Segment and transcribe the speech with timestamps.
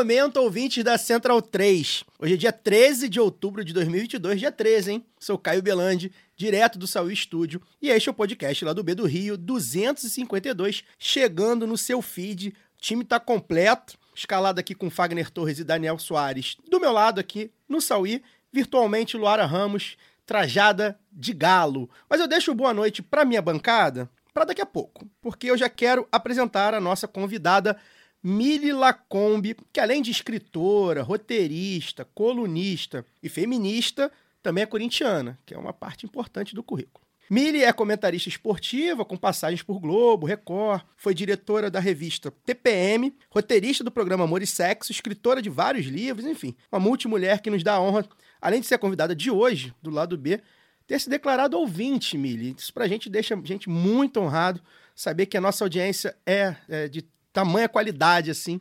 [0.00, 2.04] Momento, ouvintes da Central 3.
[2.18, 5.06] Hoje é dia 13 de outubro de 2022, dia 13, hein?
[5.18, 8.94] Sou Caio Belandi, direto do Saúl Estúdio, e este é o podcast lá do B
[8.94, 12.48] do Rio, 252, chegando no seu feed.
[12.48, 16.56] O time tá completo, escalado aqui com Fagner Torres e Daniel Soares.
[16.70, 21.90] Do meu lado aqui, no Sauí, virtualmente Luara Ramos, trajada de galo.
[22.08, 25.68] Mas eu deixo boa noite para minha bancada para daqui a pouco, porque eu já
[25.68, 27.76] quero apresentar a nossa convidada
[28.22, 35.58] Mili Lacombe, que além de escritora, roteirista, colunista e feminista, também é corintiana, que é
[35.58, 37.04] uma parte importante do currículo.
[37.30, 43.84] Mili é comentarista esportiva, com passagens por Globo, Record, foi diretora da revista TPM, roteirista
[43.84, 47.74] do programa Amor e Sexo, escritora de vários livros, enfim, uma multimulher que nos dá
[47.74, 48.04] a honra,
[48.40, 50.40] além de ser convidada de hoje, do lado B,
[50.88, 52.56] ter se declarado ouvinte, Mili.
[52.58, 54.60] Isso pra gente deixa a gente muito honrado
[54.92, 58.60] saber que a nossa audiência é, é de tamanha qualidade, assim.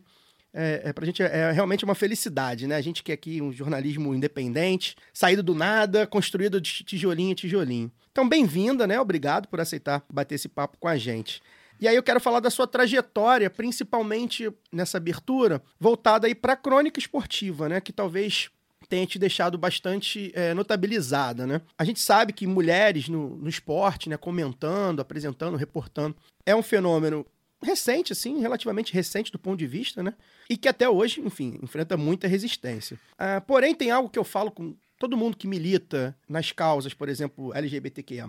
[0.51, 2.75] É, é, pra gente é, é realmente uma felicidade, né?
[2.75, 7.91] A gente quer aqui um jornalismo independente, saído do nada, construído de tijolinho a tijolinho.
[8.11, 8.99] Então, bem-vinda, né?
[8.99, 11.41] Obrigado por aceitar bater esse papo com a gente.
[11.79, 16.57] E aí eu quero falar da sua trajetória, principalmente nessa abertura, voltada aí para a
[16.57, 17.79] crônica esportiva, né?
[17.79, 18.49] Que talvez
[18.89, 21.61] tenha te deixado bastante é, notabilizada, né?
[21.77, 27.25] A gente sabe que mulheres no, no esporte, né, comentando, apresentando, reportando, é um fenômeno
[27.61, 30.13] recente, assim, relativamente recente do ponto de vista, né?
[30.49, 32.99] E que até hoje, enfim, enfrenta muita resistência.
[33.17, 37.07] Ah, porém, tem algo que eu falo com todo mundo que milita nas causas, por
[37.07, 38.27] exemplo, LGBTQIA+,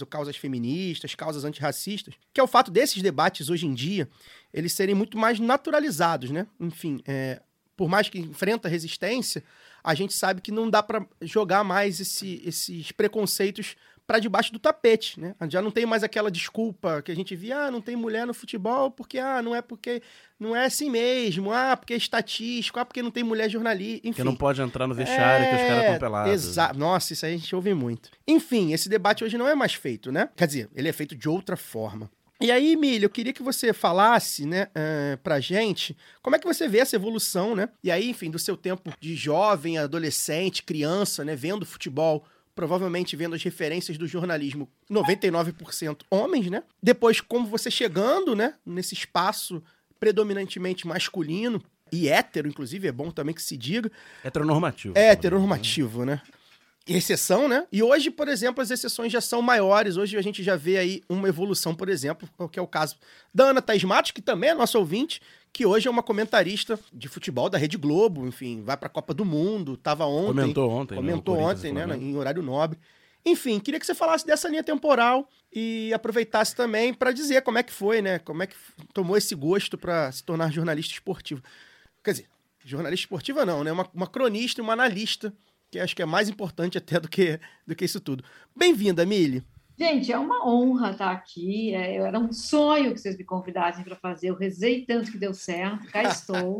[0.00, 4.08] ou causas feministas, causas antirracistas, que é o fato desses debates hoje em dia,
[4.52, 6.46] eles serem muito mais naturalizados, né?
[6.58, 7.42] Enfim, é,
[7.76, 9.44] por mais que enfrenta resistência,
[9.84, 13.76] a gente sabe que não dá para jogar mais esse, esses preconceitos
[14.06, 15.34] para debaixo do tapete, né?
[15.48, 18.32] Já não tem mais aquela desculpa que a gente via, ah, não tem mulher no
[18.32, 20.00] futebol porque ah, não é porque
[20.38, 24.16] não é assim mesmo, ah, porque é estatístico, ah, porque não tem mulher jornalista, enfim.
[24.18, 26.32] Que não pode entrar no vestiário que os caras estão pelados.
[26.32, 26.78] Exato.
[26.78, 28.10] Nossa, isso aí a gente ouve muito.
[28.26, 30.28] Enfim, esse debate hoje não é mais feito, né?
[30.36, 32.08] Quer dizer, ele é feito de outra forma.
[32.38, 36.46] E aí, Emílio, eu queria que você falasse, né, uh, pra gente, como é que
[36.46, 37.70] você vê essa evolução, né?
[37.82, 43.36] E aí, enfim, do seu tempo de jovem, adolescente, criança, né, vendo futebol, provavelmente vendo
[43.36, 46.64] as referências do jornalismo, 99% homens, né?
[46.82, 49.62] Depois, como você chegando, né, nesse espaço
[50.00, 51.62] predominantemente masculino,
[51.92, 53.92] e hétero, inclusive, é bom também que se diga.
[54.24, 54.98] Heteronormativo.
[54.98, 56.20] É, heteronormativo, né?
[56.86, 57.66] exceção, né?
[57.72, 59.96] E hoje, por exemplo, as exceções já são maiores.
[59.96, 62.96] Hoje a gente já vê aí uma evolução, por exemplo, que é o caso
[63.34, 65.20] da Ana Thaís Matos, que também é nossa ouvinte,
[65.56, 69.14] que hoje é uma comentarista de futebol da Rede Globo, enfim, vai para a Copa
[69.14, 70.42] do Mundo, tava ontem.
[70.42, 70.94] Comentou ontem.
[70.96, 72.04] né, Comentou ontem, né, Flamengo.
[72.04, 72.78] em horário nobre.
[73.24, 77.62] Enfim, queria que você falasse dessa linha temporal e aproveitasse também para dizer como é
[77.62, 78.18] que foi, né?
[78.18, 78.54] Como é que
[78.92, 81.40] tomou esse gosto para se tornar jornalista esportivo.
[82.04, 82.26] Quer dizer,
[82.62, 83.72] jornalista esportiva não, né?
[83.72, 85.32] Uma, uma cronista e uma analista,
[85.70, 88.22] que acho que é mais importante até do que, do que isso tudo.
[88.54, 89.42] Bem-vinda, Mili.
[89.78, 91.74] Gente, é uma honra estar aqui.
[91.74, 94.30] É, era um sonho que vocês me convidassem para fazer.
[94.30, 95.86] Eu rezei tanto que deu certo.
[95.90, 96.58] Cá estou.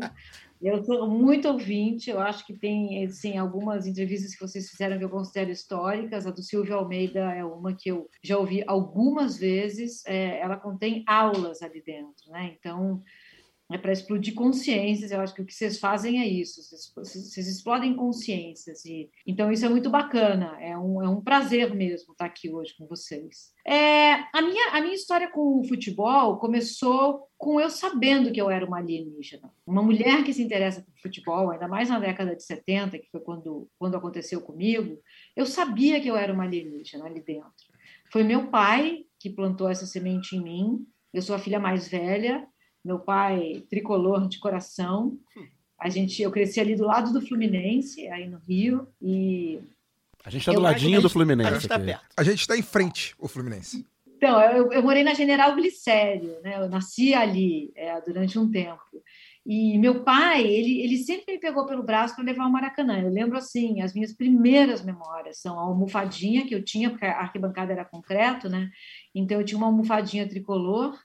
[0.61, 2.09] Eu sou muito ouvinte.
[2.09, 6.27] Eu acho que tem assim, algumas entrevistas que vocês fizeram que eu considero históricas.
[6.27, 10.03] A do Silvio Almeida é uma que eu já ouvi algumas vezes.
[10.05, 12.55] É, ela contém aulas ali dentro, né?
[12.59, 13.03] Então
[13.71, 15.11] é para explodir consciências.
[15.11, 16.61] Eu acho que o que vocês fazem é isso.
[16.61, 18.85] Vocês, vocês explodem consciências.
[18.85, 20.57] E, então, isso é muito bacana.
[20.61, 23.51] É um, é um prazer mesmo estar aqui hoje com vocês.
[23.65, 28.49] É, a, minha, a minha história com o futebol começou com eu sabendo que eu
[28.49, 29.53] era uma alienígena.
[29.65, 33.19] Uma mulher que se interessa por futebol, ainda mais na década de 70, que foi
[33.19, 34.97] quando, quando aconteceu comigo,
[35.35, 37.51] eu sabia que eu era uma alienígena ali dentro.
[38.11, 40.87] Foi meu pai que plantou essa semente em mim.
[41.13, 42.47] Eu sou a filha mais velha
[42.87, 45.17] meu pai tricolor de coração.
[45.79, 49.59] A gente, eu cresci ali do lado do Fluminense, aí no Rio, e
[50.25, 51.49] A gente tá Eu do ladinho a do gente- Fluminense.
[51.49, 51.85] A gente tá aqui.
[51.85, 52.05] perto.
[52.17, 53.85] A gente está em frente, o Fluminense.
[54.15, 56.57] Então, eu, eu morei na General Glicério, né?
[56.59, 58.81] Eu nasci ali é, durante um tempo.
[59.45, 62.99] E meu pai, ele, ele sempre me pegou pelo braço para levar ao Maracanã.
[62.99, 67.19] Eu lembro assim, as minhas primeiras memórias são a almofadinha que eu tinha, porque a
[67.19, 68.69] arquibancada era concreto, né?
[69.13, 70.97] Então eu tinha uma almofadinha tricolor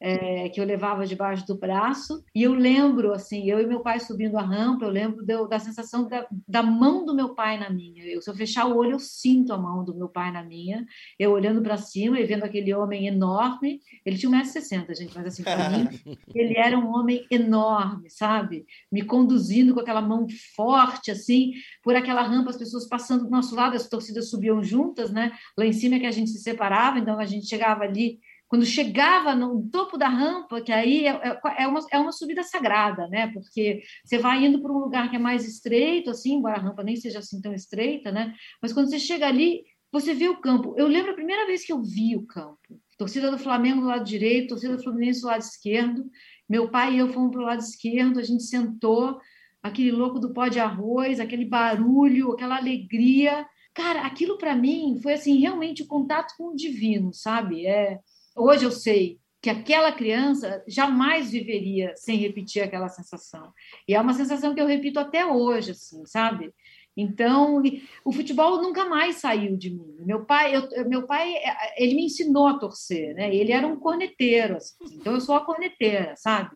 [0.00, 2.24] é, que eu levava debaixo do braço.
[2.34, 5.58] E eu lembro, assim, eu e meu pai subindo a rampa, eu lembro de- da
[5.58, 8.04] sensação da, da mão do meu pai na minha.
[8.04, 10.84] Eu, se eu fechar o olho, eu sinto a mão do meu pai na minha.
[11.18, 13.80] Eu olhando para cima e vendo aquele homem enorme.
[14.04, 15.88] Ele tinha 1,60m, gente, mas assim, para mim,
[16.34, 18.66] ele era um homem enorme, sabe?
[18.90, 21.52] Me conduzindo com aquela mão forte, assim,
[21.82, 25.32] por aquela rampa, as pessoas passando do nosso lado, as torcidas subiam juntas, né?
[25.56, 28.18] Lá em cima é que a gente se separava, então a gente chegava ali.
[28.54, 32.44] Quando chegava no topo da rampa, que aí é, é- é uma, é uma subida
[32.44, 33.26] sagrada, né?
[33.32, 36.84] Porque você vai indo para um lugar que é mais estreito, assim, embora a rampa
[36.84, 38.32] nem seja assim tão estreita, né?
[38.62, 40.72] Mas quando você chega ali, você vê o campo.
[40.78, 42.80] Eu lembro a primeira vez que eu vi o campo.
[42.96, 46.08] Torcida do Flamengo do lado direito, torcida do Fluminense do lado esquerdo.
[46.48, 49.18] Meu pai e eu fomos para o lado esquerdo, a gente sentou,
[49.60, 53.44] aquele louco do pó de arroz, aquele barulho, aquela alegria.
[53.74, 57.66] Cara, aquilo para mim foi assim realmente o contato com o divino, sabe?
[57.66, 57.98] É,
[58.34, 63.52] hoje eu sei que aquela criança jamais viveria sem repetir aquela sensação.
[63.86, 66.50] E é uma sensação que eu repito até hoje, assim, sabe?
[66.96, 67.60] Então,
[68.04, 69.96] o futebol nunca mais saiu de mim.
[69.98, 73.34] Meu pai, eu- eu- meu pai, eh, ele me ensinou a torcer, né?
[73.34, 76.50] Ele era um corneteiro, assim, então eu sou a corneteira, sabe?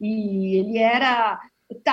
[0.00, 1.40] E ele era,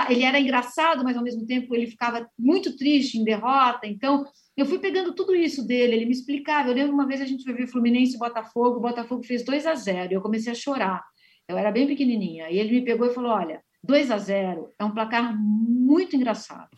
[0.09, 3.87] ele era engraçado, mas ao mesmo tempo ele ficava muito triste em derrota.
[3.87, 4.25] Então,
[4.55, 6.69] eu fui pegando tudo isso dele, ele me explicava.
[6.69, 9.65] Eu lembro uma vez a gente foi ver Fluminense e Botafogo, o Botafogo fez 2
[9.65, 11.03] a 0 e eu comecei a chorar.
[11.47, 12.49] Eu era bem pequenininha.
[12.49, 16.69] E ele me pegou e falou: Olha, 2 a 0 é um placar muito engraçado.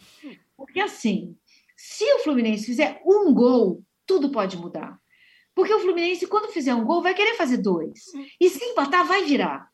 [0.56, 1.36] Porque assim,
[1.76, 4.98] se o Fluminense fizer um gol, tudo pode mudar.
[5.54, 8.00] Porque o Fluminense, quando fizer um gol, vai querer fazer dois.
[8.40, 9.70] E se empatar, vai virar.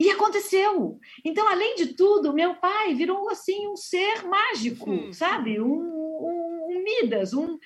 [0.00, 0.98] E aconteceu.
[1.24, 5.12] Então, além de tudo, meu pai virou assim um ser mágico, Hum.
[5.12, 5.60] sabe?
[5.60, 7.58] Um, um, um Midas, um.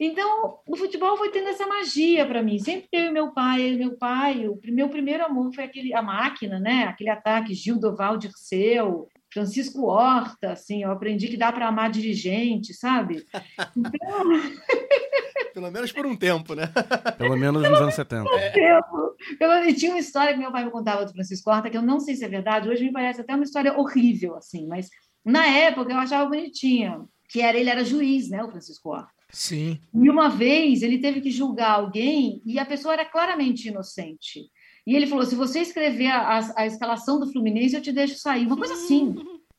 [0.00, 2.58] Então, o futebol foi tendo essa magia para mim.
[2.58, 4.48] Sempre eu e meu pai, eu e meu pai.
[4.48, 6.84] O meu primeiro amor foi aquele, a máquina, né?
[6.84, 10.82] Aquele ataque Gil Doval Dirceu, Francisco Horta, assim.
[10.82, 13.24] Eu aprendi que dá para amar dirigente, sabe?
[15.54, 16.64] Pelo menos por um tempo, né?
[17.18, 18.24] Pelo menos nos anos 70.
[18.52, 19.14] tempo.
[19.40, 21.82] Eu, e tinha uma história que meu pai me contava do Francisco Horta, que eu
[21.82, 24.88] não sei se é verdade, hoje me parece até uma história horrível, assim, mas
[25.24, 29.10] na época eu achava bonitinha, que era ele era juiz, né, o Francisco Horta.
[29.30, 29.80] Sim.
[29.94, 34.40] E uma vez ele teve que julgar alguém e a pessoa era claramente inocente.
[34.86, 38.18] E ele falou: se você escrever a, a- a escalação do Fluminense, eu te deixo
[38.18, 38.46] sair.
[38.46, 39.14] Uma coisa assim.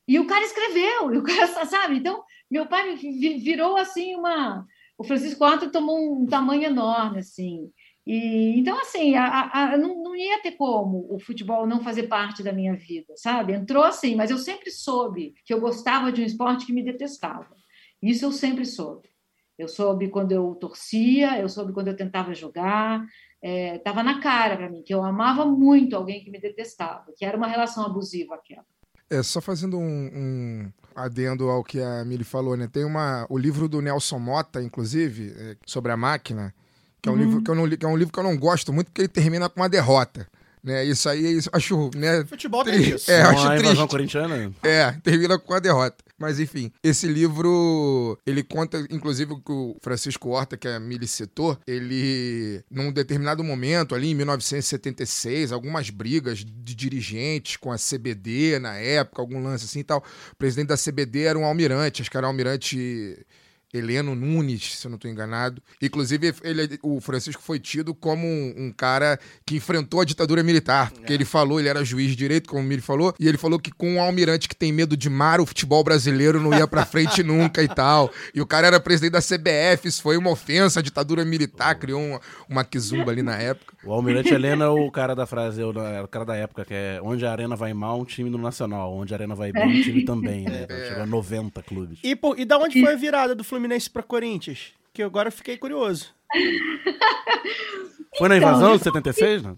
[0.07, 1.96] E o cara escreveu, e o cara, sabe?
[1.96, 4.63] Então, meu pai virou assim uma.
[4.98, 7.72] O Francisco Horta tomou um tamanho enorme, assim.
[8.06, 12.44] E, então, assim, a, a- não, não ia ter como o futebol não fazer parte
[12.44, 13.54] da minha vida, sabe?
[13.54, 17.56] Entrou assim, mas eu sempre soube que eu gostava de um esporte que me detestava.
[18.01, 19.10] Isso eu sempre soube.
[19.57, 23.06] Eu soube quando eu torcia, eu soube quando eu tentava jogar.
[23.42, 27.38] Estava na cara para mim que eu amava muito alguém que me detestava, que era
[27.38, 28.66] uma relação abusiva aquela.
[29.10, 32.68] É, só fazendo um, um adendo ao que a Mili falou, né?
[32.72, 36.54] Tem uma, o livro do Nelson Mota, inclusive, é, sobre a máquina,
[37.01, 38.72] que é, um livro que, eu não, que é um livro que eu não gosto
[38.72, 40.28] muito, porque ele termina com uma derrota.
[40.63, 40.86] Né?
[40.86, 42.24] Isso aí, isso, eu acho, né?
[42.25, 43.12] Futebol tem isso.
[43.12, 43.89] É, acho a invasão triste.
[43.89, 44.54] corintiana.
[44.63, 46.04] É, termina com a derrota.
[46.18, 51.57] Mas enfim, esse livro, ele conta, inclusive, que o Francisco Horta, que a Mili citou,
[51.68, 58.75] ele, num determinado momento, ali em 1976, algumas brigas de dirigentes com a CBD na
[58.77, 60.01] época, algum lance assim e tal.
[60.32, 63.25] O presidente da CBD era um almirante, acho que era um almirante
[63.74, 65.62] Heleno Nunes, se eu não estou enganado.
[65.82, 70.92] Inclusive, ele, o Francisco foi tido como um, um cara que enfrentou a ditadura militar.
[70.92, 73.60] Porque ele falou, ele era juiz de direito, como o Miri falou, e ele falou
[73.60, 76.86] que com um almirante que tem medo de mar, o futebol brasileiro não ia pra
[76.88, 78.12] frente nunca e tal.
[78.34, 82.01] E o cara era presidente da CBF, isso foi uma ofensa à ditadura militar, criou
[82.01, 83.74] uma, uma quizumba ali na época.
[83.84, 86.63] O Almirante Helena é o cara da frase, é o, é o cara da época,
[86.63, 88.94] que é onde a arena vai mal, um time no Nacional.
[88.94, 90.68] Onde a arena vai bem, um time também, né?
[90.88, 92.00] Chegou a 90 clubes.
[92.03, 94.74] E, pô, e da onde foi a virada do Fluminense pra Corinthians?
[94.93, 96.13] Que agora eu fiquei curioso.
[98.17, 99.58] Foi na Então, invasão de 76, não?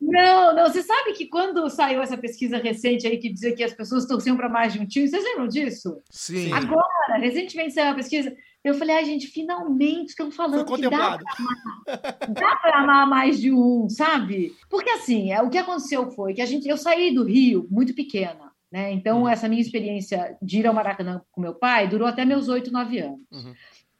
[0.00, 0.66] Não, não.
[0.66, 4.36] Você sabe que quando saiu essa pesquisa recente aí que dizia que as pessoas torciam
[4.36, 6.00] para mais de um time, vocês lembram disso?
[6.10, 6.50] Sim.
[6.52, 11.18] Agora, recentemente saiu a pesquisa, eu falei, ai, gente, finalmente estão Foi falando que dá
[12.62, 14.54] para amar mais de um, sabe?
[14.68, 17.94] Porque assim, é, o que aconteceu foi que a gente, eu saí do Rio muito
[17.94, 18.92] pequena, né?
[18.92, 22.70] Então essa minha experiência de ir ao Maracanã com meu pai durou até meus oito,
[22.70, 23.20] nove anos.
[23.32, 23.54] Uhum.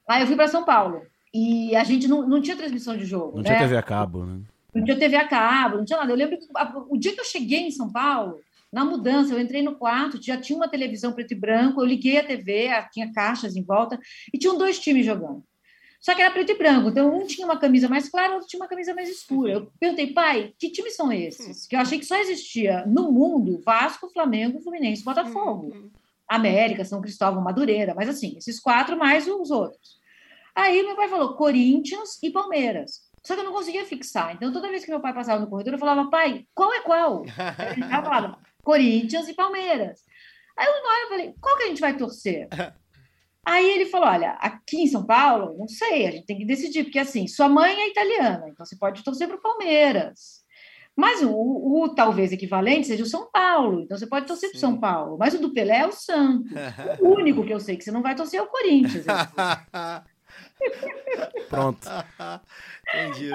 [0.08, 3.36] Aí eu fui para São Paulo e a gente não, não tinha transmissão de jogo,
[3.36, 3.50] Não né?
[3.50, 4.40] tinha TV a cabo, né?
[4.74, 6.12] Não tinha TV a cabo, não tinha nada.
[6.12, 6.46] Eu lembro que
[6.90, 8.38] o dia que eu cheguei em São Paulo,
[8.72, 12.18] na mudança, eu entrei no quarto, já tinha uma televisão preto e branco, eu liguei
[12.18, 13.98] a TV, tinha caixas em volta,
[14.32, 15.42] e tinham dois times jogando.
[16.00, 16.88] Só que era preto e branco.
[16.88, 19.52] Então, um tinha uma camisa mais clara, outro tinha uma camisa mais escura.
[19.54, 21.66] Eu perguntei, pai, que times são esses?
[21.66, 25.90] Que eu achei que só existia no mundo Vasco, Flamengo, Fluminense, Botafogo.
[26.28, 27.94] América, São Cristóvão, Madureira.
[27.94, 29.98] Mas assim, esses quatro mais os outros.
[30.54, 33.08] Aí meu pai falou Corinthians e Palmeiras.
[33.24, 34.34] Só que eu não conseguia fixar.
[34.34, 37.24] Então, toda vez que meu pai passava no corredor, eu falava, pai, qual é qual?
[37.76, 40.02] Ele falava, Corinthians e Palmeiras.
[40.56, 42.48] Aí eu, eu falei, qual que a gente vai torcer?
[43.48, 46.84] Aí ele falou: olha, aqui em São Paulo, não sei, a gente tem que decidir,
[46.84, 50.46] porque assim, sua mãe é italiana, então você pode torcer para o Palmeiras.
[50.94, 54.60] Mas o, o talvez equivalente seja o São Paulo, então você pode torcer para o
[54.60, 55.16] São Paulo.
[55.16, 56.52] Mas o do Pelé é o Santos.
[57.00, 59.06] O único que eu sei que você não vai torcer é o Corinthians.
[61.48, 61.88] Pronto.
[62.92, 63.30] Entendi.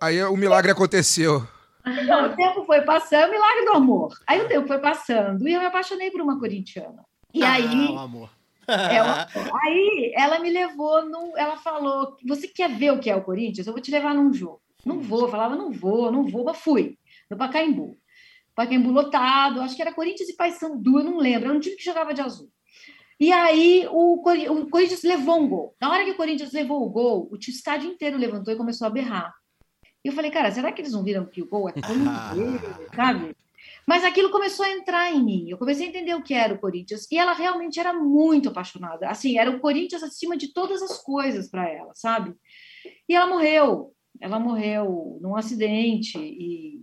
[0.00, 1.46] Aí o milagre aconteceu.
[1.86, 4.18] Então, o tempo foi passando, milagre do amor.
[4.26, 7.04] Aí o tempo foi passando e eu me apaixonei por uma corintiana.
[7.32, 8.41] E aí, Ah, o amor.
[8.66, 9.26] Ela,
[9.62, 13.66] aí ela me levou, num, ela falou: Você quer ver o que é o Corinthians?
[13.66, 14.60] Eu vou te levar num jogo.
[14.84, 16.98] Não vou, eu falava: Não vou, não vou, mas fui.
[17.30, 17.98] No Pacaembu.
[18.54, 21.48] Pacaembu lotado, acho que era Corinthians e Paysandu, eu não lembro.
[21.48, 22.50] Era um time que jogava de azul.
[23.18, 25.76] E aí o, o Corinthians levou um gol.
[25.80, 28.90] Na hora que o Corinthians levou o gol, o estádio inteiro levantou e começou a
[28.90, 29.32] berrar.
[30.04, 33.36] E eu falei, cara, será que eles não viram que o gol é Corinthians, sabe?
[33.86, 35.48] Mas aquilo começou a entrar em mim.
[35.48, 37.06] Eu comecei a entender o que era o Corinthians.
[37.10, 39.08] E ela realmente era muito apaixonada.
[39.08, 42.34] Assim, era o Corinthians acima de todas as coisas para ela, sabe?
[43.08, 43.92] E ela morreu.
[44.20, 46.16] Ela morreu num acidente.
[46.18, 46.80] E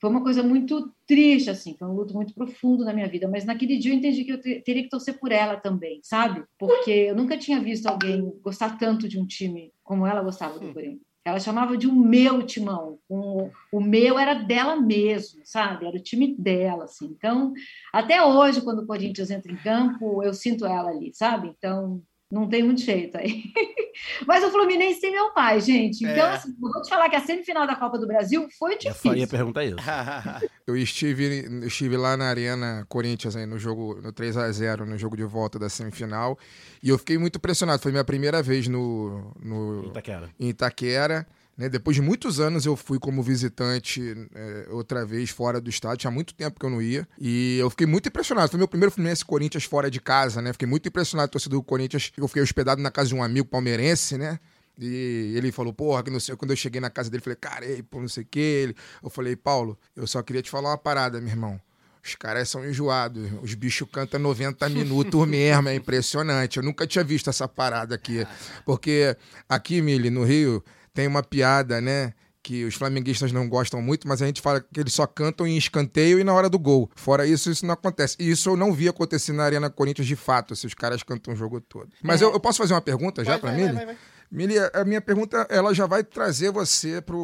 [0.00, 1.76] foi uma coisa muito triste, assim.
[1.78, 3.28] Foi um luto muito profundo na minha vida.
[3.28, 6.42] Mas naquele dia eu entendi que eu te- teria que torcer por ela também, sabe?
[6.58, 10.72] Porque eu nunca tinha visto alguém gostar tanto de um time como ela gostava do
[10.72, 11.09] Corinthians.
[11.30, 12.98] Ela chamava de um meu timão.
[13.08, 15.86] O, o meu era dela mesmo, sabe?
[15.86, 17.06] Era o time dela, assim.
[17.06, 17.52] Então,
[17.92, 21.48] até hoje, quando o Corinthians entra em campo, eu sinto ela ali, sabe?
[21.56, 23.44] Então, não tem muito jeito aí.
[24.26, 26.02] Mas o Fluminense tem meu pai, gente.
[26.04, 26.32] Então, É.
[26.34, 29.08] assim, eu vou te falar que a semifinal da Copa do Brasil foi Já fa-
[29.08, 29.28] ia difícil.
[29.28, 29.76] perguntar isso.
[30.66, 34.86] Eu estive, eu estive lá na Arena Corinthians aí no jogo no 3 a 0
[34.86, 36.38] no jogo de volta da semifinal,
[36.80, 37.82] e eu fiquei muito impressionado.
[37.82, 40.30] Foi minha primeira vez no, no Itaquera.
[40.38, 41.26] em Itaquera.
[41.60, 41.68] Né?
[41.68, 44.00] Depois de muitos anos eu fui como visitante
[44.34, 45.98] é, outra vez fora do estádio.
[45.98, 47.06] Tinha muito tempo que eu não ia.
[47.18, 48.50] E eu fiquei muito impressionado.
[48.50, 50.54] Foi meu primeiro Fluminense Corinthians fora de casa, né?
[50.54, 52.12] Fiquei muito impressionado torcida do Corinthians.
[52.16, 54.40] Eu fiquei hospedado na casa de um amigo palmeirense, né?
[54.78, 56.34] E ele falou, porra, que não sei.
[56.34, 58.74] Quando eu cheguei na casa dele, eu falei, cara, ei, pô, não sei o que.
[59.02, 61.60] Eu falei, Paulo, eu só queria te falar uma parada, meu irmão.
[62.02, 63.30] Os caras são enjoados.
[63.42, 65.68] Os bichos cantam 90 minutos mesmo.
[65.68, 66.56] É impressionante.
[66.56, 68.26] Eu nunca tinha visto essa parada aqui.
[68.64, 69.14] Porque
[69.46, 70.64] aqui, Mili, no Rio,
[70.94, 72.12] tem uma piada, né?
[72.42, 75.58] Que os flamenguistas não gostam muito, mas a gente fala que eles só cantam em
[75.58, 76.90] escanteio e na hora do gol.
[76.96, 78.16] Fora isso, isso não acontece.
[78.18, 81.34] E isso eu não vi acontecer na Arena Corinthians de fato, se os caras cantam
[81.34, 81.90] o jogo todo.
[82.02, 83.74] Mas eu, eu posso fazer uma pergunta já Vai, vai, Mili?
[83.74, 83.96] vai, vai, vai.
[84.30, 87.16] Mili, a minha pergunta ela já vai trazer você para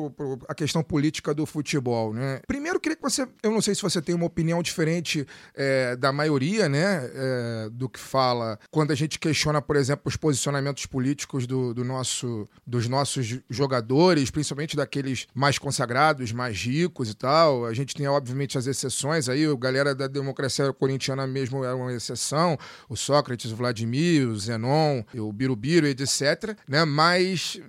[0.49, 2.41] a questão política do futebol, né?
[2.47, 6.13] Primeiro, queria que você, eu não sei se você tem uma opinião diferente é, da
[6.13, 11.47] maioria, né, é, do que fala quando a gente questiona, por exemplo, os posicionamentos políticos
[11.47, 17.67] do, do nosso, dos nossos jogadores, principalmente daqueles mais consagrados, mais ricos e tal.
[17.67, 21.93] A gente tem obviamente as exceções aí, o galera da democracia corintiana mesmo é uma
[21.93, 22.59] exceção,
[22.89, 26.57] o Sócrates, o Vladimir, o Zenon, o Birubiru, etc.
[26.69, 26.85] Né?
[26.97, 27.61] Mas,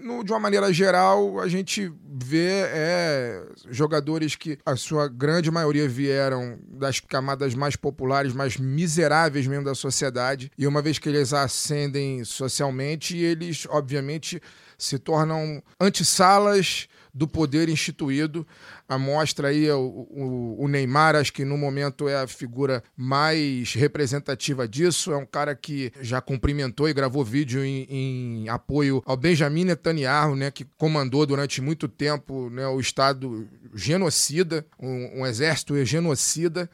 [0.00, 5.88] no- de uma maneira geral, a gente vê é, jogadores que a sua grande maioria
[5.88, 10.48] vieram das camadas mais populares, mais miseráveis mesmo da sociedade.
[10.56, 14.40] E uma vez que eles ascendem socialmente, eles, obviamente,
[14.82, 18.46] se tornam antessalas do poder instituído.
[18.88, 22.82] A mostra aí é o, o- o Neymar, acho que no momento é a figura
[22.96, 25.12] mais representativa disso.
[25.12, 30.34] É um cara que já cumprimentou e gravou vídeo em, em apoio ao Benjamin Netanyahu,
[30.36, 36.68] né, que comandou durante muito tempo né, o Estado genocida, um, um exército genocida.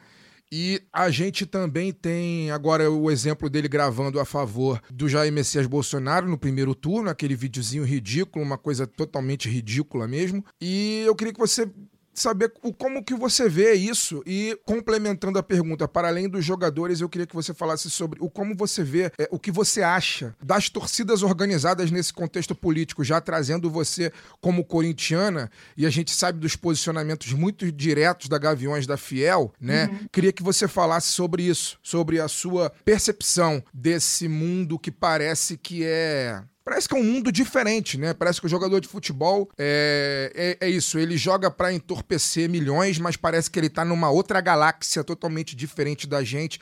[0.51, 5.67] E a gente também tem agora o exemplo dele gravando a favor do Jair Messias
[5.67, 10.43] Bolsonaro no primeiro turno, aquele videozinho ridículo, uma coisa totalmente ridícula mesmo.
[10.59, 11.69] E eu queria que você
[12.13, 16.99] saber o- como que você vê isso e complementando a pergunta, para além dos jogadores,
[17.01, 20.35] eu queria que você falasse sobre o como você vê, é, o que você acha
[20.43, 24.11] das torcidas organizadas nesse contexto político, já trazendo você
[24.41, 29.89] como corintiana e a gente sabe dos posicionamentos muito diretos da Gaviões da Fiel, né?
[30.11, 35.83] Queria que você falasse sobre isso, sobre a sua percepção desse mundo que parece que
[35.85, 38.13] é parece que é um mundo diferente, né?
[38.13, 42.99] Parece que o jogador de futebol é, é, é isso, ele joga pra entorpecer milhões,
[42.99, 46.59] mas parece que ele tá numa outra galáxia totalmente diferente da gente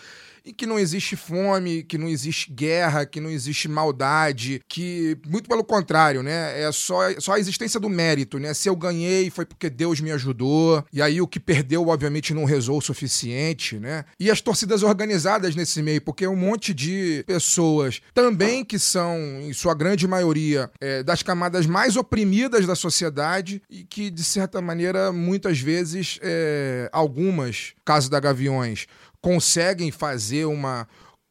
[0.47, 5.49] e que não existe fome, que não existe guerra, que não existe maldade, que muito
[5.49, 6.61] pelo contrário, né?
[6.61, 8.53] É só, só a existência do mérito, né?
[8.53, 12.45] Se eu ganhei foi porque Deus me ajudou, e aí o que perdeu obviamente não
[12.45, 14.05] rezou o suficiente, né?
[14.17, 19.17] E as torcidas organizadas nesse meio, porque é um monte de pessoas também que são,
[19.41, 24.61] em sua grande maioria, é, das camadas mais oprimidas da sociedade e que, de certa
[24.61, 28.87] maneira, muitas vezes, é, algumas, caso da Gaviões,
[29.27, 30.87] conseguem fazer uma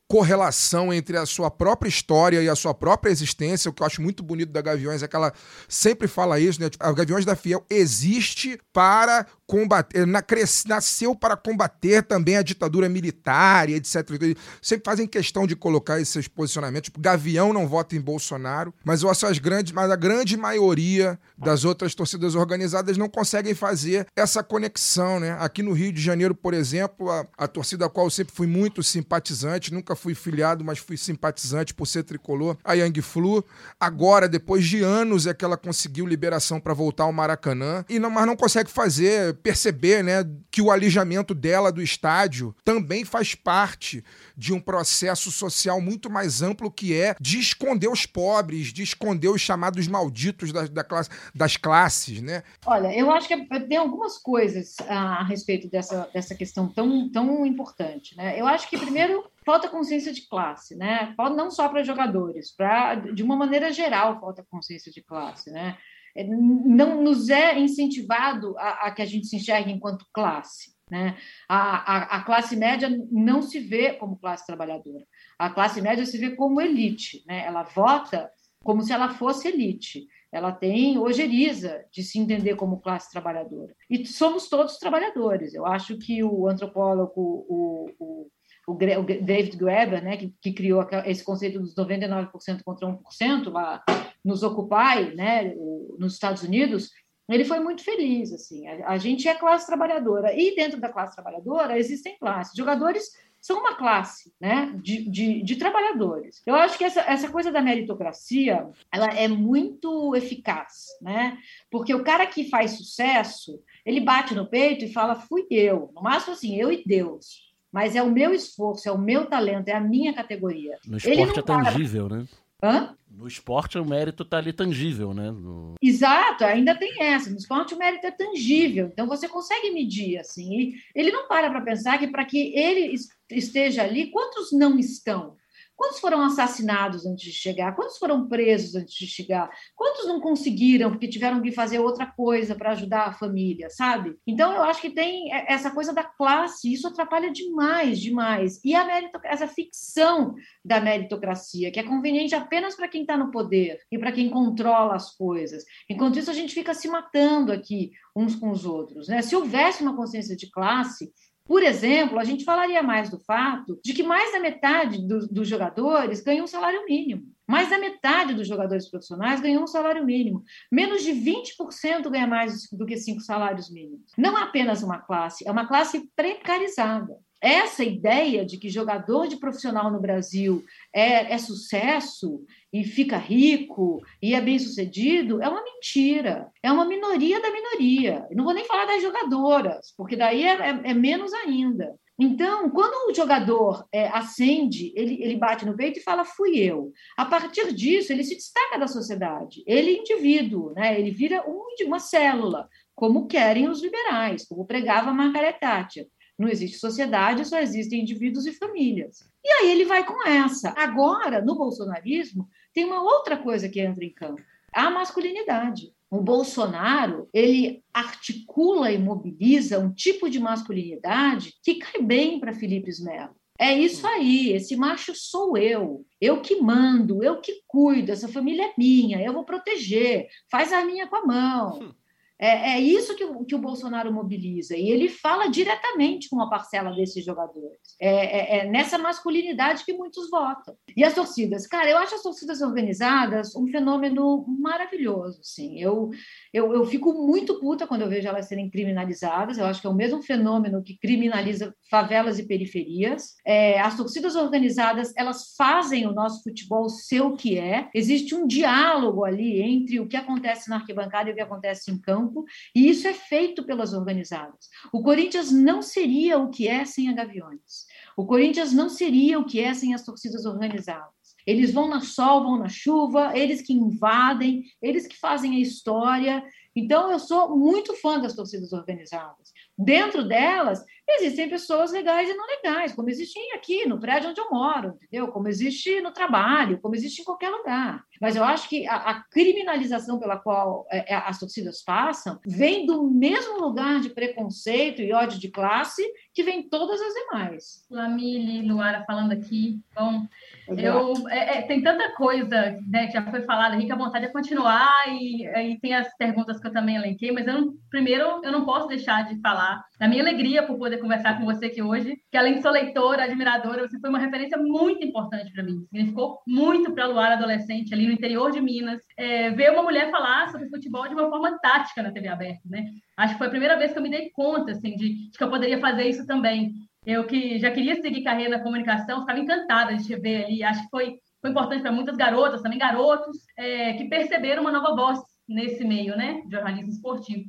[0.07, 3.71] correlação entre a sua própria história e a sua própria existência.
[3.71, 5.33] O que eu acho muito bonito da Gaviões é que ela
[5.67, 6.69] sempre fala isso, né?
[6.79, 10.23] A Gaviões da Fiel existe para combater, na,
[10.67, 14.37] nasceu para combater também a ditadura militar etc.
[14.61, 16.87] Sempre fazem questão de colocar esses posicionamentos.
[16.87, 21.19] Tipo, Gavião não vota em Bolsonaro, mas eu acho as grandes, mas a grande maioria
[21.39, 25.37] das outras torcidas organizadas não conseguem fazer essa conexão, né?
[25.39, 28.47] Aqui no Rio de Janeiro, por exemplo, a, a torcida a qual eu sempre fui
[28.47, 33.45] muito simpatizante, nunca fui filiado, mas fui simpatizante por ser tricolor, a Yang Flu.
[33.79, 38.11] Agora, depois de anos, é que ela conseguiu liberação para voltar ao Maracanã, e não,
[38.11, 44.03] mas não consegue fazer perceber né, que o alijamento dela do estádio também faz parte
[44.37, 49.29] de um processo social muito mais amplo que é de esconder os pobres, de esconder
[49.29, 52.43] os chamados malditos da, da classe, das classes, né?
[52.65, 58.17] Olha, eu acho que tem algumas coisas a respeito dessa, dessa questão tão, tão importante,
[58.17, 58.39] né?
[58.39, 61.15] Eu acho que, primeiro, falta consciência de classe, né?
[61.37, 65.77] Não só para jogadores, para de uma maneira geral falta consciência de classe, né?
[66.17, 70.75] É, não nos é incentivado a, a que a gente se enxergue enquanto classe.
[70.91, 71.17] Né?
[71.49, 75.05] A, a, a, classe média não se vê como classe trabalhadora.
[75.39, 77.25] A classe média se vê como elite.
[77.27, 77.45] Né?
[77.45, 78.31] Ela vota
[78.63, 80.07] como se ela fosse elite.
[80.31, 83.75] Ela tem ojeriza de se entender como classe trabalhadora.
[83.91, 85.55] E somos todos trabalhadores.
[85.55, 87.13] Eu acho que o antropólogo,
[87.49, 88.31] o, o,
[88.69, 93.83] o David Graeber, né, que, que criou esse conceito dos 99% contra 1% lá
[94.27, 95.55] nos Occupy, né,
[95.99, 96.91] nos Estados Unidos,
[97.29, 98.33] ele foi muito feliz.
[98.33, 102.57] Assim, a, a, gente é classe trabalhadora e dentro da classe trabalhadora existem classes.
[102.57, 103.05] Jogadores
[103.41, 106.43] são uma classe, né, de, de, de trabalhadores.
[106.45, 111.39] Eu acho que essa, essa coisa da meritocracia, ela é muito eficaz, né,
[111.71, 116.03] porque o cara que faz sucesso, ele bate no peito e fala fui eu, no
[116.03, 117.47] máximo assim, eu e Deus.
[117.71, 120.79] Mas é o meu esforço, é o meu talento, é a minha categoria.
[120.87, 122.19] No esporte é tangível, para...
[122.19, 122.27] né?
[122.63, 122.97] Hã?
[123.11, 125.31] No esporte o mérito está ali tangível, né?
[125.31, 125.75] No...
[125.81, 127.31] Exato, ainda tem essa.
[127.31, 130.53] No esporte o mérito é tangível, então você consegue medir assim.
[130.53, 132.95] E ele não para para pensar que para que ele
[133.31, 135.37] esteja ali, quantos não estão?
[135.77, 137.77] Quantos foram assassinados antes de chegar?
[137.77, 139.51] Quantos foram presos antes de chegar?
[139.75, 144.17] Quantos não conseguiram porque tiveram que fazer outra coisa para ajudar a família, sabe?
[144.27, 148.59] Então eu acho que tem essa coisa da classe, isso atrapalha demais, demais.
[148.65, 148.87] E a
[149.25, 150.35] essa ficção
[150.65, 154.95] da meritocracia, que é conveniente apenas para quem está no poder e para quem controla
[154.95, 155.65] as coisas.
[155.91, 159.21] Enquanto isso a gente fica se matando aqui uns com os outros, né?
[159.21, 161.13] Se houvesse uma consciência de classe,
[161.47, 165.49] por exemplo, a gente falaria mais do fato de que mais da metade do, dos
[165.49, 167.33] jogadores ganham um salário mínimo.
[167.47, 170.43] Mais da metade dos jogadores profissionais ganham um salário mínimo.
[170.71, 174.11] Menos de 20% ganha mais do que cinco salários mínimos.
[174.19, 179.37] Não é apenas uma classe, é uma classe precarizada essa ideia de que jogador de
[179.37, 185.63] profissional no Brasil é, é, sucesso e fica rico e é bem sucedido é uma
[185.63, 186.51] mentira.
[186.63, 188.27] É uma minoria da minoria.
[188.33, 191.95] não vou nem falar das jogadoras, porque daí é, é, é menos ainda.
[192.19, 196.91] Então, quando o jogador é, ascende, ele, ele bate no peito e fala, fui eu.
[197.15, 199.63] A partir disso, ele se destaca da sociedade.
[199.67, 200.99] Ele é indivíduo, né?
[200.99, 206.07] ele vira um, uma célula, como querem os liberais, como pregava Margaret Thatcher.
[206.39, 209.25] Não existe sociedade, só existem indivíduos e famílias.
[209.43, 210.75] E aí ele vai com essa.
[210.77, 215.95] Agora, no bolsonarismo, tem uma outra coisa que entra em campo: a masculinidade.
[216.11, 222.91] O Bolsonaro, ele articula e mobiliza um tipo de masculinidade que cai bem para Felipe
[223.03, 223.35] Melo.
[223.59, 226.05] É isso aí, esse macho sou eu.
[226.21, 230.85] Eu que mando, eu que cuido, essa família é minha, eu vou proteger, faz a
[230.85, 231.95] minha com a mão.
[232.39, 236.51] É, é isso que o, que o Bolsonaro mobiliza, e ele fala diretamente com uma
[236.51, 237.97] parcela desses jogadores.
[238.01, 240.77] É, é, é, nessa masculinidade que muitos votam.
[240.95, 241.67] E as torcidas?
[241.67, 245.41] Cara, eu acho as torcidas organizadas um fenômeno maravilhoso.
[245.43, 245.81] Sim.
[245.81, 246.11] Eu,
[246.57, 249.59] Eu, eu fico muito puta quando eu vejo elas serem criminalizadas.
[249.59, 253.35] Eu acho que é o mesmo fenômeno que criminaliza favelas e periferias.
[253.45, 257.91] É, as torcidas organizadas, elas fazem o nosso futebol ser o que é.
[257.95, 262.01] Existe um diálogo ali entre o que acontece na arquibancada e o que acontece em
[262.01, 264.71] campo, e isso é feito pelas organizadas.
[264.91, 267.85] O Corinthians não seria o que é sem a Gaviões.
[268.17, 271.15] O Corinthians não seria o que é sem as torcidas organizadas.
[271.47, 276.43] Eles vão na sol, vão na chuva, eles que invadem, eles que fazem a história.
[276.75, 279.53] Então, eu sou muito fã das torcidas organizadas.
[279.79, 284.51] Dentro delas, existem pessoas legais e não legais, como existem aqui no prédio onde eu
[284.51, 285.29] moro, entendeu?
[285.29, 288.05] Como existe no trabalho, como existe em qualquer lugar.
[288.21, 292.87] Mas eu acho que a, a criminalização pela qual é, é, as torcidas passam vem
[292.87, 297.87] do mesmo lugar de preconceito e ódio de classe que vem todas as demais.
[297.91, 299.81] Lamile, Luara falando aqui.
[299.95, 300.27] Bom,
[300.69, 304.25] eu, é, é, tem tanta coisa né, que já foi falada aqui que a vontade
[304.25, 308.41] é continuar e, e tem as perguntas que eu também elenquei, mas eu não, primeiro
[308.43, 311.83] eu não posso deixar de falar da minha alegria por poder conversar com você aqui
[311.83, 315.85] hoje, que além de sou leitora, admiradora, você foi uma referência muito importante para mim.
[315.91, 320.11] Significou muito para a Luara adolescente ali no interior de Minas, é, ver uma mulher
[320.11, 322.87] falar sobre futebol de uma forma tática na TV aberta, né?
[323.17, 325.43] Acho que foi a primeira vez que eu me dei conta, assim, de, de que
[325.43, 326.73] eu poderia fazer isso também.
[327.05, 330.63] Eu que já queria seguir carreira na comunicação, ficava encantada de te ver ali.
[330.63, 334.95] Acho que foi, foi importante para muitas garotas, também garotos, é, que perceberam uma nova
[334.95, 336.43] voz nesse meio, né?
[336.51, 337.45] Jornalismo esportivo.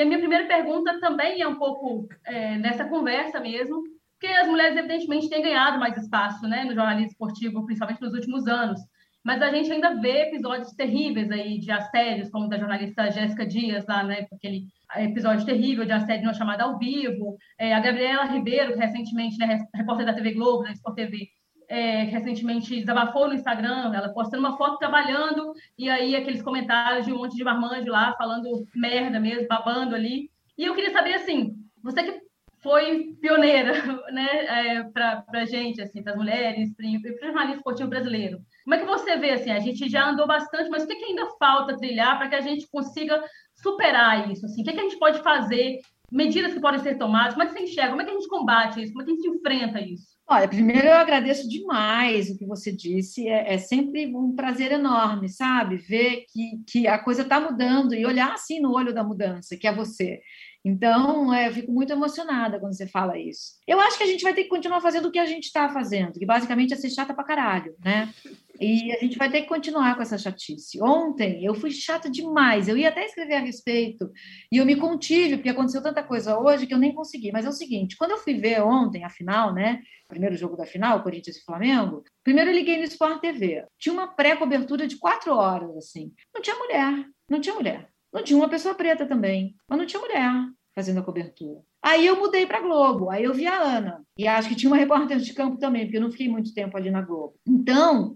[0.00, 3.82] E a minha primeira pergunta também é um pouco é, nessa conversa mesmo,
[4.18, 8.46] porque as mulheres, evidentemente, têm ganhado mais espaço né, no jornalismo esportivo, principalmente nos últimos
[8.46, 8.80] anos.
[9.22, 13.84] Mas a gente ainda vê episódios terríveis aí de assédios, como da jornalista Jéssica Dias,
[13.86, 14.62] lá, né, aquele
[14.96, 17.36] episódio terrível de assédio não chamada ao vivo.
[17.58, 21.28] É, a Gabriela Ribeiro, que recentemente, né, repórter da TV Globo, da Sport TV,
[21.70, 27.12] é, recentemente desabafou no Instagram, ela postando uma foto trabalhando, e aí aqueles comentários de
[27.12, 30.28] um monte de marmanjo lá, falando merda mesmo, babando ali.
[30.58, 32.20] E eu queria saber, assim, você que
[32.60, 33.72] foi pioneira,
[34.12, 38.40] né, é, para a gente, assim, para as mulheres, para o jornalismo esportivo brasileiro.
[38.64, 41.04] Como é que você vê, assim, a gente já andou bastante, mas o que, que
[41.04, 43.22] ainda falta trilhar para que a gente consiga
[43.54, 44.62] superar isso, assim?
[44.62, 45.78] O que, que a gente pode fazer?
[46.10, 47.34] Medidas que podem ser tomadas?
[47.34, 47.90] Como é que você enxerga?
[47.90, 48.92] Como é que a gente combate isso?
[48.92, 50.19] Como é que a gente enfrenta isso?
[50.32, 53.28] Olha, primeiro eu agradeço demais o que você disse.
[53.28, 55.76] É, é sempre um prazer enorme, sabe?
[55.76, 59.66] Ver que, que a coisa está mudando e olhar assim no olho da mudança, que
[59.66, 60.20] é você.
[60.64, 63.54] Então, é, eu fico muito emocionada quando você fala isso.
[63.66, 65.68] Eu acho que a gente vai ter que continuar fazendo o que a gente está
[65.70, 68.12] fazendo, que basicamente é ser chata pra caralho, né?
[68.60, 70.82] E a gente vai ter que continuar com essa chatice.
[70.82, 74.10] Ontem eu fui chata demais, eu ia até escrever a respeito,
[74.52, 77.32] e eu me contive, porque aconteceu tanta coisa hoje que eu nem consegui.
[77.32, 79.80] Mas é o seguinte: quando eu fui ver ontem a final, né?
[80.08, 83.64] Primeiro jogo da final, Corinthians e Flamengo, primeiro eu liguei no Sport TV.
[83.78, 86.12] Tinha uma pré-cobertura de quatro horas, assim.
[86.34, 87.89] Não tinha mulher, não tinha mulher.
[88.12, 90.30] Não tinha uma pessoa preta também, mas não tinha mulher
[90.74, 91.60] fazendo a cobertura.
[91.82, 94.04] Aí eu mudei para Globo, aí eu vi a Ana.
[94.16, 96.76] E acho que tinha uma repórter de campo também, porque eu não fiquei muito tempo
[96.76, 97.34] ali na Globo.
[97.46, 98.14] Então,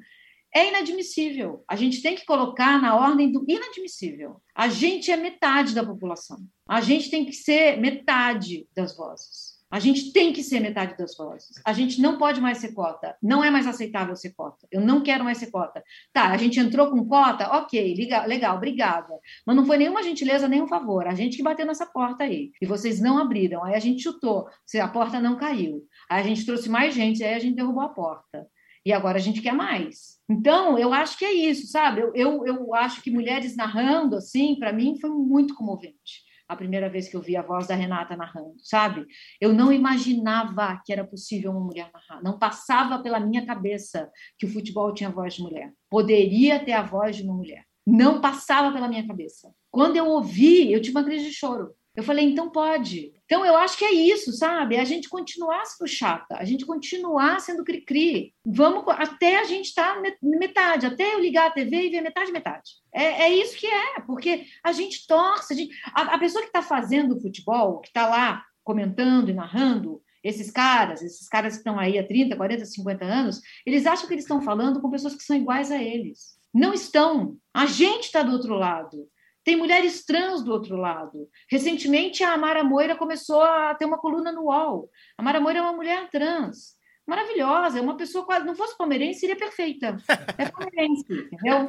[0.55, 1.65] é inadmissível.
[1.69, 4.41] A gente tem que colocar na ordem do inadmissível.
[4.55, 6.39] A gente é metade da população.
[6.69, 9.54] A gente tem que ser metade das vozes.
[9.75, 11.61] A gente tem que ser metade das vozes.
[11.65, 13.17] A gente não pode mais ser cota.
[13.21, 14.69] Não é mais aceitável ser cota.
[14.71, 15.83] Eu não quero mais ser cota.
[16.13, 19.13] Tá, a gente entrou com cota, ok, legal, legal obrigada.
[19.45, 21.09] Mas não foi nenhuma gentileza, nenhum favor.
[21.09, 22.53] A gente que bateu nessa porta aí.
[22.63, 23.65] E vocês não abriram.
[23.65, 24.47] Aí a gente chutou.
[24.81, 25.83] A porta não caiu.
[26.09, 28.47] Aí a gente trouxe mais gente, aí a gente derrubou a porta.
[28.87, 30.21] E agora a gente quer mais.
[30.31, 32.01] Então, eu acho que é isso, sabe?
[32.01, 36.89] Eu, eu, eu acho que mulheres narrando, assim, para mim foi muito comovente a primeira
[36.89, 39.07] vez que eu vi a voz da Renata narrando, sabe?
[39.41, 42.23] Eu não imaginava que era possível uma mulher narrar.
[42.23, 45.73] Não passava pela minha cabeça que o futebol tinha voz de mulher.
[45.91, 47.65] Poderia ter a voz de uma mulher.
[47.87, 49.53] Não passava pela minha cabeça.
[49.71, 51.75] Quando eu ouvi, eu tive uma crise de choro.
[51.95, 53.13] Eu falei, então pode.
[53.25, 54.77] Então eu acho que é isso, sabe?
[54.77, 58.35] A gente continuar sendo chata, a gente continuar sendo cri-cri.
[58.45, 62.33] Vamos até a gente estar tá metade, até eu ligar a TV e ver metade,
[62.33, 62.71] metade.
[62.93, 65.53] É, é isso que é, porque a gente torce.
[65.53, 70.03] A, gente, a, a pessoa que está fazendo futebol, que está lá comentando e narrando,
[70.23, 74.15] esses caras, esses caras que estão aí há 30, 40, 50 anos, eles acham que
[74.15, 76.35] eles estão falando com pessoas que são iguais a eles.
[76.53, 77.37] Não estão.
[77.53, 79.07] A gente está do outro lado.
[79.45, 81.29] Tem mulheres trans do outro lado.
[81.51, 84.89] Recentemente, a Mara Moira começou a ter uma coluna no UOL.
[85.19, 86.75] A Mara Moira é uma mulher trans.
[87.07, 88.47] Maravilhosa, é uma pessoa quase.
[88.47, 89.97] Não fosse palmeirense, seria perfeita.
[90.39, 91.69] É palmeirense, entendeu?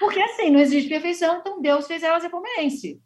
[0.00, 3.00] Porque assim, não existe perfeição, então Deus fez ela ser palmeirense.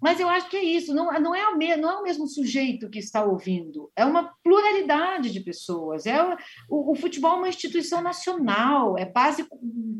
[0.00, 2.28] Mas eu acho que é isso, não, não, é, o me, não é o mesmo
[2.28, 6.06] sujeito que está ouvindo, é uma pluralidade de pessoas.
[6.06, 6.22] É
[6.70, 9.44] o, o, futebol é uma instituição nacional, é base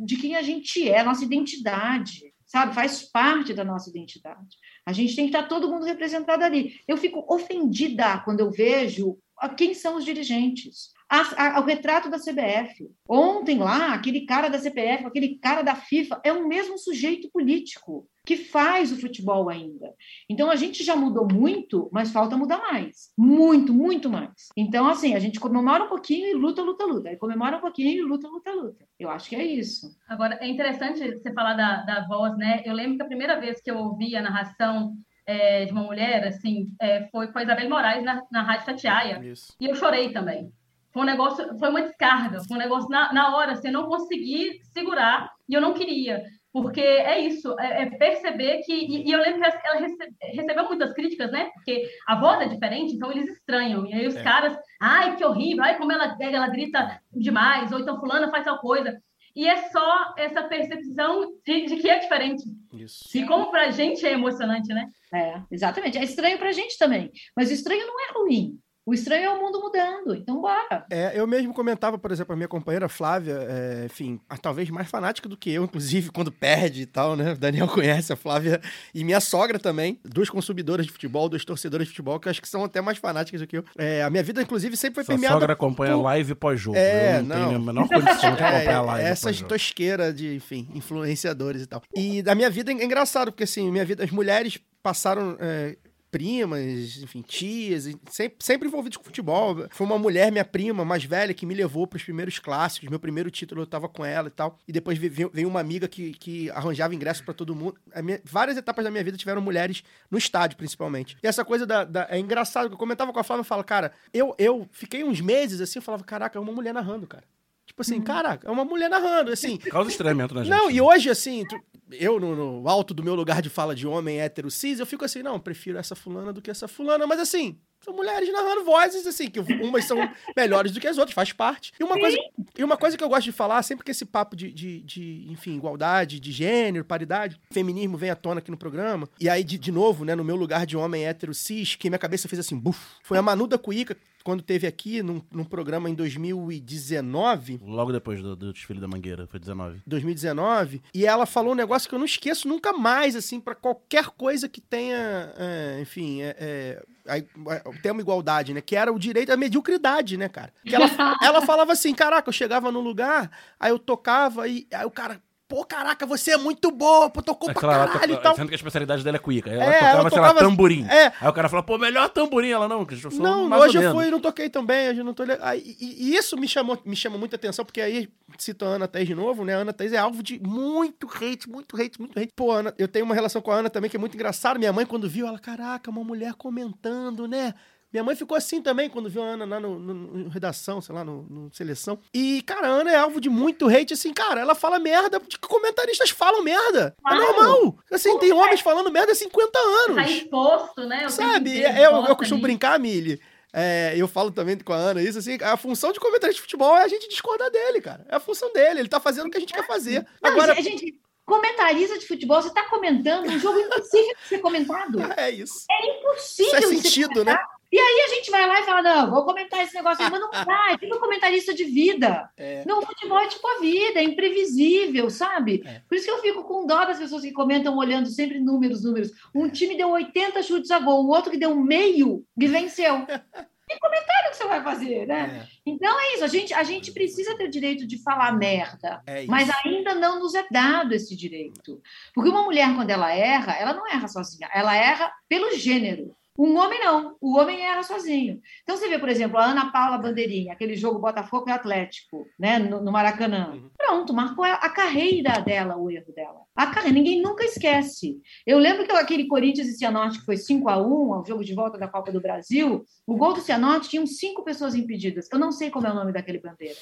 [0.04, 2.74] de quem a gente é, nossa identidade sabe?
[2.74, 4.56] Faz parte da nossa identidade.
[4.84, 6.80] A gente tem que estar todo mundo representado ali.
[6.88, 10.88] Eu fico ofendida quando eu vejo a- quem são os dirigentes.
[11.10, 12.86] A- a- o retrato da CBF.
[13.08, 18.06] Ontem lá, aquele cara da CPF, aquele cara da FIFA, é o mesmo sujeito político
[18.26, 19.94] que faz o futebol ainda.
[20.28, 23.10] Então a gente já mudou muito, mas falta mudar mais.
[23.16, 24.48] Muito, muito mais.
[24.54, 27.08] Então, assim, a gente comemora um pouquinho e luta, luta, luta.
[27.08, 28.84] Aí comemora um pouquinho e luta, luta, luta.
[29.00, 29.96] Eu acho que é isso.
[30.06, 32.60] Agora, é interessante você falar da, da voz, né?
[32.66, 34.92] Eu lembro que a primeira vez que eu ouvi a narração
[35.26, 39.24] é, de uma mulher, assim, é, foi com a Isabel Moraes na, na Rádio Tatiaia.
[39.24, 39.54] Isso.
[39.58, 40.50] E eu chorei também.
[40.98, 43.86] Foi um negócio, foi uma descarga, foi um negócio na, na hora, assim, eu não
[43.86, 46.24] consegui segurar e eu não queria.
[46.52, 48.72] Porque é isso, é, é perceber que.
[48.72, 51.50] E, e eu lembro que ela rece- recebeu muitas críticas, né?
[51.54, 53.86] Porque a voz é diferente, então eles estranham.
[53.86, 54.22] E aí os É.
[54.24, 58.58] caras, ai, que horrível, ai, como ela, ela grita demais, ou então fulana faz tal
[58.58, 58.98] coisa.
[59.36, 62.42] E é só essa percepção de, de que é diferente.
[62.72, 63.16] Isso.
[63.16, 64.88] E como pra gente é emocionante, né?
[65.14, 65.96] É, exatamente.
[65.96, 67.08] É estranho para a gente também.
[67.36, 68.58] Mas o estranho não é ruim.
[68.88, 70.14] O estranho é o mundo mudando.
[70.14, 70.86] Então, bora.
[70.90, 74.88] É, eu mesmo comentava, por exemplo, a minha companheira Flávia, é, enfim, a- talvez mais
[74.88, 77.32] fanática do que eu, inclusive, quando perde e tal, né?
[77.32, 78.60] O Daniel conhece a Flávia
[78.94, 82.40] e minha sogra também, duas consumidoras de futebol, duas torcedoras de futebol, que eu acho
[82.40, 83.64] que são até mais fanáticas do que eu.
[83.76, 86.76] É, a minha vida, inclusive, sempre foi Sua permeada sogra acompanha por- live pós-jogo.
[86.78, 87.46] É, eu não, não.
[87.48, 89.48] tenho a menor condição de É, acompanhar live essas pós-jogo.
[89.50, 91.82] tosqueiras de, enfim, influenciadores e tal.
[91.94, 95.36] E da minha vida é engraçado, porque assim, minha vida, as mulheres passaram.
[95.40, 95.76] é,
[96.10, 99.66] primas, enfim, tias, e sempre, sempre envolvidas com futebol.
[99.70, 102.88] Foi uma mulher, minha prima, mais velha, que me levou para os primeiros clássicos.
[102.88, 104.58] Meu primeiro título eu tava com ela e tal.
[104.66, 107.76] E depois ve- veio, veio uma amiga que, que arranjava ingresso para todo mundo.
[108.02, 111.16] Minha- várias etapas da minha vida tiveram mulheres no estádio, principalmente.
[111.22, 113.64] E essa coisa da, da- é engraçado, que eu comentava com a Flávia, eu falo,
[113.64, 117.24] cara, eu, eu fiquei uns meses assim, eu falava, caraca, é uma mulher narrando, cara.
[117.66, 119.58] Tipo assim, caraca, é uma mulher narrando, assim.
[119.58, 120.50] Causa estranhamento na gente.
[120.50, 120.82] Não, e né?
[120.82, 121.60] hoje, assim, tu-
[121.92, 125.04] eu no, no alto do meu lugar de fala de homem hétero cis, eu fico
[125.04, 129.06] assim, não, prefiro essa fulana do que essa fulana, mas assim, são mulheres narrando vozes,
[129.06, 129.96] assim, que umas são
[130.36, 131.72] melhores do que as outras, faz parte.
[131.78, 132.18] E uma coisa,
[132.58, 135.26] e uma coisa que eu gosto de falar, sempre que esse papo de, de, de,
[135.30, 139.56] enfim, igualdade, de gênero, paridade, feminismo vem à tona aqui no programa, e aí, de,
[139.56, 142.58] de novo, né, no meu lugar de homem hétero cis, que minha cabeça fez assim,
[142.58, 143.96] buf, foi a Manu da Cuíca,
[144.28, 149.26] quando teve aqui, num, num programa em 2019, Logo depois do, do desfile da Mangueira,
[149.26, 149.80] foi 19.
[149.86, 154.06] 2019, e ela falou um negócio que eu não esqueço nunca mais, assim, pra qualquer
[154.10, 158.60] coisa que tenha, é, enfim, é, é, a- a- o termo igualdade, né?
[158.60, 160.52] Que era o direito à mediocridade, né, cara?
[160.62, 160.84] Que ela,
[161.22, 165.22] ela falava assim, caraca, eu chegava num lugar, aí eu tocava e aí o cara,
[165.48, 168.36] pô, caraca, você é muito boa, pô, tocou pra Aquela, ela caralho toca- e tal.
[168.36, 169.48] Sendo que a especialidade dela é cuíca.
[169.50, 170.86] Ela É, tocava, ela sei lá, tocava- tamborim.
[170.86, 171.12] é.
[171.20, 172.50] Aí o cara fala, pô, melhor tamborim.
[172.50, 175.14] Ela, não, eu sou Não, hoje eu fui e não toquei também, hoje eu não
[175.14, 178.08] tô aí, e, e isso me chamou, me chama muita atenção, porque aí,
[178.38, 179.54] cito a Ana Thaís de novo, né?
[179.54, 182.32] A Ana Thaís é alvo de muito hate, muito hate, muito hate.
[182.36, 184.58] Pô, Ana, eu tenho uma relação com a Ana também que é muito engraçada.
[184.58, 187.54] Minha mãe, quando viu, ela, caraca, uma mulher comentando, né?
[187.92, 190.94] Minha mãe ficou assim também quando viu a Ana lá no, no- no redação, sei
[190.94, 191.98] lá, no, no seleção.
[192.12, 195.38] E, cara, a Ana é alvo de muito hate, assim, cara, ela fala merda, de
[195.38, 196.94] que comentaristas falam merda.
[196.98, 197.22] É Claro.
[197.22, 197.76] normal.
[197.90, 199.96] Assim, tem homens falando merda há 50 anos.
[199.96, 200.98] Tá exposto, né?
[200.98, 201.60] tempo Sabe?
[201.62, 203.20] Eu, eu gosta costumo brincar, Mili.
[203.52, 206.76] É, eu falo também com a Ana isso, assim, a função de comentarista de futebol
[206.76, 208.04] é a gente discordar dele, cara.
[208.08, 210.06] É a função dele, ele tá fazendo o que a gente quer fazer.
[210.22, 214.38] Não, Agora, gente, gente, comentarista de futebol, você está comentando um jogo impossível de ser
[214.40, 214.98] comentado.
[215.16, 215.64] é isso.
[215.82, 217.38] Impossível Isso ser sentido, né?
[217.70, 220.30] E aí a gente vai lá e fala, não, vou comentar esse negócio mas não
[220.30, 222.30] dá, é tipo um comentarista de vida.
[222.36, 222.64] É.
[222.66, 225.62] Não, o futebol é tipo a vida, é imprevisível, sabe?
[225.66, 225.82] É.
[225.86, 229.10] Por isso que eu fico com dó das pessoas que comentam olhando sempre números, números.
[229.34, 233.06] Um time deu 80 chutes a gol, o outro que deu meio e venceu.
[233.68, 235.46] Que comentário que você vai fazer, né?
[235.66, 239.02] Então é isso, a gente, a gente precisa ter o direito de falar merda.
[239.06, 239.26] É, é.
[239.26, 241.82] Mas ainda não nos é dado esse direito.
[242.14, 246.16] Porque uma mulher, quando ela erra, ela não erra sozinha, ela erra pelo gênero.
[246.38, 248.40] Um homem não, o homem erra sozinho.
[248.62, 252.60] Então você vê, por exemplo, a Ana Paula Bandeirinha, aquele jogo Botafogo e Atlético, né,
[252.60, 253.54] no, no Maracanã.
[253.54, 253.70] Uhum.
[253.76, 256.42] Pronto, marcou a, a carreira dela, o erro dela.
[256.54, 258.20] A carreira, ninguém nunca esquece.
[258.46, 261.54] Eu lembro que aquele Corinthians e Cianorte que foi 5 a 1 o jogo de
[261.54, 265.26] volta da Copa do Brasil, o gol do Cianorte tinham cinco pessoas impedidas.
[265.32, 266.76] Eu não sei como é o nome daquele bandeira.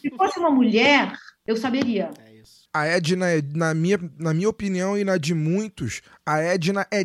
[0.00, 1.12] Se fosse uma mulher,
[1.46, 2.10] eu saberia.
[2.24, 2.68] É isso.
[2.72, 7.02] A Edna, é, na minha, na minha opinião e na de muitos, a Edna é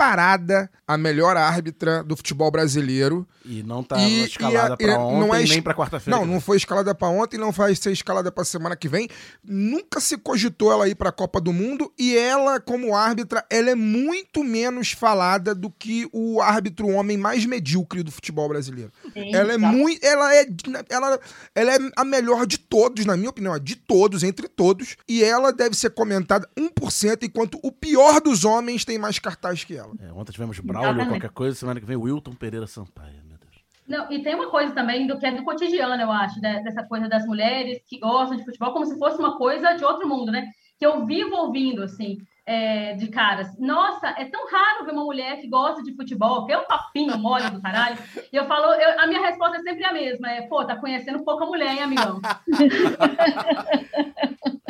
[0.00, 3.26] disparada a melhor árbitra do futebol brasileiro.
[3.44, 5.74] E não tá E- escalada e a- pra e ontem não é es- nem pra
[5.74, 6.18] quarta-feira.
[6.18, 9.08] Não, não foi escalada pra ontem, não vai ser escalada pra semana que vem.
[9.42, 13.74] Nunca se cogitou ela ir pra Copa do Mundo e ela, como árbitra, ela é
[13.74, 18.92] muito menos falada do que o árbitro homem mais medíocre do futebol brasileiro.
[19.12, 19.66] Sim, Ela é tá.
[19.72, 20.46] muito, ela é,
[20.90, 21.20] ela,
[21.54, 25.52] ela é a melhor de todos, na minha opinião, de todos, entre todos, e ela
[25.52, 29.85] deve ser comentada 1%, enquanto o pior dos homens tem mais cartaz que ela.
[30.00, 31.20] É, ontem tivemos Braulio, Exatamente.
[31.20, 33.54] qualquer coisa, semana que vem Wilton Pereira Sampaio, meu Deus.
[33.86, 36.82] Não, e tem uma coisa também do que é do cotidiano, eu acho, né, dessa
[36.84, 40.32] coisa das mulheres que gostam de futebol, como se fosse uma coisa de outro mundo,
[40.32, 40.48] né?
[40.78, 43.48] Que eu vivo ouvindo, assim, é, de caras.
[43.58, 47.16] Nossa, é tão raro ver uma mulher que gosta de futebol, que é um papinho
[47.18, 47.96] mole do caralho.
[48.32, 51.24] E eu falo, eu- a minha resposta é sempre a mesma: é, pô, tá conhecendo
[51.24, 52.20] pouca mulher, hein, amigão?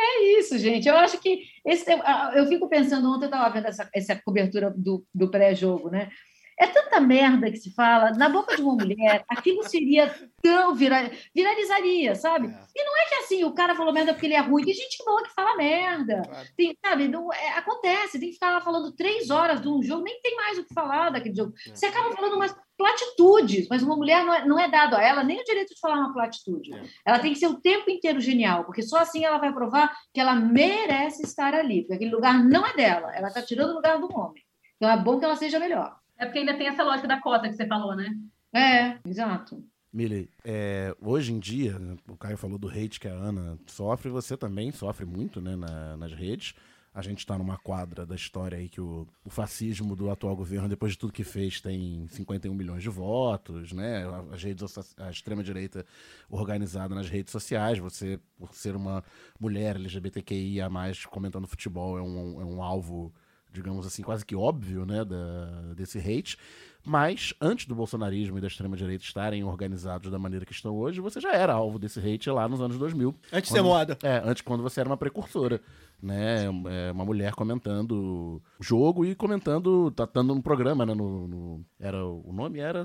[0.00, 0.88] É isso, gente.
[0.88, 4.72] Eu acho que esse, ah, eu fico pensando, ontem eu estava vendo essa, essa cobertura
[4.76, 6.08] do, do pré-jogo, né?
[6.58, 11.10] É tanta merda que se fala, na boca de uma mulher, aquilo seria tão vira,
[11.34, 12.48] viralizaria, sabe?
[12.48, 15.04] E não é que assim, o cara falou merda porque ele é ruim, tem gente
[15.04, 16.22] boa que fala merda.
[16.56, 20.20] Tem, sabe, não, é, acontece, tem que ficar falando três horas de um jogo, nem
[20.20, 21.52] tem mais o que falar daquele jogo.
[21.72, 25.24] Você acaba falando umas platitudes, mas uma mulher não é, não é dado a ela
[25.24, 26.70] nem o direito de falar uma platitude.
[27.04, 30.20] Ela tem que ser o tempo inteiro genial, porque só assim ela vai provar que
[30.20, 33.98] ela merece estar ali, porque aquele lugar não é dela, ela está tirando o lugar
[33.98, 34.42] do homem.
[34.76, 35.96] Então é bom que ela seja melhor.
[36.18, 38.10] É porque ainda tem essa lógica da cota que você falou, né?
[38.52, 39.62] É, exato.
[39.92, 44.10] Mili, é, hoje em dia, né, o Caio falou do hate que a Ana sofre,
[44.10, 46.54] você também sofre muito né, na- nas redes.
[46.92, 50.68] A gente está numa quadra da história aí que o, o fascismo do atual governo,
[50.68, 54.02] depois de tudo que fez, tem 51 milhões de votos, né?
[54.32, 55.86] As redes, a extrema-direita
[56.28, 57.78] organizada nas redes sociais.
[57.78, 59.04] Você, por ser uma
[59.38, 60.68] mulher LGBTQIA,
[61.08, 63.14] comentando futebol, é um, é um alvo,
[63.58, 65.04] digamos assim, quase que óbvio, né?
[65.04, 66.36] Da, desse hate.
[66.84, 71.20] Mas, antes do bolsonarismo e da extrema-direita estarem organizados da maneira que estão hoje, você
[71.20, 73.14] já era alvo desse hate lá nos anos 2000.
[73.32, 73.98] Antes de ser moda.
[74.02, 75.60] É, antes quando você era uma precursora,
[76.02, 76.44] né?
[76.66, 80.94] É, Uma mulher comentando o jogo e comentando, tá dando um programa, né?
[80.94, 82.84] No, no- era, o nome era,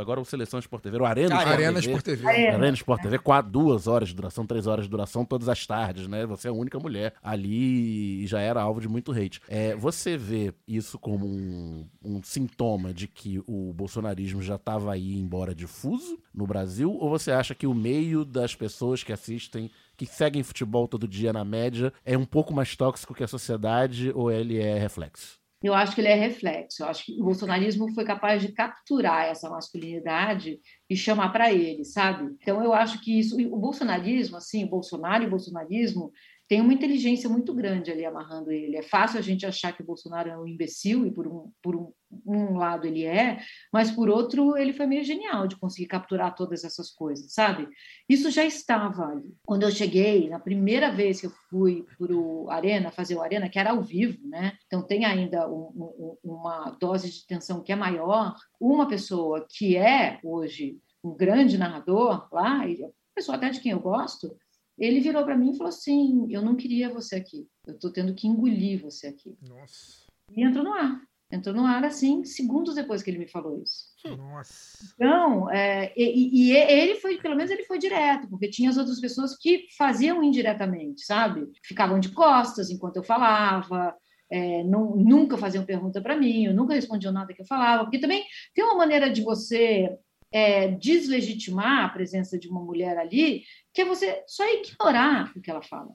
[0.00, 1.86] agora o Seleção Sport TV, era o Arena Sport Arena TV.
[1.86, 2.26] Sport TV.
[2.48, 6.06] Arena Sport TV, quatro, duas horas de duração, três horas de duração, todas as tardes,
[6.08, 6.24] né?
[6.26, 9.40] Você é a única mulher ali e já era alvo de muito hate.
[9.48, 15.18] É, você vê isso como um, um sintoma de que o bolsonarismo já estava aí
[15.18, 16.92] embora difuso no Brasil?
[16.92, 19.70] Ou você acha que o meio das pessoas que assistem,
[20.00, 24.10] que seguem futebol todo dia na média, é um pouco mais tóxico que a sociedade
[24.14, 25.38] ou ele é reflexo?
[25.62, 26.82] Eu acho que ele é reflexo.
[26.82, 30.58] Eu acho que o bolsonarismo foi capaz de capturar essa masculinidade
[30.88, 32.34] e chamar para ele, sabe?
[32.40, 36.10] Então eu acho que isso, o bolsonarismo, assim, o Bolsonaro e o bolsonarismo
[36.48, 38.78] tem uma inteligência muito grande ali amarrando ele.
[38.78, 41.76] É fácil a gente achar que o Bolsonaro é um imbecil e por um, por
[41.76, 41.92] um,
[42.26, 43.40] um lado ele é,
[43.72, 47.68] mas por outro ele foi meio genial de conseguir capturar todas essas coisas, sabe?
[48.08, 49.34] Isso já estava ali.
[49.46, 53.48] Quando eu cheguei, na primeira vez que eu fui para o Arena, fazer o Arena,
[53.48, 54.56] que era ao vivo, né?
[54.66, 58.34] Então tem ainda um- um- uma dose de tensão que é maior.
[58.60, 63.80] Uma pessoa que é hoje um grande narrador lá, uma pessoa até de quem eu
[63.80, 64.36] gosto,
[64.78, 68.14] ele virou para mim e falou assim: Eu não queria você aqui, eu estou tendo
[68.14, 69.36] que engolir você aqui.
[69.42, 70.06] Nossa.
[70.34, 71.00] E entrou no ar.
[71.32, 73.84] Entrou no ar assim, segundos depois que ele me falou isso.
[74.16, 74.84] Nossa.
[74.94, 79.00] Então, é, e, e ele foi, pelo menos ele foi direto, porque tinha as outras
[79.00, 81.46] pessoas que faziam indiretamente, sabe?
[81.64, 83.94] Ficavam de costas enquanto eu falava,
[84.30, 87.98] é, não- nunca faziam pergunta para mim, eu nunca respondiam nada que eu falava, porque
[88.00, 89.96] também tem uma maneira de você
[90.32, 95.50] é, deslegitimar a presença de uma mulher ali, que é você só ignorar o que
[95.50, 95.92] ela fala.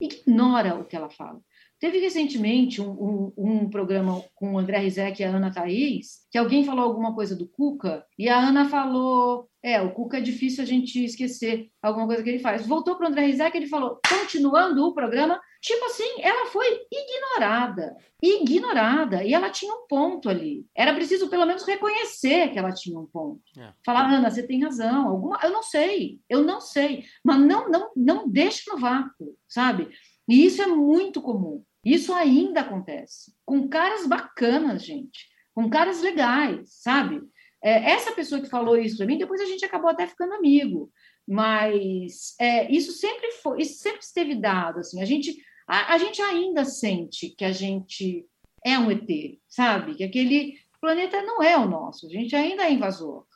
[0.00, 1.40] Ignora o que ela fala.
[1.80, 6.36] Teve recentemente um, um- um programa com o André Rizek e a Ana Thaís, que
[6.38, 10.62] alguém falou alguma coisa do Cuca, e a Ana falou: É, o Cuca é difícil
[10.64, 12.66] a gente esquecer alguma coisa que ele faz.
[12.66, 16.66] Voltou para o André Rizek e ele falou: Continuando o programa, tipo assim, ela foi
[16.90, 17.96] ignorada.
[18.20, 19.22] Ignorada.
[19.24, 20.66] E ela tinha um ponto ali.
[20.74, 23.40] Era preciso pelo menos reconhecer que ela tinha um ponto.
[23.56, 23.72] É.
[23.84, 25.08] Falar, Ana, você tem razão.
[25.08, 25.38] Alguma...
[25.42, 27.04] Eu não sei, eu não sei.
[27.24, 29.88] Mas não, não, não deixa no vácuo, sabe?
[30.28, 31.62] E isso é muito comum.
[31.88, 33.32] Isso ainda acontece.
[33.46, 35.26] Com caras bacanas, gente.
[35.54, 37.22] Com caras legais, sabe?
[37.62, 40.92] É, essa pessoa que falou isso para mim, depois a gente acabou até ficando amigo.
[41.26, 44.80] Mas é, isso sempre foi, isso sempre esteve dado.
[44.80, 48.26] Assim, a gente, a, a gente ainda sente que a gente
[48.64, 49.08] é um ET,
[49.48, 49.94] sabe?
[49.94, 52.06] Que aquele planeta não é o nosso.
[52.06, 53.26] A gente ainda é invasor.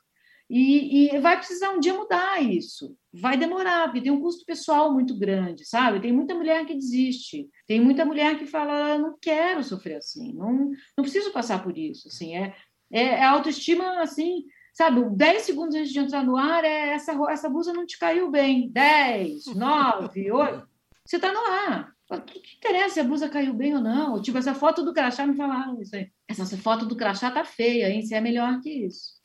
[0.54, 2.94] E, e vai precisar um dia mudar isso.
[3.10, 5.98] Vai demorar, porque tem um custo pessoal muito grande, sabe?
[5.98, 7.48] Tem muita mulher que desiste.
[7.66, 12.08] Tem muita mulher que fala, não quero sofrer assim, não, não preciso passar por isso.
[12.08, 12.54] Assim, é,
[12.92, 15.02] é, é autoestima, assim, sabe?
[15.16, 18.68] 10 segundos antes de entrar no ar, é essa, essa blusa não te caiu bem.
[18.68, 20.68] 10, 9, 8.
[21.06, 21.94] Você está no ar.
[22.10, 24.20] O que, que, interessa se a blusa caiu bem ou não?
[24.20, 26.10] Tipo, essa foto do crachá me falaram isso aí.
[26.28, 28.02] Essa foto do crachá tá feia, hein?
[28.02, 29.21] Você é melhor que isso.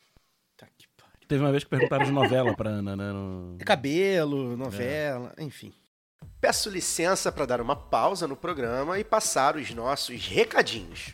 [1.28, 3.12] Teve uma vez que perguntaram de novela pra Ana, né?
[3.12, 5.74] no- Cabelo, novela, enfim.
[6.40, 11.14] Peço licença para dar uma pausa no programa e passar os nossos recadinhos.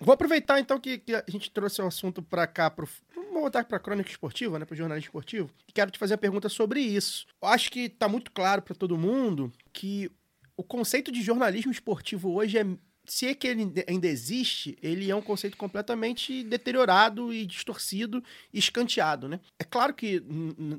[0.00, 3.64] Vou aproveitar então que, que a gente trouxe o assunto para cá, pro, vamos voltar
[3.64, 5.50] para a crônica esportiva, né, para o jornalismo esportivo.
[5.68, 7.26] E quero te fazer uma pergunta sobre isso.
[7.42, 10.10] Eu acho que está muito claro para todo mundo que
[10.58, 12.66] o conceito de jornalismo esportivo hoje é
[13.06, 18.58] se é que ele ainda existe, ele é um conceito completamente deteriorado e distorcido e
[18.58, 19.40] escanteado, né?
[19.58, 20.22] É claro que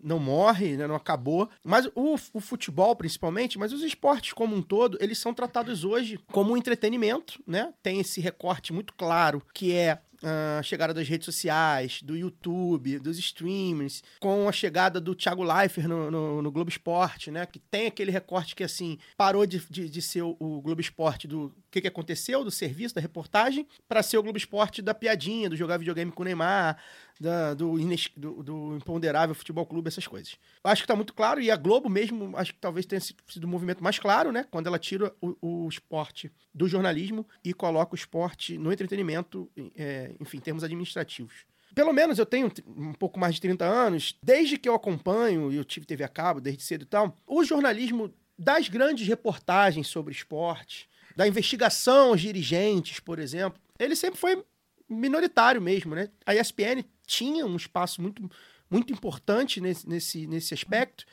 [0.04, 0.86] não morre, né?
[0.86, 5.34] não acabou, mas o, o futebol principalmente, mas os esportes como um todo, eles são
[5.34, 7.74] tratados hoje como um entretenimento, né?
[7.82, 13.18] Tem esse recorte muito claro que é a chegada das redes sociais, do YouTube, dos
[13.18, 17.46] streamers, com a chegada do Thiago Leifert no, no, no Globo Esporte, né?
[17.46, 21.28] Que tem aquele recorte que, assim, parou de, de, de ser o, o Globo Esporte
[21.28, 25.50] do que, que aconteceu, do serviço, da reportagem, para ser o Globo Esporte da piadinha,
[25.50, 26.78] do jogar videogame com o Neymar,
[27.20, 30.38] da- do, ines- do, do imponderável futebol clube, essas coisas.
[30.64, 33.44] Eu acho que tá muito claro, e a Globo mesmo, acho que talvez tenha sido
[33.44, 34.46] o movimento mais claro, né?
[34.50, 40.14] Quando ela tira o, o esporte do jornalismo e coloca o esporte no entretenimento, é,
[40.20, 41.46] enfim, em termos administrativos.
[41.76, 45.56] Pelo menos eu tenho um pouco mais de 30 anos, desde que eu acompanho, e
[45.56, 50.14] eu tive TV a cabo desde cedo e tal, o jornalismo das grandes reportagens sobre
[50.14, 50.90] esporte,
[51.20, 54.42] da investigação aos dirigentes, por exemplo, ele sempre foi
[54.88, 56.08] minoritário mesmo, né?
[56.26, 58.30] A ESPN tinha um espaço muito,
[58.72, 61.04] muito importante nesse, nesse, nesse aspecto.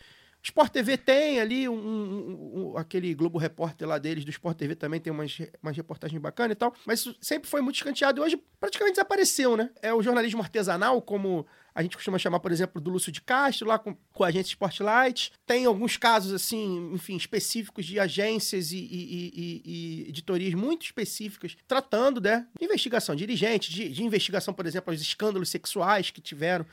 [0.41, 4.77] Sport TV tem ali um, um- um- aquele Globo Repórter lá deles, do Sport TV
[4.77, 8.41] também tem umas, umas reportagens bacanas e tal, mas sempre foi muito escanteado e hoje
[8.61, 9.71] praticamente desapareceu, né?
[9.83, 11.45] É o jornalismo artesanal, como
[11.77, 14.49] a gente costuma chamar, por exemplo, do Lúcio de Castro, lá com, com a agência
[14.51, 15.31] Spotlight.
[15.47, 19.63] Tem alguns casos, assim, enfim, específicos de agências e, e- e-
[20.05, 25.03] e- editorias muito específicas tratando, né, de investigação dirigente, de, de investigação, por exemplo, aos
[25.03, 26.65] escândalos sexuais que tiveram,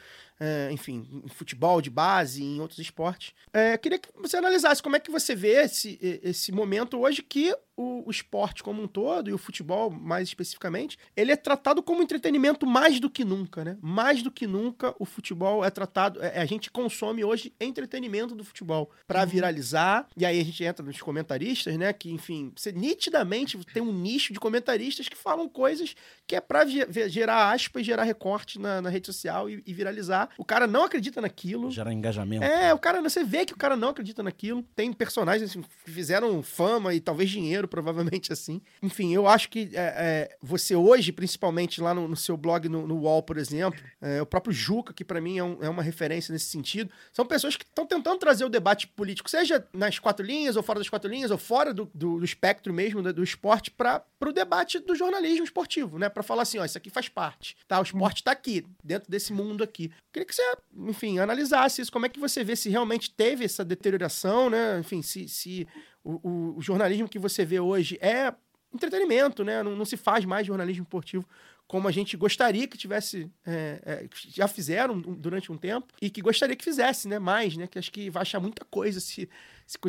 [0.43, 3.33] é, enfim, em futebol de base e em outros esportes.
[3.53, 7.55] É, queria que você analisasse como é que você vê esse, esse momento hoje que
[7.75, 12.03] o, o esporte como um todo, e o futebol mais especificamente, ele é tratado como
[12.03, 13.77] entretenimento mais do que nunca, né?
[13.81, 18.43] Mais do que nunca o futebol é tratado, é- a gente consome hoje entretenimento do
[18.43, 21.91] futebol para viralizar, e aí a gente entra nos comentaristas, né?
[21.93, 25.95] Que, enfim, você nitidamente tem um nicho de comentaristas que falam coisas
[26.27, 26.43] que é
[26.87, 30.29] ve- gerar aspas, gerar recorte na, na rede social e, e viralizar.
[30.37, 31.69] O cara não acredita naquilo.
[31.71, 32.43] Gerar engajamento.
[32.43, 34.63] É, o cara, você vê que o cara não acredita naquilo.
[34.75, 38.61] Tem personagens assim, que fizeram fama e talvez dinheiro, provavelmente assim.
[38.81, 42.87] Enfim, eu acho que é, é, você hoje, principalmente lá no, no seu blog no,
[42.87, 45.83] no UOL, por exemplo, é, o próprio Juca, que pra mim é, um- é uma
[45.83, 50.25] referência nesse sentido, são pessoas que estão tentando trazer o debate político, seja nas quatro
[50.25, 53.23] linhas, ou fora das quatro linhas, ou fora do, do- do espectro mesmo do, do
[53.23, 56.09] esporte, para o debate do jornalismo esportivo, né?
[56.09, 57.79] Pra falar assim, ó, isso aqui faz parte, tá?
[57.79, 59.91] O esporte tá aqui, dentro desse mundo aqui.
[60.13, 61.91] Queria que você, enfim, analisasse isso.
[61.91, 64.79] Como é que você vê se realmente teve essa deterioração, né?
[64.79, 65.67] Enfim, se, se
[66.03, 68.31] o, o- jornalismo que você vê hoje é
[68.73, 69.63] entretenimento, né?
[69.63, 71.27] Não, não se faz mais jornalismo esportivo
[71.65, 76.21] como a gente gostaria que tivesse, é, é, já fizeram durante um tempo e que
[76.21, 77.17] gostaria que fizesse, né?
[77.17, 77.65] Mais, né?
[77.67, 79.27] Que acho que vai achar muita coisa se,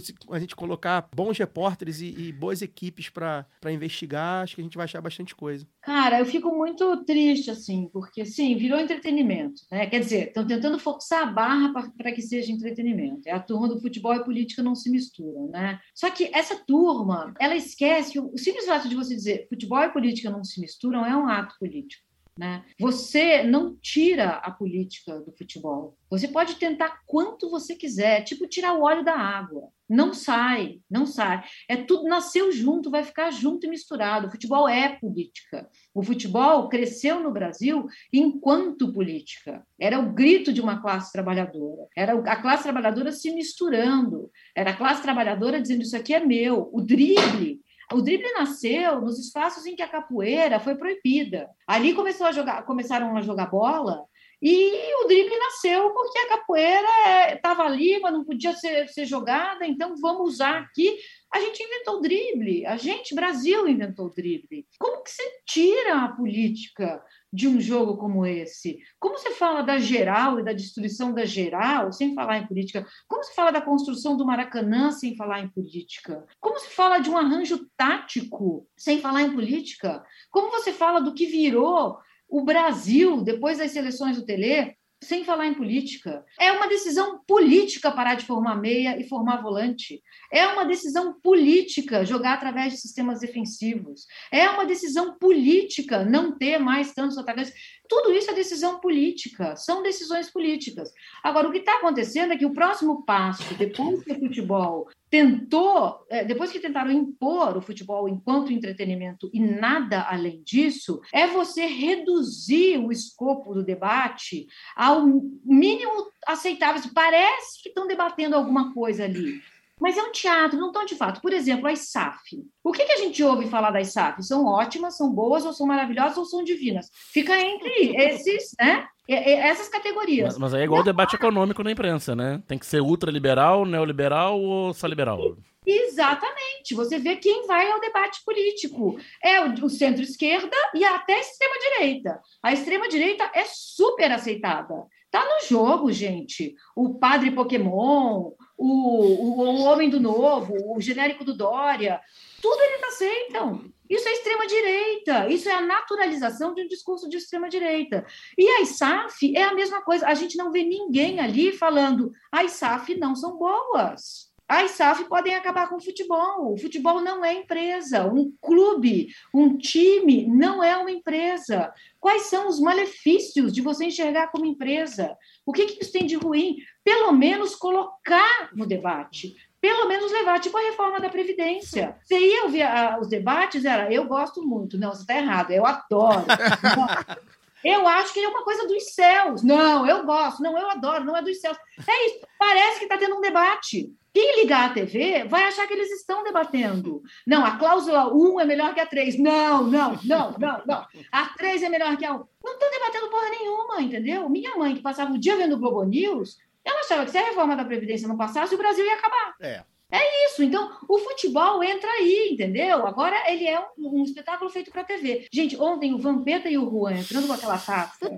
[0.01, 4.43] se a gente colocar bons repórteres e, e boas equipes para investigar.
[4.43, 5.67] Acho que a gente vai achar bastante coisa.
[5.83, 9.87] Cara, eu fico muito triste, assim, porque, sim, virou entretenimento, né?
[9.87, 13.29] Quer dizer, estão tentando forçar a barra para que seja entretenimento.
[13.29, 15.79] É a turma do futebol e política não se misturam, né?
[15.95, 20.31] Só que essa turma, ela esquece, o simples fato de você dizer futebol e política
[20.31, 22.05] não se misturam é um ato político.
[22.37, 22.65] Né?
[22.81, 25.97] Você não tira a política do futebol.
[26.11, 29.69] Você pode tentar quanto você quiser, tipo tirar o óleo da água.
[29.89, 31.45] Não sai, não sai.
[31.69, 34.27] É tudo nasceu junto, vai ficar junto e misturado.
[34.27, 35.69] O futebol é política.
[35.95, 39.65] O futebol cresceu no Brasil enquanto política.
[39.79, 41.87] Era o grito de uma classe trabalhadora.
[41.97, 44.31] Era a classe trabalhadora se misturando.
[44.57, 46.69] Era a classe trabalhadora dizendo isso aqui é meu.
[46.73, 47.61] O drible
[47.95, 51.49] o drible nasceu nos espaços em que a capoeira foi proibida.
[51.67, 54.05] Ali começou a jogar, começaram a jogar bola
[54.47, 59.67] e o drible nasceu porque a capoeira estava ali, mas não podia ser, ser jogada,
[59.67, 60.99] então vamos usar aqui.
[61.33, 64.67] A gente inventou o drible, a gente, Brasil, inventou o drible.
[64.79, 67.03] Como que você tira a política
[67.35, 68.79] de um jogo como esse?
[69.01, 72.87] Como você fala da geral e da destruição da geral sem falar em política?
[73.09, 76.25] Como se fala da construção do Maracanã sem falar em política?
[76.41, 80.05] Como se fala de um arranjo tático sem falar em política?
[80.31, 85.47] Como você fala do que virou o Brasil depois das seleções do Tele sem falar
[85.47, 86.25] em política.
[86.41, 90.03] É uma decisão política parar de formar meia e formar volante.
[90.33, 94.07] É uma decisão política jogar através de sistemas defensivos.
[94.33, 97.53] É uma decisão política não ter mais tantos atacantes.
[97.89, 100.91] Tudo isso é decisão política, são decisões políticas.
[101.23, 106.05] Agora, o que está acontecendo é que o próximo passo, depois que o futebol tentou,
[106.11, 111.67] é, depois que tentaram impor o futebol enquanto entretenimento e nada além disso, é você
[111.67, 115.07] reduzir o escopo do debate ao
[115.45, 116.83] mínimo aceitável.
[116.95, 119.41] Parece que estão debatendo alguma coisa ali.
[119.85, 121.21] Mas é um teatro, não estão de fato.
[121.21, 122.43] Por exemplo, a ISAF.
[122.65, 124.23] O que, que a gente ouve falar da ISAF?
[124.23, 126.89] São ótimas, são boas, ou são maravilhosas, ou são divinas.
[127.13, 128.87] Fica entre esses, né?
[129.07, 130.29] Essas categorias.
[130.29, 132.43] Mas, mas aí é igual o debate econômico na imprensa, né?
[132.47, 135.19] Tem que ser ultraliberal, neoliberal ou só liberal?
[135.67, 136.75] Exatamente.
[136.75, 138.99] Você vê quem vai ao debate político.
[139.23, 142.21] É o, o centro-esquerda e até a extrema-direita.
[142.43, 144.87] A extrema-direita é super aceitada.
[145.11, 146.55] Tá no jogo, gente.
[146.75, 148.33] O padre Pokémon,
[148.65, 152.01] o, o, o Homem do Novo, o genérico do Dória,
[152.41, 153.65] tudo eles aceitam.
[153.89, 158.07] Isso é extrema-direita, isso é a naturalização de um discurso de extrema-direita.
[158.39, 160.07] E a ISAF é a mesma coisa.
[160.07, 164.33] A gente não vê ninguém ali falando as ISAF não são boas.
[164.47, 166.53] As SAF podem acabar com o futebol.
[166.53, 168.05] O futebol não é empresa.
[168.05, 171.73] Um clube, um time não é uma empresa.
[171.99, 175.17] Quais são os malefícios de você enxergar como empresa?
[175.47, 176.57] O que, que isso tem de ruim?
[176.85, 179.35] Pelo menos colocar no debate.
[179.61, 181.97] Pelo menos levar, tipo a reforma da Previdência.
[182.05, 184.79] Você ia ouvir ah, os debates, era eu gosto muito.
[184.79, 186.27] Não, você está errado, eu adoro.
[187.65, 189.43] Eu acho que é uma coisa dos céus.
[189.43, 190.43] Não, eu gosto.
[190.43, 191.03] Não, eu adoro.
[191.03, 191.57] Não é dos céus.
[191.89, 192.27] É isso.
[192.39, 193.91] Parece que está tendo um debate.
[194.13, 197.03] Quem ligar a TV vai achar que eles estão debatendo.
[197.27, 199.19] Não, a cláusula 1 é melhor que a 3.
[199.19, 200.87] Não, não, não, não, não.
[201.11, 202.25] A 3 é melhor que a 1.
[202.45, 204.29] Não estão debatendo porra nenhuma, entendeu?
[204.29, 207.27] Minha mãe, que passava o dia vendo o Globo News, ela achava que se a
[207.27, 209.35] reforma da Previdência não passasse, o Brasil ia acabar.
[209.41, 209.63] É.
[209.91, 210.43] É isso.
[210.43, 212.85] Então, o futebol entra aí, entendeu?
[212.87, 215.29] Agora ele é um, um espetáculo feito para TV.
[215.33, 218.11] Gente, ontem o Vampeta e o Juan entrando com aquela taça.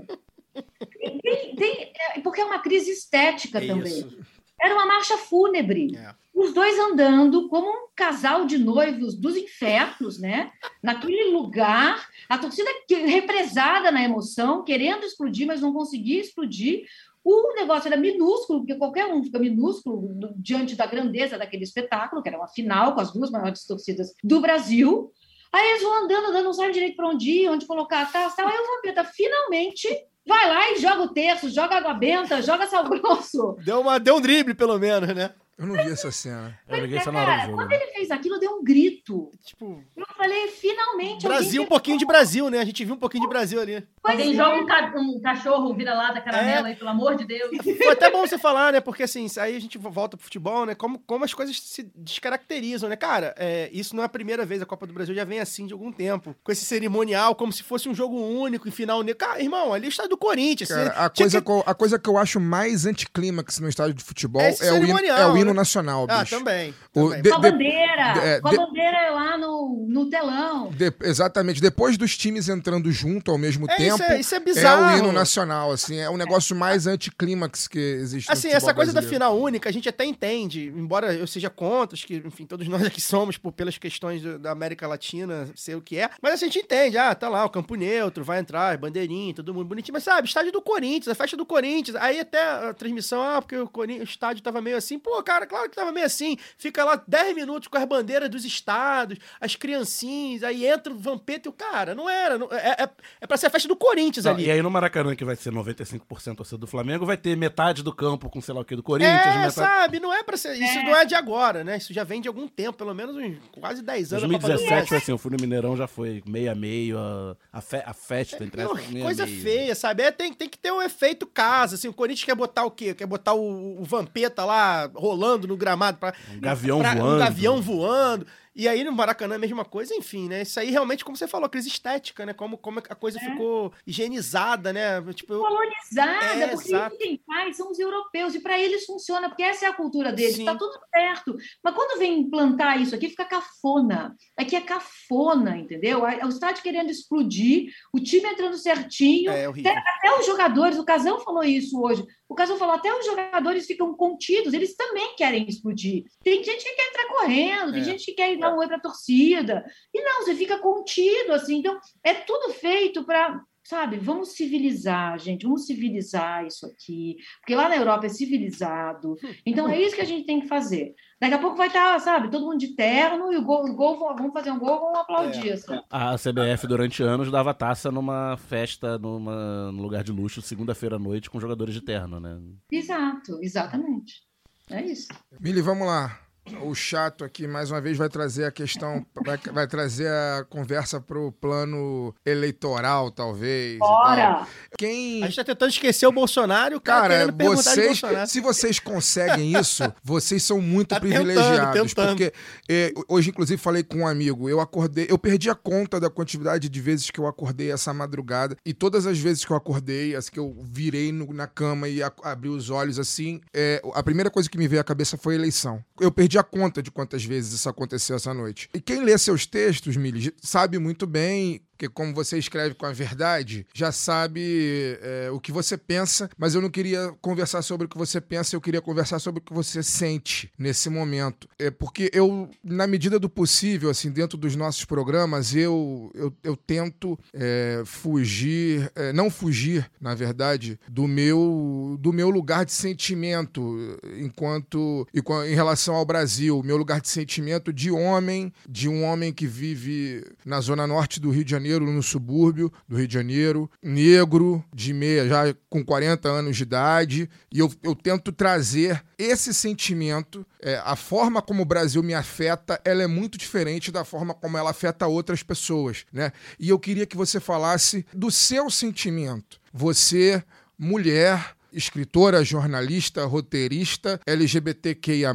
[1.22, 3.92] Tem, tem, é, porque é uma crise estética É também.
[3.92, 4.18] isso.
[4.58, 5.94] Era uma marcha fúnebre.
[5.96, 6.14] É.
[6.34, 10.52] Os dois andando como um casal de noivos dos infernos, né?
[10.82, 12.70] Naquele lugar, a torcida
[13.06, 16.86] represada na emoção, querendo explodir, mas não conseguia explodir.
[17.28, 22.28] O negócio era minúsculo, porque qualquer um fica minúsculo diante da grandeza daquele espetáculo, que
[22.28, 25.10] era uma final com as duas maiores torcidas do Brasil.
[25.52, 28.42] Aí eles vão andando, andando, não sabem direito para onde ir, onde colocar a taça.
[28.42, 29.88] Aí o Vampeta finalmente
[30.24, 33.56] vai lá e joga o terço, joga água benta, joga sal grosso.
[33.64, 35.34] Deu, uma, deu um drible, pelo menos, né?
[35.58, 36.58] Eu não vi essa cena.
[36.68, 37.56] Eu liguei é, só na hora do cara, jogo.
[37.56, 39.30] Quando ele fez aquilo, deu um grito.
[39.42, 41.26] Tipo, Eu falei, finalmente.
[41.26, 42.58] Brasil, um pouquinho de Brasil, né?
[42.58, 43.86] A gente viu um pouquinho de Brasil ali.
[44.02, 44.36] Pois Alguém é.
[44.36, 47.50] joga um, ca- um cachorro vira-lata caramelo aí, pelo amor de Deus.
[47.78, 48.80] Foi até bom você falar, né?
[48.80, 50.74] Porque assim, aí a gente volta pro futebol, né?
[50.74, 52.96] Como, como as coisas se descaracterizam, né?
[52.96, 55.66] Cara, é, isso não é a primeira vez, a Copa do Brasil já vem assim
[55.66, 56.34] de algum tempo.
[56.44, 59.02] Com esse cerimonial, como se fosse um jogo único, em final.
[59.16, 60.68] Cara, irmão, ali é o estádio do Corinthians.
[60.68, 64.42] Cara, a, coisa que- a coisa que eu acho mais anticlímax no estádio de futebol
[64.42, 65.56] É é, o é o hino né?
[65.60, 66.36] nacional, Ah, bicho.
[66.38, 66.74] também.
[66.94, 67.22] O- também.
[67.22, 70.70] de- Com a bandeira, é, com a de- bandeira lá no, no telão.
[70.70, 71.60] De- exatamente.
[71.60, 74.98] Depois dos times entrando junto ao mesmo É, isso tempo, é- isso é o bizarro.
[74.98, 75.98] hino nacional, assim.
[75.98, 79.24] É o negócio mais anticlímax que existe Assim, essa coisa da brasileiro.
[79.26, 83.00] final única, a gente até entende, embora eu seja contra, que, enfim, todos nós aqui
[83.00, 86.48] somos, por, pelas questões do- da América Latina, ser o que é, mas assim, a
[86.48, 90.04] gente entende, ah, tá lá, o campo neutro, vai entrar, bandeirinha, todo mundo bonitinho, mas
[90.04, 93.68] sabe, estádio do Corinthians, a festa do Corinthians, aí até a transmissão, ah, porque o,
[93.74, 97.34] o estádio tava meio assim, pô, cara, claro que tava meio assim, fica lá 10
[97.34, 101.94] minutos com as bandeiras dos estados, as criancinhas, aí entra o Vampeta e o cara,
[101.96, 102.88] não era, não- é, é,
[103.22, 104.46] é pra ser a festa do Corinthians Não, ali.
[104.46, 107.92] e aí no Maracanã, que vai ser 95% torcida do Flamengo, vai ter metade do
[107.92, 109.54] campo com sei lá o que do Corinthians, É, metade...
[109.54, 109.98] sabe?
[109.98, 110.54] Não é pra ser.
[110.54, 111.76] Isso não é de agora, né?
[111.78, 114.24] Isso já vem de algum tempo, pelo menos uns quase 10 anos.
[114.24, 114.86] a Copa do 2017 Brasil.
[114.88, 117.92] foi assim, eu fui no Mineirão, já foi meio a meio, a, a, fe- a
[117.92, 119.42] festa entre Não, essas coisa meio.
[119.42, 120.02] feia, sabe?
[120.02, 121.74] É, tem, tem que ter um efeito casa.
[121.74, 122.94] Assim, o Corinthians quer botar o quê?
[122.94, 126.14] Quer botar o, o Vampeta lá rolando no gramado pra.
[126.34, 127.14] Um gavião pra- voando.
[127.14, 128.26] Um gavião voando.
[128.58, 130.40] E aí no Maracanã é a mesma coisa, enfim, né?
[130.42, 132.32] Isso aí realmente, como você falou, crise estética, né?
[132.32, 135.02] Como, como a coisa ficou higienizada, né?
[135.12, 136.96] Tipo, eu- colonizada, É, porque exato.
[136.96, 140.38] quem faz são os europeus, e para eles funciona, porque essa é a cultura deles,
[140.38, 141.36] está tudo certo.
[141.62, 144.16] Mas quando vem implantar isso aqui, fica cafona.
[144.36, 146.06] Aqui é cafona, entendeu?
[146.06, 149.30] É o estádio querendo explodir, o time entrando certinho.
[149.30, 149.46] é.
[149.46, 152.04] Até, até os jogadores, o Casão falou isso hoje.
[152.28, 156.04] O Casão falou, até os jogadores ficam contidos, eles também querem explodir.
[156.24, 157.84] Tem gente que quer entrar correndo, tem É.
[157.84, 159.64] gente que quer ir dar um oi para a torcida.
[159.94, 161.58] E não, você fica contido, assim.
[161.58, 167.68] Então, é tudo feito para sabe, vamos civilizar, gente, vamos civilizar isso aqui, porque lá
[167.68, 169.16] na Europa é civilizado.
[169.44, 170.94] Então é isso que a gente tem que fazer.
[171.20, 173.98] Daqui a pouco vai estar, sabe, todo mundo de terno e o gol, o gol
[173.98, 175.50] vão- vamos fazer um gol, vamos aplaudir.
[175.54, 175.80] assim.
[175.90, 180.98] A CBF durante anos dava taça numa festa, numa, num lugar de luxo, segunda-feira à
[181.00, 182.38] noite, com jogadores de terno, né?
[182.70, 184.22] Exato, exatamente.
[184.70, 185.08] É isso.
[185.40, 186.20] Mili, vamos lá.
[186.62, 191.00] O chato aqui, mais uma vez, vai trazer a questão, vai, vai trazer a conversa
[191.00, 193.78] pro plano eleitoral, talvez.
[193.78, 193.88] tal.
[193.88, 194.46] Bora!
[194.78, 195.22] Quem.
[195.22, 198.26] A gente tá tentando esquecer o Bolsonaro o cara, Cara, querendo perguntar de vocês, Bolsonaro.
[198.28, 201.94] se vocês conseguem isso, vocês são muito Tá tentando, privilegiados.
[201.94, 202.08] tentando.
[202.16, 202.32] Porque
[202.68, 204.48] é, hoje, inclusive, falei com um amigo.
[204.48, 208.56] Eu acordei, eu perdi a conta da quantidade de vezes que eu acordei essa madrugada.
[208.64, 212.02] E todas as vezes que eu acordei, as que eu virei no- na cama e
[212.02, 215.34] a- abri os olhos assim, é, a primeira coisa que me veio à cabeça foi
[215.34, 215.82] a eleição.
[216.00, 218.68] Eu perdi a conta de quantas vezes isso aconteceu essa noite.
[218.74, 222.92] E quem lê seus textos, Mili, sabe muito bem porque como você escreve com a
[222.92, 227.88] verdade, já sabe é, o que você pensa, mas eu não queria conversar sobre o
[227.88, 231.46] que você pensa, eu queria conversar sobre o que você sente nesse momento.
[231.58, 236.56] É porque eu, na medida do possível, assim, dentro dos nossos programas, eu, eu, eu
[236.56, 243.98] tento é, fugir, é, não fugir, na verdade, do meu, do meu lugar de sentimento
[244.18, 245.06] enquanto
[245.46, 250.24] em relação ao Brasil, meu lugar de sentimento de homem, de um homem que vive
[250.42, 254.92] na zona norte do Rio de Janeiro, no subúrbio do Rio de Janeiro, negro, de
[254.92, 260.80] meia, já com 40 anos de idade, e eu, eu tento trazer esse sentimento, é,
[260.84, 264.70] a forma como o Brasil me afeta, ela é muito diferente da forma como ela
[264.70, 266.32] afeta outras pessoas, né?
[266.58, 269.60] E eu queria que você falasse do seu sentimento.
[269.72, 270.42] Você,
[270.78, 275.32] mulher, escritora, jornalista, roteirista, LGBTQIA+,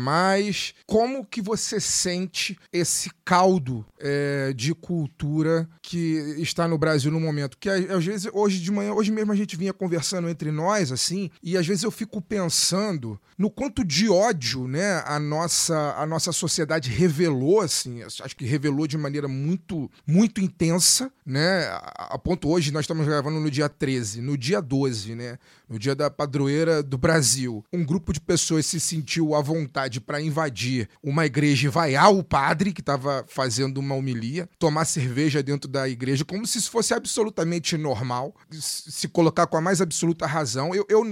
[0.85, 7.57] como que você sente esse caldo é, de cultura que está no Brasil no momento?
[7.57, 10.91] Que a- às vezes, hoje de manhã, hoje mesmo a gente vinha conversando entre nós,
[10.91, 16.05] assim, e às vezes eu fico pensando no quanto de ódio, né, a nossa, a
[16.05, 21.67] nossa sociedade revelou, assim, acho que revelou de maneira muito, muito intensa, né,
[21.97, 25.37] a ponto hoje, nós estamos gravando no dia 13, no dia 12, né,
[25.71, 30.21] no dia da padroeira do Brasil, um grupo de pessoas se sentiu à vontade para
[30.21, 35.69] invadir uma igreja e vaiar o padre que estava fazendo uma homilia, tomar cerveja dentro
[35.69, 40.75] da igreja, como se isso fosse absolutamente normal, se colocar com a mais absoluta razão.
[40.75, 41.03] Eu, eu,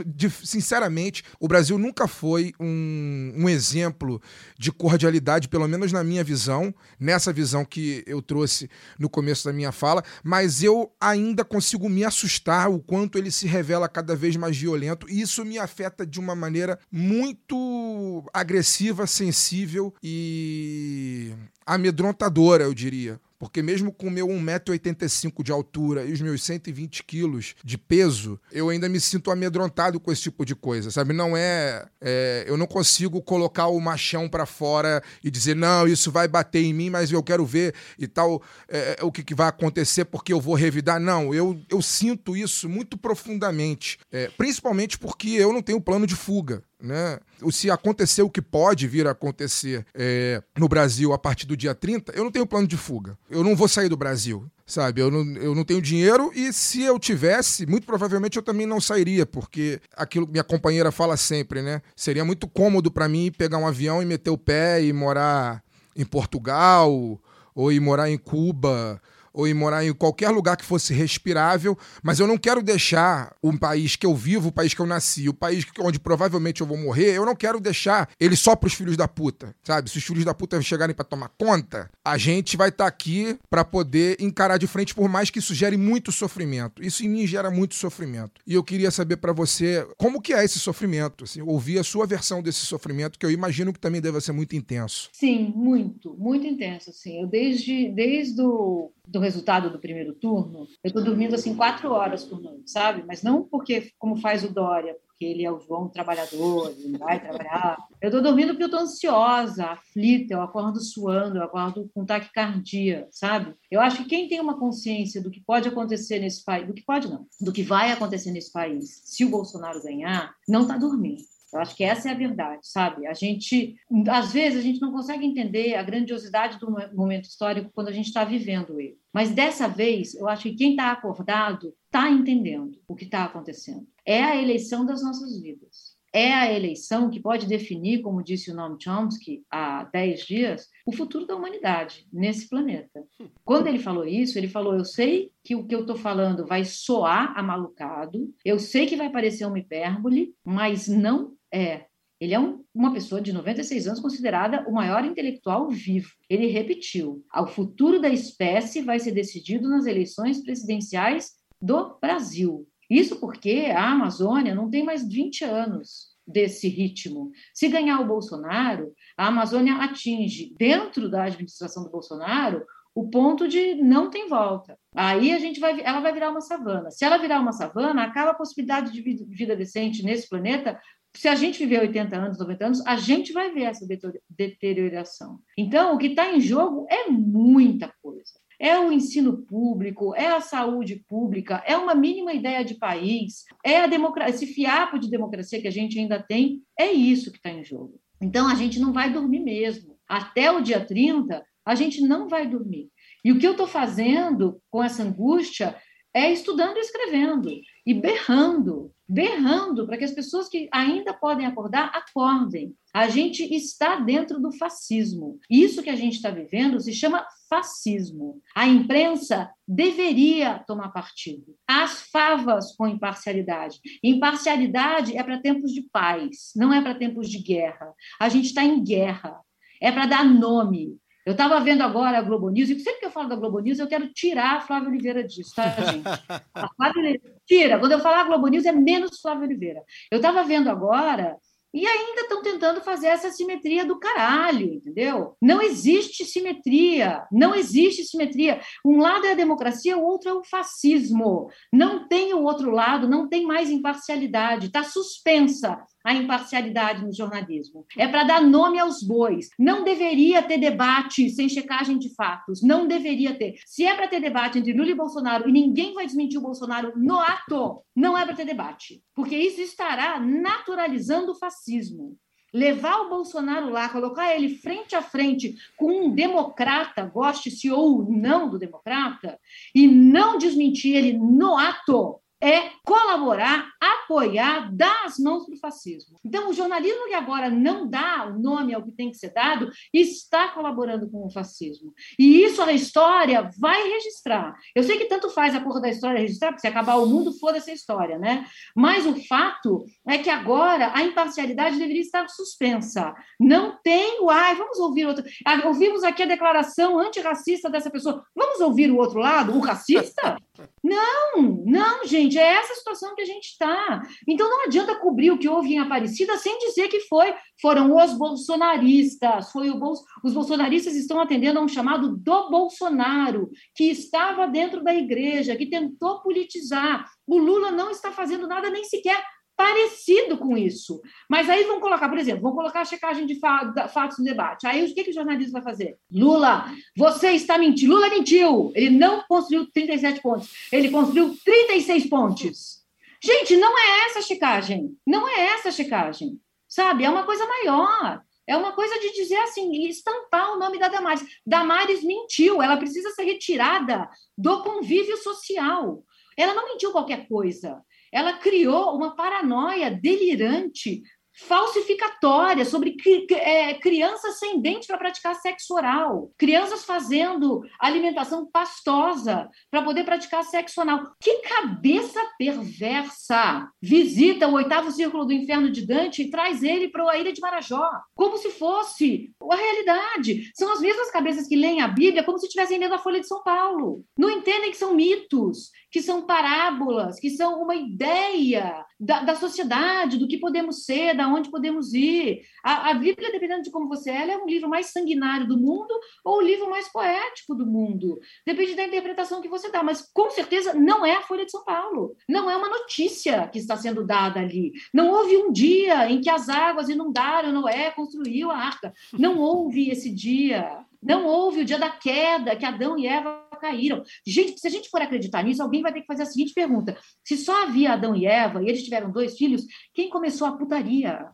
[0.44, 4.22] sinceramente, o Brasil nunca foi um, um exemplo
[4.58, 9.54] de cordialidade, pelo menos na minha visão, nessa visão que eu trouxe no começo da
[9.54, 14.36] minha fala, mas eu ainda consigo me assustar o quanto ele se revela cada vez
[14.36, 21.34] mais violento e isso me afeta de uma maneira muito agressiva, sensível e
[21.66, 23.20] amedrontadora, eu diria.
[23.40, 28.68] Porque mesmo com meu 1,85m de altura e os meus 120 quilos de peso, eu
[28.68, 31.14] ainda me sinto amedrontado com esse tipo de coisa, sabe?
[31.14, 31.86] Não é.
[32.02, 36.62] é eu não consigo colocar o machão para fora e dizer, não, isso vai bater
[36.62, 40.34] em mim, mas eu quero ver e tal, é, o que, que vai acontecer porque
[40.34, 41.00] eu vou revidar.
[41.00, 46.16] Não, eu, eu sinto isso muito profundamente, é, principalmente porque eu não tenho plano de
[46.16, 47.20] fuga né?
[47.52, 51.76] Se acontecer o que pode vir a acontecer é, no Brasil a partir do dia
[51.76, 53.18] 30, eu não tenho plano de fuga.
[53.30, 55.02] Eu não vou sair do Brasil, sabe?
[55.02, 58.80] Eu não, eu não tenho dinheiro e se eu tivesse, muito provavelmente eu também não
[58.80, 61.82] sairia, porque aquilo que minha companheira fala sempre, né?
[61.96, 65.64] Seria muito cômodo para mim pegar um avião e meter o pé e morar
[65.96, 67.20] em Portugal
[67.56, 69.02] ou ir morar em Cuba
[69.34, 73.58] ou ir morar em qualquer lugar que fosse respirável, mas eu não quero deixar o
[73.58, 76.78] país que eu vivo, o país que eu nasci, o país onde provavelmente eu vou
[76.78, 79.90] morrer, eu não quero deixar ele só para os filhos da puta, sabe?
[79.90, 83.38] Se os filhos da puta chegarem para tomar conta, a gente vai estar tá aqui
[83.50, 86.84] para poder encarar de frente, por mais que isso gere muito sofrimento.
[86.84, 88.42] Isso em mim gera muito sofrimento.
[88.46, 92.06] E eu queria saber para você como que é esse sofrimento, assim, ouvir a sua
[92.06, 95.10] versão desse sofrimento, que eu imagino que também deve ser muito intenso.
[95.14, 97.22] Sim, muito, muito intenso, assim.
[97.22, 102.24] Eu desde desde o do resultado do primeiro turno, eu estou dormindo assim quatro horas
[102.24, 103.04] por noite, sabe?
[103.08, 107.20] Mas não porque, como faz o Dória, porque ele é o João trabalhador, ele vai
[107.20, 107.78] trabalhar.
[108.00, 113.08] Eu estou dormindo porque eu estou ansiosa, aflita, eu acordo suando, eu acordo com taquicardia,
[113.12, 113.54] sabe?
[113.70, 116.86] Eu acho que quem tem uma consciência do que pode acontecer nesse país, do que
[116.86, 121.24] pode não, do que vai acontecer nesse país, se o Bolsonaro ganhar, não está dormindo.
[121.54, 123.08] Eu acho que essa é a verdade, sabe?
[123.08, 123.76] A gente,
[124.08, 128.08] às vezes, a gente não consegue entender a grandiosidade do momento histórico quando a gente
[128.08, 128.98] está vivendo ele.
[129.14, 133.88] Mas dessa vez, eu acho que quem está acordado está entendendo o que está acontecendo.
[134.06, 135.98] É a eleição das nossas vidas.
[136.12, 140.92] É a eleição que pode definir, como disse o Noam Chomsky há 10 dias, o
[140.92, 143.04] futuro da humanidade nesse planeta.
[143.46, 146.66] Quando ele falou isso, ele falou: Eu sei que o que eu estou falando vai
[146.66, 151.86] soar amalucado, eu sei que vai parecer uma hipérbole, mas não é.
[152.20, 156.10] Ele é um, uma pessoa de 96 anos considerada o maior intelectual vivo.
[156.30, 161.32] Ele repetiu: o futuro da espécie vai ser decidido nas eleições presidenciais
[161.62, 162.68] do Brasil.
[162.90, 167.32] Isso porque a Amazônia não tem mais 20 anos desse ritmo.
[167.54, 173.76] Se ganhar o Bolsonaro, a Amazônia atinge, dentro da administração do Bolsonaro, o ponto de
[173.76, 174.78] não tem volta.
[174.96, 176.92] Aí a gente vai, ela vai virar uma savana.
[176.92, 180.80] Se ela virar uma savana, acaba a possibilidade de vida decente nesse planeta
[181.20, 183.86] se a gente viver 80 anos, 90 anos, a gente vai ver essa
[184.30, 185.42] deterioração.
[185.58, 188.40] Então, o que está em jogo é muita coisa.
[188.58, 193.82] É o ensino público, é a saúde pública, é uma mínima ideia de país, é
[193.82, 197.50] a democracia, esse fiapo de democracia que a gente ainda tem, é isso que está
[197.50, 198.00] em jogo.
[198.22, 199.98] Então, a gente não vai dormir mesmo.
[200.08, 202.90] Até o dia 30, a gente não vai dormir.
[203.26, 205.76] E o que eu estou fazendo com essa angústia
[206.14, 207.50] é estudando e escrevendo,
[207.86, 212.76] e berrando, berrando para que as pessoas que ainda podem acordar acordem.
[212.94, 215.40] A gente está dentro do fascismo.
[215.50, 218.40] Isso que a gente está vivendo se chama fascismo.
[218.56, 221.56] A imprensa deveria tomar partido.
[221.68, 223.80] As favas com imparcialidade.
[224.04, 227.92] Imparcialidade é para tempos de paz, não é para tempos de guerra.
[228.20, 229.40] A gente está em guerra.
[229.82, 230.98] É para dar nome.
[231.30, 233.78] Eu estava vendo agora a Globo News, e sempre que eu falo da Globo News,
[233.78, 236.04] eu quero tirar a Flávia Oliveira disso, tá, gente?
[236.56, 237.78] A Flávia tira.
[237.78, 239.84] Quando eu falar Globo News, é menos Flávia Oliveira.
[240.10, 241.38] Eu estava vendo agora
[241.72, 245.36] e ainda estão tentando fazer essa simetria do caralho, entendeu?
[245.40, 248.60] Não existe simetria, não existe simetria.
[248.84, 251.48] Um lado é a democracia, o outro é o fascismo.
[251.72, 257.86] Não tem o outro lado, não tem mais imparcialidade, está suspensa a imparcialidade no jornalismo.
[257.98, 259.50] É para dar nome aos bois.
[259.58, 262.62] Não deveria ter debate sem checagem de fatos.
[262.62, 263.56] Não deveria ter.
[263.66, 266.94] Se é para ter debate entre Lula e Bolsonaro e ninguém vai desmentir o Bolsonaro
[266.96, 269.04] no ato, não é para ter debate.
[269.14, 272.18] Porque isso estará naturalizando o fascismo
[272.54, 278.50] levar o Bolsonaro lá, colocar ele frente a frente com um democrata, goste-se ou não
[278.50, 279.40] do democrata,
[279.74, 286.18] e não desmentir ele no ato, é colaborar, apoiar, dar as mãos para o fascismo.
[286.24, 289.70] Então, o jornalismo que agora não dá o nome ao que tem que ser dado
[289.94, 291.94] está colaborando com o fascismo.
[292.18, 294.56] E isso a história vai registrar.
[294.74, 297.34] Eu sei que tanto faz a porra da história registrar, porque se acabar o mundo,
[297.34, 298.46] foda-se a história, né?
[298.76, 303.14] Mas o fato é que agora a imparcialidade deveria estar suspensa.
[303.40, 305.26] Não tem o ai, vamos ouvir outro.
[305.46, 308.24] Ah, ouvimos aqui a declaração antirracista dessa pessoa.
[308.36, 310.38] Vamos ouvir o outro lado, o racista?
[310.84, 314.02] Não, não, gente gente, é essa situação que a gente está.
[314.28, 318.14] Então não adianta cobrir o que houve em Aparecida sem dizer que foi, foram os
[318.14, 319.96] bolsonaristas, foi o Bol...
[320.24, 325.70] os bolsonaristas estão atendendo a um chamado do Bolsonaro, que estava dentro da igreja, que
[325.70, 327.06] tentou politizar.
[327.28, 329.22] O Lula não está fazendo nada nem sequer
[329.60, 331.02] parecido com isso.
[331.30, 334.66] Mas aí vão colocar, por exemplo, vão colocar a checagem de fatos no debate.
[334.66, 335.98] Aí o que, que o jornalismo vai fazer?
[336.10, 337.94] Lula, você está mentindo.
[337.94, 338.72] Lula mentiu.
[338.74, 340.50] Ele não construiu 37 pontos.
[340.72, 342.86] Ele construiu 36 pontes.
[343.22, 344.96] Gente, não é essa a checagem.
[345.06, 346.40] Não é essa a checagem.
[346.66, 347.04] Sabe?
[347.04, 348.22] É uma coisa maior.
[348.48, 351.22] É uma coisa de dizer assim, estampar o nome da Damares.
[351.46, 356.02] Damares mentiu, ela precisa ser retirada do convívio social.
[356.38, 361.02] Ela não mentiu qualquer coisa ela criou uma paranoia delirante
[361.48, 362.96] falsificatória sobre
[363.32, 370.44] é, crianças sem dente para praticar sexo oral, crianças fazendo alimentação pastosa para poder praticar
[370.44, 371.12] sexo anal.
[371.22, 373.70] Que cabeça perversa!
[373.82, 377.42] Visita o oitavo círculo do inferno de Dante e traz ele para a ilha de
[377.42, 380.52] Marajó, como se fosse a realidade.
[380.54, 383.28] São as mesmas cabeças que leem a Bíblia como se estivessem lendo a Folha de
[383.28, 384.04] São Paulo.
[384.18, 390.18] Não entendem que são mitos, que são parábolas, que são uma ideia da, da sociedade,
[390.18, 392.42] do que podemos ser, da onde podemos ir.
[392.64, 395.94] A, a, Bíblia, dependendo de como você é, é um livro mais sanguinário do mundo
[396.24, 398.20] ou o livro mais poético do mundo.
[398.46, 401.64] Depende da interpretação que você dá, mas com certeza não é a Folha de São
[401.64, 402.16] Paulo.
[402.28, 404.74] Não é uma notícia que está sendo dada ali.
[404.94, 408.94] Não houve um dia em que as águas inundaram, Noé construiu a arca.
[409.14, 410.86] Não houve esse dia.
[411.02, 414.04] Não houve o dia da queda, que Adão e Eva caíram.
[414.26, 416.98] Gente, se a gente for acreditar nisso, alguém vai ter que fazer a seguinte pergunta:
[417.24, 421.28] se só havia Adão e Eva e eles tiveram dois filhos, quem começou a putaria?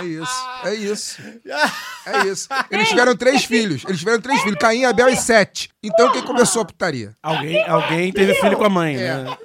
[0.00, 1.22] É isso, é isso.
[2.06, 2.48] É isso.
[2.70, 3.84] Eles tiveram três filhos.
[3.84, 4.58] Eles tiveram três filhos.
[4.58, 5.70] Caim, Abel e Sete.
[5.82, 7.16] Então quem começou a putaria?
[7.22, 9.22] Alguém, alguém teve filho com a mãe, É.
[9.24, 9.36] né?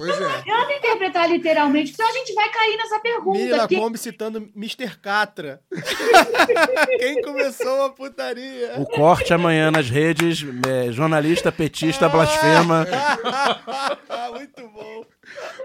[0.00, 0.20] Pois é.
[0.20, 3.38] Não adianta interpretar literalmente, senão a gente vai cair nessa pergunta.
[3.38, 4.96] Mira Quem- Kombi citando Mr.
[4.98, 5.60] Catra.
[6.98, 8.76] Quem começou a putaria?
[8.78, 12.86] O corte amanhã nas redes, é, jornalista, petista, blasfema.
[14.32, 15.04] Muito bom.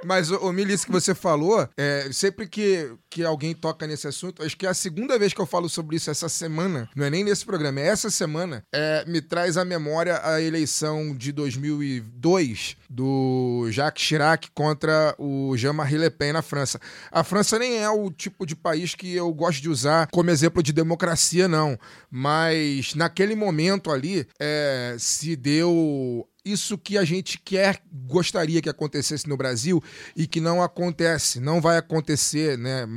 [0.03, 4.07] Mas, ô, ô Mili, isso que você falou, é, sempre que, que alguém toca nesse
[4.07, 7.05] assunto, acho que é a segunda vez que eu falo sobre isso essa semana, não
[7.05, 11.31] é nem nesse programa, é essa semana, é, me traz à memória a eleição de
[11.31, 16.79] 2002 do Jacques Chirac contra o Jean-Marie Le Pen na França.
[17.11, 20.61] A França nem é o tipo de país que eu gosto de usar como exemplo
[20.61, 21.77] de democracia, não.
[22.09, 29.27] Mas naquele momento ali, é, se deu isso que a gente quer, gostaria que acontecesse
[29.27, 29.83] no Brasil
[30.15, 32.87] e que não acontece, não vai acontecer, né?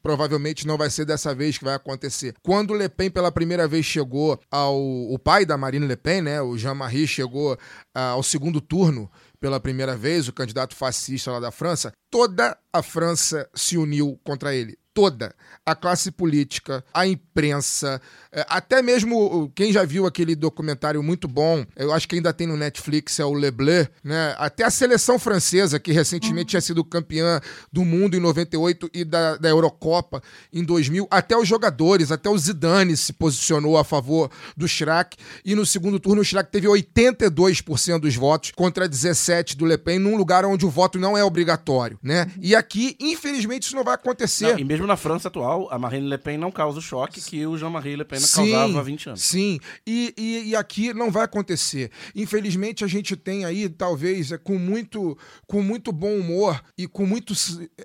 [0.00, 2.32] Provavelmente não vai ser dessa vez que vai acontecer.
[2.40, 4.76] Quando Le Pen pela primeira vez chegou ao.
[4.78, 6.40] O pai da Marine Le Pen, né?
[6.40, 7.58] O Jean-Marie, chegou
[7.92, 9.10] ah, ao segundo turno
[9.40, 14.54] pela primeira vez, o candidato fascista lá da França, toda a França se uniu contra
[14.54, 14.78] ele.
[14.96, 15.34] Toda.
[15.66, 18.00] A classe política, a imprensa,
[18.32, 22.46] eh, até mesmo quem já viu aquele documentário muito bom, eu acho que ainda tem
[22.46, 24.34] no Netflix, é o Le Bleu, né?
[24.38, 29.36] Até a seleção francesa, que recentemente tinha sido campeã do mundo em 98 e da,
[29.36, 34.66] da Eurocopa em 2000, até os jogadores, até o Zidane se posicionou a favor do
[34.66, 35.14] Chirac.
[35.44, 39.98] E no segundo turno, o Chirac teve 82% dos votos contra 17% do Le Pen,
[39.98, 42.30] num lugar onde o voto não é obrigatório, né?
[42.40, 44.52] E aqui, infelizmente, isso não vai acontecer.
[44.52, 47.46] Não, e mesmo na França atual, a Marine Le Pen não causa o choque que
[47.46, 49.22] o Jean-Marie Le Pen Sim, causava há 20 anos.
[49.22, 51.90] Sim, e, e, e aqui não vai acontecer.
[52.14, 55.16] Infelizmente, a gente tem aí, talvez, é, com, muito,
[55.46, 57.34] com muito bom humor e com muito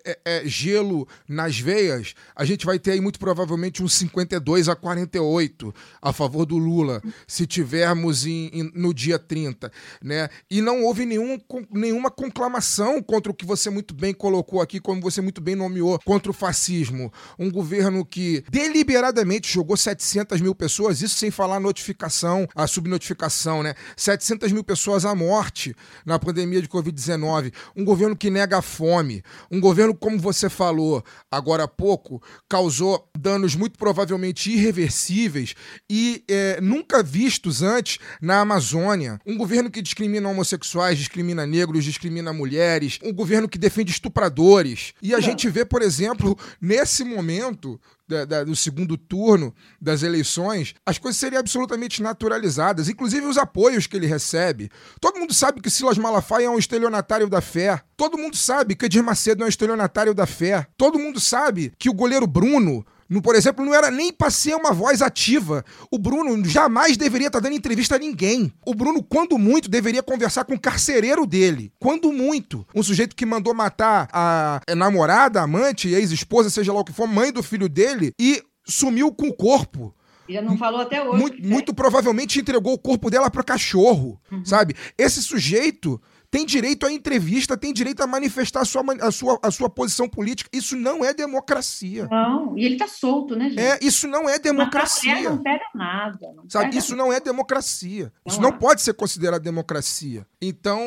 [0.06, 4.76] é, é, gelo nas veias, a gente vai ter aí muito provavelmente um 52 a
[4.76, 9.72] 48 a favor do Lula, se tivermos em- em- no dia 30.
[10.02, 10.30] Né?
[10.50, 14.80] E não houve nenhum, con- nenhuma conclamação contra o que você muito bem colocou aqui,
[14.80, 16.91] como você muito bem nomeou, contra o fascismo.
[17.38, 23.64] Um governo que deliberadamente jogou 700 mil pessoas, isso sem falar a notificação, a subnotificação,
[23.64, 23.76] né?
[23.96, 25.76] 700 mil pessoas à morte
[26.06, 27.54] na pandemia de Covid-19.
[27.76, 29.24] Um governo que nega a fome.
[29.50, 35.56] Um governo, como você falou agora há pouco, causou danos muito provavelmente irreversíveis
[35.90, 39.20] e eh, nunca vistos antes na Amazônia.
[39.26, 43.00] Um governo que discrimina homossexuais, discrimina negros, discrimina mulheres.
[43.04, 44.94] Um governo que defende estupradores.
[45.02, 46.38] E a gente vê, por exemplo,
[46.82, 53.26] nesse momento da- da- do segundo turno das eleições, as coisas seriam absolutamente naturalizadas, inclusive
[53.26, 54.70] os apoios que ele recebe.
[55.00, 57.80] Todo mundo sabe que Silas Malafaia é um estelionatário da fé.
[57.96, 60.68] Todo mundo sabe que Edir Macedo é um estelionatário da fé.
[60.76, 64.56] Todo mundo sabe que o goleiro Bruno No, por exemplo, não era nem para ser
[64.56, 65.66] uma voz ativa.
[65.92, 68.54] O Bruno jamais deveria estar dando entrevista a ninguém.
[68.66, 71.74] O Bruno, quando muito, deveria conversar com o carcereiro dele.
[71.78, 72.66] Quando muito.
[72.74, 77.06] Um sujeito que mandou matar a namorada, a amante, ex-esposa, seja lá o que for,
[77.06, 79.94] mãe do filho dele, e sumiu com o corpo.
[80.30, 81.20] E já não falou até hoje.
[81.20, 84.74] Muito, muito provavelmente entregou o corpo dela para cachorro, sabe?
[84.98, 86.02] Esse sujeito
[86.32, 90.08] tem direito à entrevista, tem direito a manifestar a sua, a sua, a sua posição
[90.08, 90.50] política.
[90.54, 92.08] Isso não é democracia.
[92.10, 93.60] Não, e ele tá solto, né, gente?
[93.60, 95.30] É, isso não é democracia.
[95.30, 96.20] não pega nada.
[96.34, 98.06] Não Sabe, pega isso não é democracia.
[98.26, 98.54] Não Isso não é.
[98.54, 100.26] pode ser considerado democracia.
[100.42, 100.80] Então,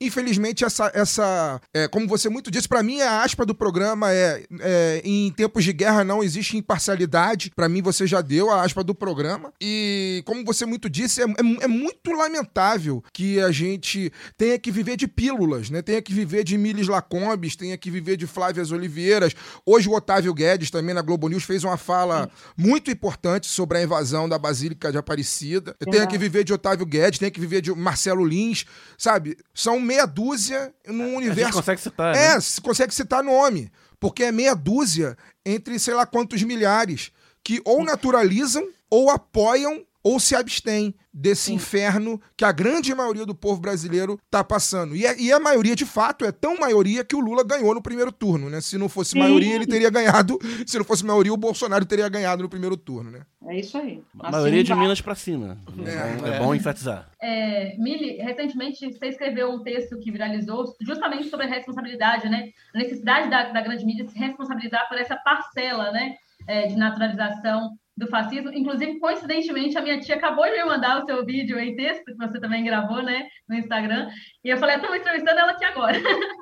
[0.00, 4.44] infelizmente, essa, essa é, como você muito disse, pra mim a aspa do programa é,
[4.60, 7.50] é, em tempos de guerra não existe imparcialidade.
[7.56, 9.52] Pra mim você já deu a aspa do programa.
[9.60, 14.70] E como você muito disse, é, é- é muito lamentável que a gente tenha que
[14.70, 15.82] viver de pílulas, né?
[15.82, 19.34] Tenha que viver de Miles Lacombes, tenha que viver de Flávias Oliveiras.
[19.66, 23.82] Hoje o Otávio Guedes também na Globo News fez uma fala muito importante sobre a
[23.82, 25.74] invasão da Basílica de Aparecida.
[25.80, 26.12] Tenha Verdade.
[26.12, 28.64] que viver de Otávio Guedes, tenha que viver de Marcelo Lins,
[28.96, 29.36] sabe?
[29.52, 32.40] São meia dúzia num A universo consegue citar, é, né?
[32.40, 33.72] se consegue citar nome.
[33.98, 37.10] Porque é meia dúzia entre sei lá quantos milhares
[37.42, 43.34] que ou naturalizam, ou apoiam, ou se abstêm desse inferno que a grande maioria do
[43.34, 44.94] povo brasileiro tá passando.
[44.94, 47.82] E, é- e a maioria, de fato, é tão maioria que o Lula ganhou no
[47.82, 48.60] primeiro turno, né?
[48.60, 49.18] Se não fosse Sim.
[49.18, 50.38] maioria, ele teria ganhado.
[50.66, 53.22] Se não fosse maioria, o Bolsonaro teria ganhado no primeiro turno, né?
[53.46, 54.02] É isso aí.
[54.20, 54.74] A Assim maioria de.
[54.74, 55.58] Minas pra cima.
[55.84, 57.10] É, bom- é bom enfatizar.
[57.20, 62.50] É, Mili, recentemente você escreveu um texto que viralizou justamente sobre a responsabilidade, né?
[62.74, 66.14] A necessidade da, da grande mídia se responsabilizar por essa parcela, né?
[66.48, 67.70] é, de naturalização
[68.00, 68.50] do fascismo.
[68.52, 72.14] Inclusive, coincidentemente, a minha tia acabou de me mandar o seu vídeo em texto, que
[72.14, 73.28] você também gravou, né?
[73.46, 74.08] No Instagram.
[74.42, 75.96] E eu falei, estou entrevistando ela aqui agora.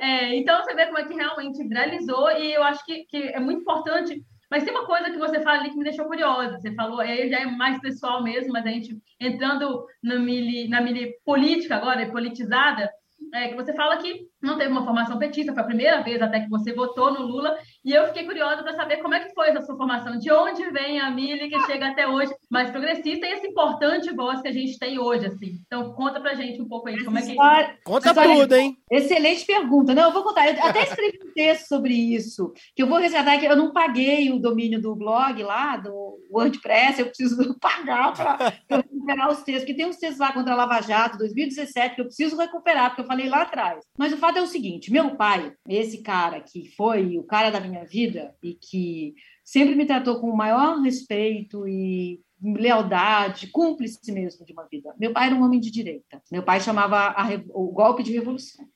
[0.00, 2.30] É, então, você vê como é que realmente viralizou.
[2.30, 5.58] E eu acho que, que é muito importante mas tem uma coisa que você fala
[5.58, 6.58] ali que me deixou curiosa.
[6.58, 10.80] Você falou, aí já é mais pessoal mesmo, mas a gente entrando na mili, na
[10.80, 12.90] mili política agora, politizada,
[13.34, 16.40] é, que você fala que não teve uma formação petista, foi a primeira vez até
[16.40, 19.48] que você votou no Lula, e eu fiquei curiosa para saber como é que foi
[19.48, 23.32] essa sua formação, de onde vem a Mili que chega até hoje mais progressista e
[23.32, 25.58] esse importante voz que a gente tem hoje, assim.
[25.66, 27.30] Então, conta pra gente um pouco aí, como é que...
[27.30, 28.76] História- Conta História- tudo, hein?
[28.90, 29.94] Excelente pergunta.
[29.94, 30.48] Não, eu vou contar.
[30.48, 34.30] Eu até escrevi um texto sobre isso, que eu vou resgatar que eu não paguei
[34.30, 39.74] o domínio do blog lá, do WordPress, eu preciso pagar para recuperar os textos, porque
[39.74, 43.06] tem uns textos lá contra a Lava Jato, 2017, que eu preciso recuperar, porque eu
[43.06, 43.84] falei lá atrás.
[43.98, 47.60] Mas o fato é o seguinte: meu pai, esse cara que foi o cara da
[47.60, 54.44] minha vida e que sempre me tratou com o maior respeito e lealdade, cúmplice mesmo
[54.44, 54.94] de uma vida.
[54.98, 56.22] Meu pai era um homem de direita.
[56.30, 58.66] Meu pai chamava a o golpe de revolução.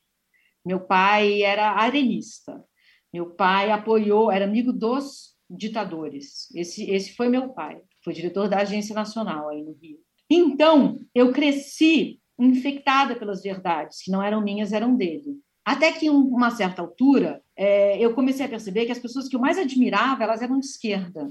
[0.64, 2.64] Meu pai era arenista.
[3.12, 6.50] Meu pai apoiou, era amigo dos ditadores.
[6.54, 7.78] Esse, esse foi meu pai.
[8.02, 9.98] Foi diretor da Agência Nacional aí no Rio.
[10.30, 15.38] Então, eu cresci infectada pelas verdades, que não eram minhas, eram dele.
[15.64, 19.36] Até que, em uma certa altura, é, eu comecei a perceber que as pessoas que
[19.36, 21.28] eu mais admirava, elas eram de esquerda.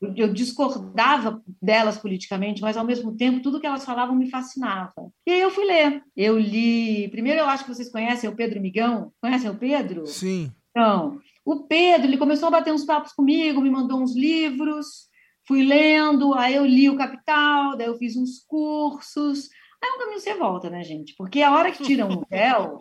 [0.00, 5.10] Eu, eu discordava delas politicamente, mas, ao mesmo tempo, tudo que elas falavam me fascinava.
[5.26, 6.02] E aí eu fui ler.
[6.16, 7.08] Eu li...
[7.08, 9.12] Primeiro, eu acho que vocês conhecem o Pedro Migão.
[9.20, 10.04] Conhecem o Pedro?
[10.06, 10.50] Sim.
[10.70, 15.08] Então, o Pedro, ele começou a bater uns papos comigo, me mandou uns livros,
[15.46, 19.48] fui lendo, aí eu li o Capital, daí eu fiz uns cursos.
[19.82, 21.14] Aí é um caminho sem volta, né, gente?
[21.16, 22.78] Porque a hora que tiram o véu,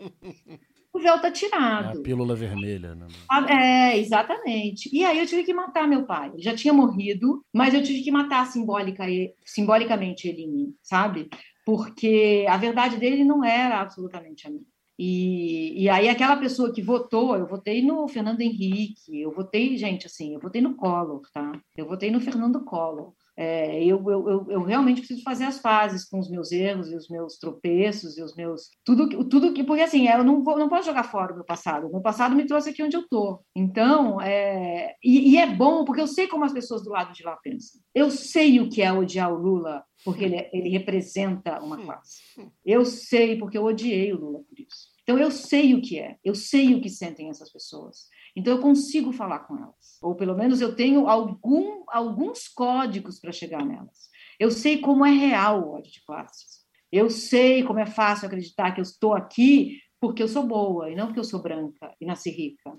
[0.94, 2.02] o véu tá É a tirado.
[2.02, 2.96] pílula vermelha.
[2.96, 3.08] Né?
[3.50, 4.90] É, exatamente.
[4.94, 6.30] E aí eu tive que matar meu pai.
[6.34, 9.06] Ele já tinha morrido, mas eu tive que matar simbólica,
[9.46, 11.30] simbolicamente ele em mim, sabe?
[11.66, 14.64] Porque a verdade dele não era absolutamente a minha.
[15.02, 20.06] E, e aí aquela pessoa que votou, eu votei no Fernando Henrique, eu votei, gente,
[20.06, 21.54] assim, eu votei no Collor, tá?
[21.78, 23.14] Eu votei no Fernando Collor.
[23.42, 27.08] É, eu, eu, eu, realmente preciso fazer as pazes com os meus erros e os
[27.08, 30.88] meus tropeços e os meus tudo tudo que porque assim eu não vou, não posso
[30.88, 31.88] jogar fora o meu passado.
[31.88, 33.42] O meu passado me trouxe aqui onde eu tô.
[33.56, 37.24] Então é, e, e é bom porque eu sei como as pessoas do lado de
[37.24, 37.80] lá pensam.
[37.96, 42.20] Eu sei o que é odiar o Lula porque ele, ele representa uma classe.
[42.66, 46.18] Eu sei porque eu odiei o Lula por isso então eu sei o que é
[46.24, 50.36] eu sei o que sentem essas pessoas então eu consigo falar com elas, ou pelo
[50.36, 54.10] menos eu tenho algum, alguns códigos para chegar nelas.
[54.40, 56.60] Eu sei como é real o ódio de classes.
[56.92, 60.96] Eu sei como é fácil acreditar que eu estou aqui porque eu sou boa e
[60.96, 62.72] não porque eu sou branca e nasci rica.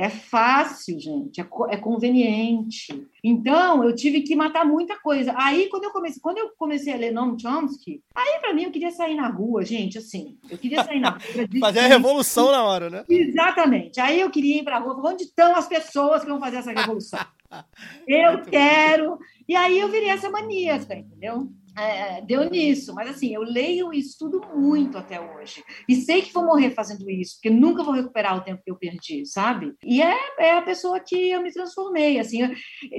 [0.00, 3.04] É fácil, gente, é, é conveniente.
[3.22, 5.34] Então, eu tive que matar muita coisa.
[5.36, 8.70] Aí, quando eu comecei, quando eu comecei a ler Noam Chomsky, aí para mim eu
[8.70, 11.20] queria sair na rua, gente, assim, eu queria sair na rua.
[11.58, 13.04] Fazer a revolução na hora, né?
[13.08, 14.00] Exatamente.
[14.00, 16.70] Aí eu queria ir para a rua, onde estão as pessoas que vão fazer essa
[16.70, 17.18] revolução?
[18.06, 19.18] Eu quero.
[19.48, 21.50] E aí eu virei essa maníaca, entendeu?
[21.78, 25.62] É, deu nisso, mas assim, eu leio e estudo muito até hoje.
[25.88, 28.76] E sei que vou morrer fazendo isso, porque nunca vou recuperar o tempo que eu
[28.76, 29.74] perdi, sabe?
[29.84, 32.40] E é, é a pessoa que eu me transformei, assim,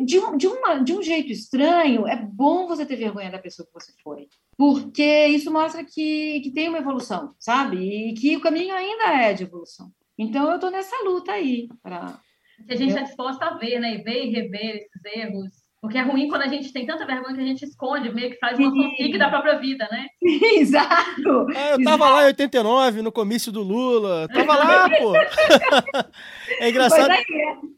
[0.05, 3.65] de um, de, uma, de um jeito estranho, é bom você ter vergonha da pessoa
[3.67, 4.27] que você foi.
[4.57, 7.77] Porque isso mostra que, que tem uma evolução, sabe?
[7.77, 9.91] E que o caminho ainda é de evolução.
[10.17, 11.67] Então, eu estou nessa luta aí.
[11.81, 12.19] Pra...
[12.65, 13.95] Que a gente está disposta a ver, né?
[13.95, 15.58] E ver e rever esses erros.
[15.81, 18.37] Porque é ruim quando a gente tem tanta vergonha que a gente esconde, meio que
[18.37, 20.07] faz uma fanfic da própria vida, né?
[20.21, 21.47] Exato!
[21.55, 24.27] Ah, eu tava lá em 89, no comício do Lula.
[24.27, 25.13] Tava lá, pô.
[26.59, 27.09] É engraçado.
[27.11, 27.23] Aí,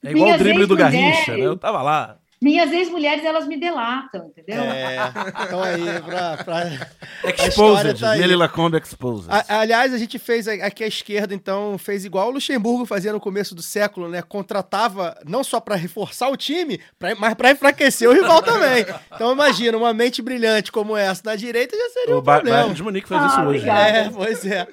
[0.04, 0.76] É igual o Minhas drible do.
[0.76, 1.46] Garrincha, né?
[1.46, 2.18] Eu tava lá.
[2.42, 4.64] Minhas ex-mulheres, elas me delatam, entendeu?
[4.64, 4.98] É,
[5.46, 6.64] então aí, pra, pra...
[7.48, 8.00] Exposed.
[8.00, 8.16] tá.
[8.16, 9.28] Nelly Lacombe Exposed.
[9.30, 13.14] A- aliás, a gente fez a- aqui à esquerda, então, fez igual o Luxemburgo fazia
[13.14, 14.22] no começo do século, né?
[14.22, 18.86] Contratava não só pra reforçar o time, pra- mas pra enfraquecer o rival também.
[19.14, 22.58] Então, imagina, uma mente brilhante como essa na direita já seria o um problema.
[22.58, 23.60] Bayern de Munique faz isso Ah, hoje.
[23.60, 23.98] obrigada.
[23.98, 24.68] É, pois é.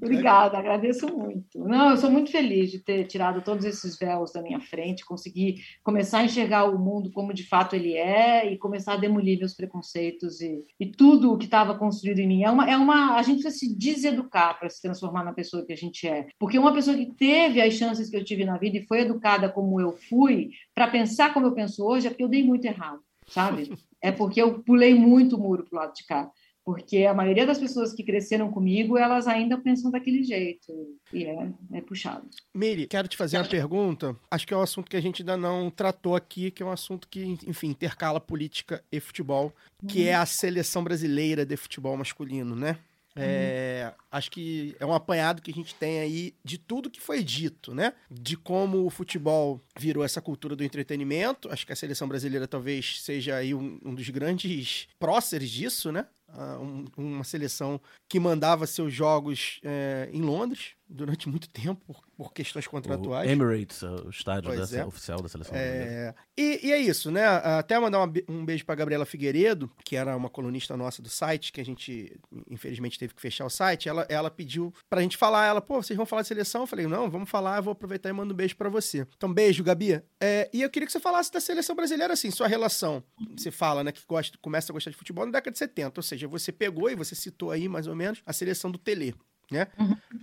[0.00, 1.58] Obrigada, agradeço muito.
[1.58, 5.64] Não, eu sou muito feliz de ter tirado todos esses véus da minha frente, conseguir
[5.82, 9.54] começar a enxergar o mundo como de fato ele é e começar a demolir meus
[9.54, 12.42] preconceitos e, e tudo o que estava construído em mim.
[12.42, 15.72] É uma, é uma, a gente precisa se deseducar para se transformar na pessoa que
[15.72, 16.26] a gente é.
[16.38, 19.48] Porque uma pessoa que teve as chances que eu tive na vida e foi educada
[19.48, 23.00] como eu fui, para pensar como eu penso hoje, é porque eu dei muito errado,
[23.26, 23.70] sabe?
[24.04, 26.30] É porque eu pulei muito o muro pro lado de cá.
[26.64, 30.72] Porque a maioria das pessoas que cresceram comigo, elas ainda pensam daquele jeito.
[31.12, 32.26] E é, é puxado.
[32.54, 34.16] Miri, quero te fazer uma pergunta.
[34.30, 36.72] Acho que é um assunto que a gente ainda não tratou aqui, que é um
[36.72, 39.52] assunto que, enfim, intercala política e futebol,
[39.86, 42.78] que é a seleção brasileira de futebol masculino, né?
[43.16, 47.22] É, acho que é um apanhado que a gente tem aí de tudo que foi
[47.22, 47.92] dito, né?
[48.10, 51.48] De como o futebol virou essa cultura do entretenimento.
[51.50, 56.06] Acho que a seleção brasileira talvez seja aí um, um dos grandes próceres disso, né?
[56.36, 62.02] Ah, um- uma seleção que mandava seus jogos é, em Londres durante muito tempo por,
[62.16, 63.30] por questões O contratuais.
[63.30, 64.84] Emirates, o estádio é.
[64.84, 65.90] oficial da seleção brasileira.
[65.90, 67.24] É, e, e é isso, né?
[67.24, 71.52] Até mandar uma um beijo pra Gabriela Figueiredo, que era uma colunista nossa do site,
[71.52, 72.18] que a gente,
[72.50, 73.88] infelizmente, teve que fechar o site.
[73.88, 76.62] Ela, ela pediu pra gente falar, ela, pô, vocês vão falar de seleção?
[76.62, 79.06] Eu falei, não, vamos falar, eu vou aproveitar e mando um beijo pra você.
[79.16, 80.02] Então, beijo, Gabi.
[80.20, 83.02] É, e eu queria que você falasse da seleção brasileira, assim, sua relação.
[83.36, 86.02] Você fala, né, que gosta, começa a gostar de futebol na década de 70, ou
[86.02, 89.14] seja, você pegou e você citou aí, mais ou menos, a seleção do Tele,
[89.50, 89.66] né?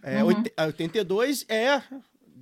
[0.04, 0.44] É, Uhum.
[0.58, 1.82] a 82 é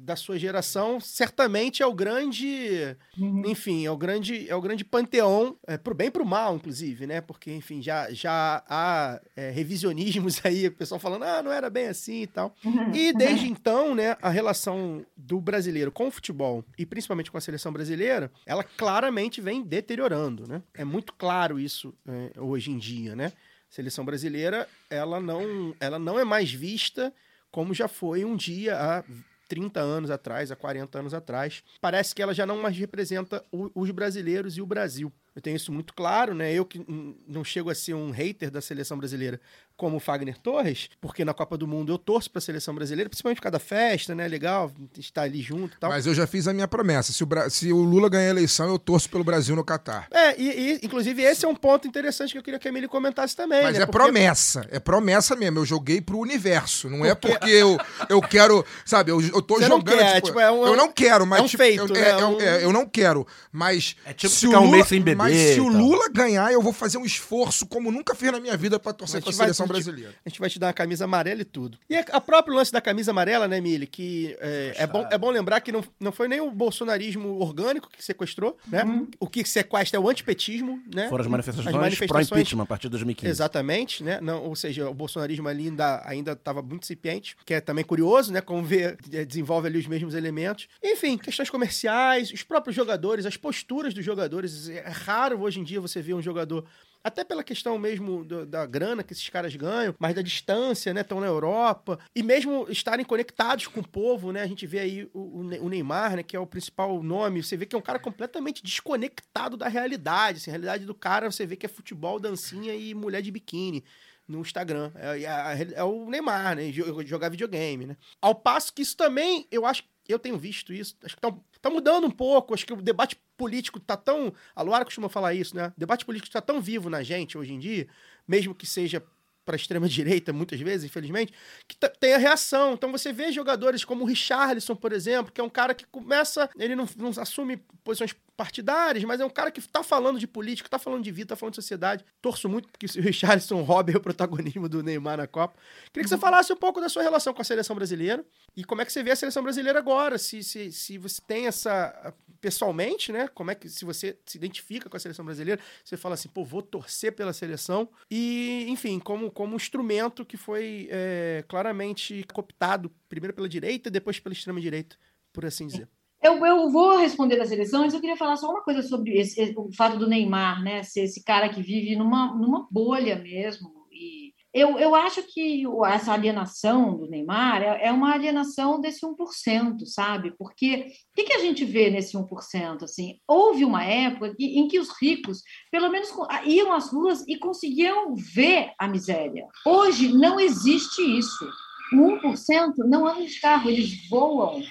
[0.01, 3.43] da sua geração, certamente é o grande, Uhum.
[3.45, 7.05] enfim, é o grande, é o grande panteão, é, pro bem e pro mal, inclusive,
[7.05, 7.21] né?
[7.21, 11.87] Porque, enfim, já, já há é, revisionismos aí, o pessoal falando, ah, não era bem
[11.89, 12.55] assim e tal.
[12.93, 17.41] E desde então, né, a relação do brasileiro com o futebol, e principalmente com a
[17.41, 20.63] seleção brasileira, ela claramente vem deteriorando, né?
[20.73, 23.31] É muito claro isso é, hoje em dia, né?
[23.69, 27.13] Seleção brasileira, ela não, ela não é mais vista
[27.51, 29.03] como já foi um dia há
[29.47, 31.63] 30 anos atrás, há 40 anos atrás.
[31.81, 35.11] Parece que ela já não mais representa o- os brasileiros e o Brasil.
[35.35, 36.53] Eu tenho isso muito claro, né?
[36.53, 36.83] Eu que
[37.27, 39.39] não chego a ser um hater da seleção brasileira
[39.79, 43.09] como o Fagner Torres, porque na Copa do Mundo eu torço para a seleção brasileira,
[43.09, 44.27] principalmente por causa da festa, né?
[44.27, 45.89] Legal estar ali junto e tal.
[45.89, 47.13] Mas eu já fiz a minha promessa.
[47.13, 50.07] Se o, Bra- se o Lula ganhar a eleição, eu torço pelo Brasil no Catar.
[50.11, 52.87] É, e, e, inclusive esse é um ponto interessante que eu queria que a Emily
[52.87, 53.63] comentasse também.
[53.63, 53.83] Mas né?
[53.83, 54.67] é Porque- promessa.
[54.69, 55.59] É promessa mesmo.
[55.59, 56.89] Eu joguei pro universo.
[56.89, 57.77] Não é porque eu,
[58.09, 58.65] eu quero.
[58.85, 59.97] Sabe, eu, eu tô Você não jogando.
[59.97, 61.39] quer, tipo, tipo, é um- eu não quero, mas.
[61.39, 62.01] é um tipo, feito, eu, né?
[62.01, 63.25] é- é- Um- é, eu não quero.
[63.51, 63.95] Mas.
[64.05, 65.73] É tipo se ficar o um Lula, mês sem beber Mas se o tal.
[65.81, 69.19] Lula ganhar, eu vou fazer um esforço como nunca fiz na minha vida pra torcer
[69.19, 70.15] A pra seleção a gente- brasileira.
[70.25, 71.77] A gente vai te dar uma camisa amarela e tudo.
[71.89, 73.87] E a, a próprio lance da camisa amarela, né, Mili?
[73.87, 77.89] Que é, é bom, é bom lembrar que não, não foi nem o bolsonarismo orgânico
[77.89, 78.83] que sequestrou, né?
[79.19, 81.09] O que sequestra é o antipetismo, né?
[81.09, 83.29] Foram as manifestações, As manifestações- pró-impeachment a partir de 2015.
[83.29, 84.19] Exatamente, né?
[84.21, 88.31] Não, ou seja, o bolsonarismo ali ainda ainda estava muito incipiente, que é também curioso,
[88.31, 88.41] né?
[88.41, 90.67] Como ver, eh, desenvolve ali os mesmos elementos.
[90.83, 94.69] Enfim, questões comerciais, os próprios jogadores, as posturas dos jogadores.
[94.69, 96.65] É raro hoje em dia você ver um jogador
[97.03, 101.01] até pela questão mesmo do- da grana que esses caras ganham, mas da distância, né?
[101.01, 101.97] Estão na Europa.
[102.15, 104.41] E mesmo estarem conectados com o povo, né?
[104.41, 106.23] A gente vê aí o, o Ne- o Neymar, né?
[106.23, 107.41] Que é o principal nome.
[107.43, 110.37] Você vê que é um cara completamente desconectado da realidade.
[110.39, 113.83] Assim, a realidade do cara, você vê que é futebol, dancinha e mulher de biquíni
[114.27, 114.91] no Instagram.
[114.95, 116.69] É, é- é o Neymar, né?
[116.71, 117.97] jo- Jogar videogame, né?
[118.21, 121.69] Ao passo que isso também, eu acho eu tenho visto isso, acho que tá, tá
[121.69, 124.33] mudando um pouco, acho que o debate político tá tão.
[124.55, 125.67] A Luara costuma falar isso, né?
[125.75, 127.87] O debate político está tão vivo na gente hoje em dia,
[128.27, 129.03] mesmo que seja
[129.45, 131.33] para a extrema-direita, muitas vezes, infelizmente,
[131.67, 132.73] que t- tem a reação.
[132.73, 136.49] Então você vê jogadores como o Richarlison, por exemplo, que é um cara que começa.
[136.57, 140.69] Ele não, não assume posições partidárias, mas é um cara que tá falando de política,
[140.69, 142.05] tá falando de vida, tá falando de sociedade.
[142.21, 145.59] Torço muito porque o Richarlison roube o protagonismo do Neymar na Copa.
[145.91, 148.23] Queria que você falasse um pouco da sua relação com a seleção brasileira
[148.55, 150.17] e como é que você vê a seleção brasileira agora.
[150.17, 152.13] Se, se, se você tem essa.
[152.39, 153.27] Pessoalmente, né?
[153.27, 153.67] Como é que.
[153.67, 157.33] Se você se identifica com a seleção brasileira, você fala assim, pô, vou torcer pela
[157.33, 157.89] seleção.
[158.09, 164.17] E, enfim, como, como um instrumento que foi é, claramente cooptado, primeiro pela direita, depois
[164.17, 164.95] pela extrema-direita,
[165.33, 165.89] por assim dizer.
[166.21, 169.53] Eu, eu vou responder da seleção, mas eu queria falar só uma coisa sobre esse-
[169.57, 170.83] o fato do Neymar, né?
[170.83, 173.69] Ser esse cara que vive numa, numa bolha mesmo.
[173.91, 179.85] E eu, eu acho que essa alienação do Neymar é, é uma alienação desse 1%,
[179.85, 180.33] sabe?
[180.37, 182.83] Porque o que, que a gente vê nesse 1%?
[182.83, 185.41] Assim, houve uma época em que os ricos,
[185.71, 189.47] pelo menos, co- iam às ruas e conseguiam ver a miséria.
[189.65, 191.47] Hoje não existe isso.
[191.93, 194.61] O 1% não anda de carro, eles voam.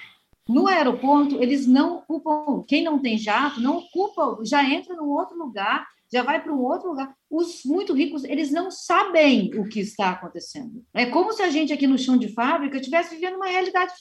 [0.49, 2.63] No aeroporto, eles não ocupam.
[2.67, 6.59] Quem não tem jato não ocupa, já entra num outro lugar, já vai para um
[6.59, 7.15] outro lugar.
[7.29, 10.83] Os muito ricos, eles não sabem o que está acontecendo.
[10.91, 13.93] É como se a gente aqui no chão de fábrica estivesse vivendo uma realidade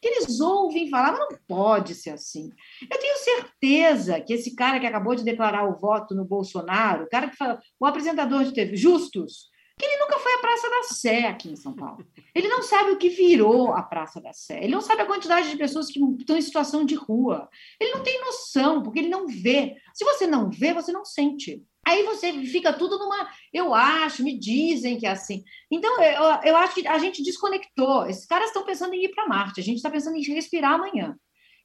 [0.00, 2.48] que eles ouvem falar, mas não pode ser assim.
[2.90, 7.08] Eu tenho certeza que esse cara que acabou de declarar o voto no Bolsonaro, o
[7.10, 10.82] cara que fala, o apresentador de TV, Justus, que ele nunca foi à Praça da
[10.84, 12.06] Sé aqui em São Paulo.
[12.34, 14.58] Ele não sabe o que virou a Praça da Sé.
[14.58, 17.48] Ele não sabe a quantidade de pessoas que estão em situação de rua.
[17.78, 19.76] Ele não tem noção, porque ele não vê.
[19.94, 21.62] Se você não vê, você não sente.
[21.86, 23.28] Aí você fica tudo numa.
[23.52, 25.44] Eu acho, me dizem que é assim.
[25.70, 28.06] Então, eu, eu acho que a gente desconectou.
[28.06, 31.16] Esses caras estão pensando em ir para Marte, a gente está pensando em respirar amanhã.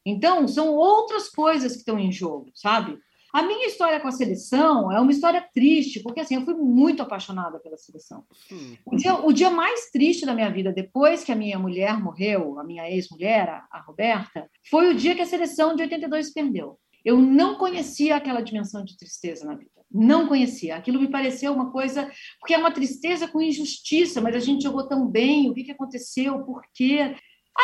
[0.06, 3.00] Então, são outras coisas que estão em jogo, sabe?
[3.34, 7.02] A minha história com a seleção é uma história triste, porque assim, eu fui muito
[7.02, 8.26] apaixonada pela seleção.
[8.52, 8.76] Hum.
[8.86, 12.60] O dia, o dia mais triste da minha vida, depois que a minha mulher morreu,
[12.60, 16.78] a minha ex-mulher, a, a Roberta, foi o dia que a seleção de 82 perdeu.
[17.04, 19.72] Eu não conhecia aquela dimensão de tristeza na vida.
[19.90, 20.76] Não conhecia.
[20.76, 22.10] Aquilo me pareceu uma coisa.
[22.40, 25.72] Porque é uma tristeza com injustiça, mas a gente jogou tão bem, o que, que
[25.72, 27.16] aconteceu, por quê?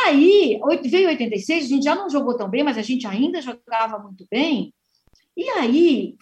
[0.06, 3.98] Aí, veio 86, a gente já não jogou tão bem, mas a gente ainda jogava
[3.99, 4.73] muito bem.
[5.38, 6.15] E aí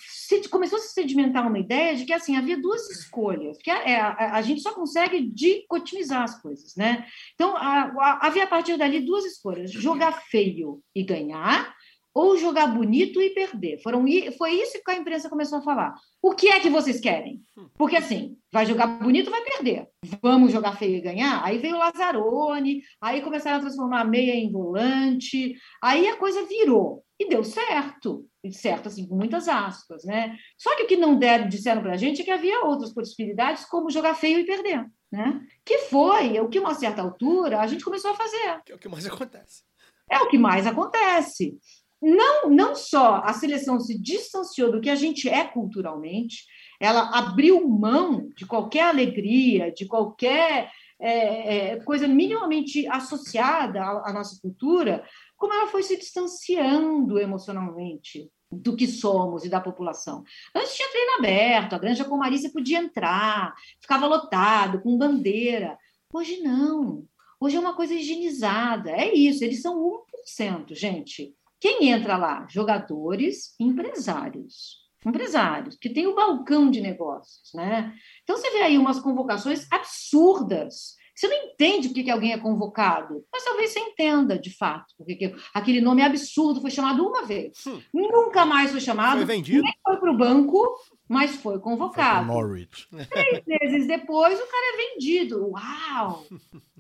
[0.52, 4.34] começou a se sedimentar uma ideia de que assim havia duas escolhas, que é, a,
[4.36, 7.06] a gente só consegue dicotomizar as coisas, né?
[7.34, 11.74] Então a- a- havia a partir dali duas escolhas: jogar feio e ganhar,
[12.14, 13.78] ou jogar bonito e perder.
[13.82, 14.04] Foram,
[14.38, 15.94] foi isso que a imprensa começou a falar.
[16.22, 17.42] O que é que vocês querem?
[17.78, 19.88] Porque assim, vai jogar bonito, vai perder.
[20.22, 21.42] Vamos jogar feio e ganhar?
[21.44, 26.46] Aí veio o Lazzaroni, aí começaram a transformar a meia em volante, aí a coisa
[26.46, 27.04] virou.
[27.20, 28.26] E deu certo.
[28.52, 30.38] Certo, assim, com muitas aspas, né?
[30.58, 33.66] Só que o que não deram, disseram para a gente é que havia outras possibilidades,
[33.66, 35.42] como jogar feio e perder, né?
[35.64, 38.62] Que foi o que, uma certa altura, a gente começou a fazer.
[38.66, 39.64] Que é o que mais acontece.
[40.10, 41.58] É o que mais acontece.
[42.02, 46.44] Não, não só a seleção se distanciou do que a gente é culturalmente,
[46.80, 50.70] ela abriu mão de qualquer alegria, de qualquer
[51.00, 55.04] é, é, coisa minimamente associada à, à nossa cultura,
[55.36, 60.24] como ela foi se distanciando emocionalmente do que somos e da população.
[60.54, 65.78] Antes tinha treino aberto, a Granja Comari você podia entrar, ficava lotado, com bandeira.
[66.14, 67.06] Hoje não.
[67.40, 68.92] Hoje é uma coisa higienizada.
[68.92, 69.78] É isso, eles são
[70.26, 71.36] 1%, gente.
[71.60, 72.48] Quem entra lá?
[72.50, 74.84] Jogadores, empresários.
[75.06, 77.94] Empresários, que tem o balcão de negócios, né?
[78.24, 80.96] Então você vê aí umas convocações absurdas.
[81.16, 85.16] Você não entende por que alguém é convocado, mas talvez você entenda de fato, porque
[85.16, 87.66] que aquele nome absurdo foi chamado uma vez.
[87.66, 87.82] Hum.
[87.94, 89.64] Nunca mais foi chamado, Foi vendido.
[89.64, 90.78] nem foi para o banco,
[91.08, 92.88] mas foi Foi convocado Norwich.
[93.10, 95.48] três meses depois o cara é vendido.
[95.52, 96.26] Uau!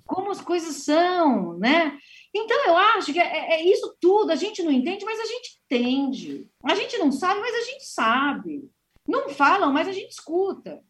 [0.05, 1.97] Como as coisas são, né?
[2.33, 4.31] Então eu acho que é, é isso tudo.
[4.31, 6.49] A gente não entende, mas a gente entende.
[6.63, 8.69] A gente não sabe, mas a gente sabe.
[9.07, 10.83] Não falam, mas a gente escuta,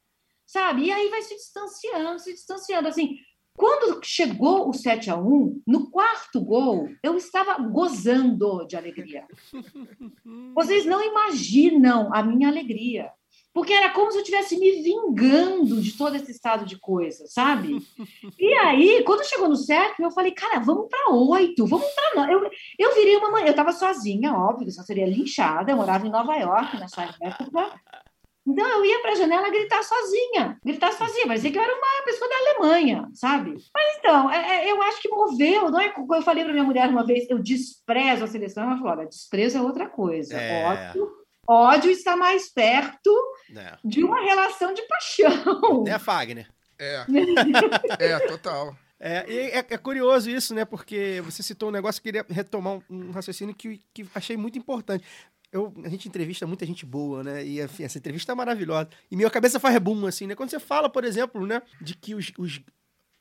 [0.45, 0.85] sabe?
[0.85, 2.87] E aí vai se distanciando, se distanciando.
[2.87, 3.17] Assim,
[3.57, 9.25] quando chegou o 7 a 1 no quarto gol, eu estava gozando de alegria.
[10.53, 13.11] Vocês não imaginam a minha alegria.
[13.53, 17.77] Porque era como se eu estivesse me vingando de todo esse estado de coisa, sabe?
[18.37, 22.33] E aí, quando chegou no 7, eu falei, cara, vamos para 8, vamos para 9.
[22.33, 26.11] Eu, eu virei uma mãe, eu estava sozinha, óbvio, só seria linchada, eu morava em
[26.11, 27.79] Nova York nessa época.
[28.47, 32.05] Então eu ia para a janela gritar sozinha, gritar sozinha, parecia que eu era uma
[32.05, 33.55] pessoa da Alemanha, sabe?
[33.73, 35.91] Mas então, é, é, eu acho que moveu, não é?
[35.97, 39.57] Eu falei para minha mulher uma vez, eu desprezo a seleção, ela falou: olha, desprezo
[39.57, 40.37] é outra coisa.
[40.37, 40.65] É.
[40.65, 41.11] Ódio,
[41.47, 43.11] ódio está mais perto
[43.49, 45.83] Né, de uma relação de paixão.
[45.83, 46.47] né Fagner?
[46.77, 47.05] É.
[47.99, 48.75] É, total.
[48.99, 50.65] É, é, é curioso isso, né?
[50.65, 54.37] Porque você citou um negócio que eu queria retomar um, um raciocínio que, que achei
[54.37, 55.05] muito importante.
[55.55, 57.45] Eu, a gente entrevista muita gente boa, né?
[57.45, 58.89] E enfim, essa entrevista é maravilhosa.
[59.09, 60.35] E minha cabeça faz rebum, assim, né?
[60.35, 62.59] Quando você fala, por exemplo, né, de que os, os,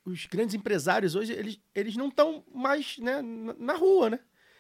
[0.04, 4.18] os grandes empresários hoje, eles, eles não estão mais né, na, na rua, né?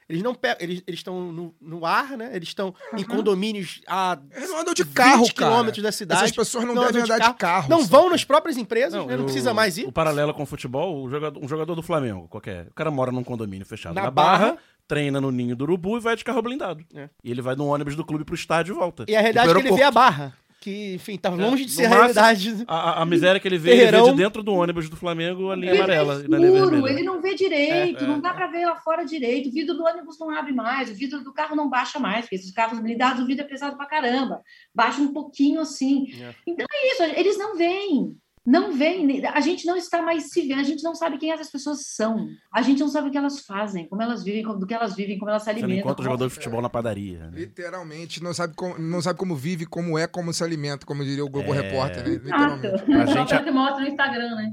[0.08, 2.30] Eles não pegam, eles eles estão no, no ar, né?
[2.34, 5.50] Eles estão em condomínios a Eles não andam de 20 carro, cara.
[5.50, 6.24] quilômetros da cidade.
[6.24, 7.70] Essas pessoas não, não devem andam de andar de carro.
[7.70, 7.90] Não sabe?
[7.90, 9.16] vão nas próprias empresas, Não, né?
[9.16, 9.86] não precisa mais ir.
[9.86, 12.66] O paralelo com o futebol, o jogador, um jogador do Flamengo, qualquer.
[12.66, 14.58] O cara mora num condomínio fechado Na na, barra, Barra.
[14.86, 16.84] Treina no ninho do urubu e vai de carro blindado.
[16.94, 17.08] É.
[17.22, 19.04] E ele vai no ônibus do clube pro estádio e volta.
[19.08, 20.36] E a realidade é que ele vê a barra.
[20.60, 22.64] Que, enfim, tá longe de ser a realidade.
[22.66, 25.56] A, a- miséria que ele vê, ele vê de dentro do ônibus do Flamengo a
[25.56, 28.18] linha Ele amarela é e na linha escuro, ele não vê direito, É, é, não
[28.18, 29.50] dá para ver lá fora direito.
[29.50, 32.36] O vidro do ônibus não abre mais, o vidro do carro não baixa mais, porque
[32.36, 34.40] esses carros blindados, o vidro é pesado pra caramba.
[34.74, 36.06] Baixa um pouquinho assim.
[36.18, 36.34] É.
[36.46, 38.16] Então é isso, eles não veem.
[38.46, 41.50] Não veem, a gente não está mais se vendo, a gente não sabe quem essas
[41.50, 42.28] pessoas são.
[42.52, 44.94] A gente não sabe o que elas fazem, como elas vivem, como- do que elas
[44.94, 45.86] vivem, como elas se Você não alimentam.
[45.90, 47.30] encontra jogador de futebol na padaria.
[47.30, 47.38] né?
[47.40, 51.24] Literalmente, não sabe, como, não sabe como vive, como é, como se alimenta, como diria
[51.24, 51.60] o Globo É.
[51.62, 52.10] Repórter, né?
[52.22, 52.82] Literalmente.
[52.84, 54.52] Pra Só gente, que mostra no Instagram, né?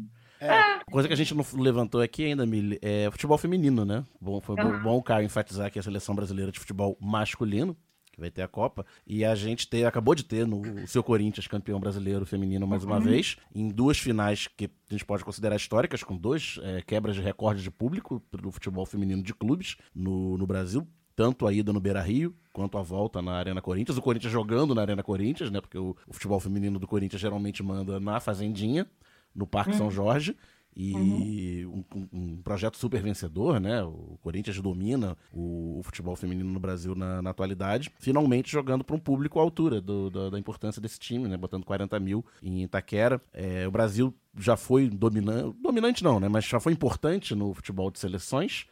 [0.89, 4.03] coisa que a gente não levantou aqui ainda, Mili, é futebol feminino, né?
[4.19, 7.77] Bom, foi bom, bom o Caio enfatizar que a seleção brasileira de futebol masculino,
[8.21, 11.79] vai ter a Copa, e a gente ter, acabou de ter no seu Corinthians campeão
[11.79, 16.15] brasileiro feminino mais uma vez, em duas finais que a gente pode considerar históricas, com
[16.15, 20.87] dois é, quebras de recorde de público do futebol feminino de clubes no, no Brasil.
[21.13, 23.97] Tanto a ida no Beira Rio, quanto a volta na Arena Corinthians.
[23.97, 25.59] O Corinthians jogando na Arena Corinthians, né?
[25.59, 28.87] Porque o, o futebol feminino do Corinthians geralmente manda na Fazendinha,
[29.35, 30.35] no Parque São Jorge.
[30.75, 33.83] E um, um- um projeto super vencedor, né?
[33.83, 37.91] O Corinthians domina o, o futebol feminino no Brasil na, na atualidade.
[37.99, 41.35] Finalmente jogando para um público à altura do- da, da importância desse time, né?
[41.35, 43.21] Botando 40 mil em Itaquera.
[43.33, 46.29] É, o Brasil já foi dominante, dominante não, né?
[46.29, 48.65] Mas já foi importante no futebol de seleções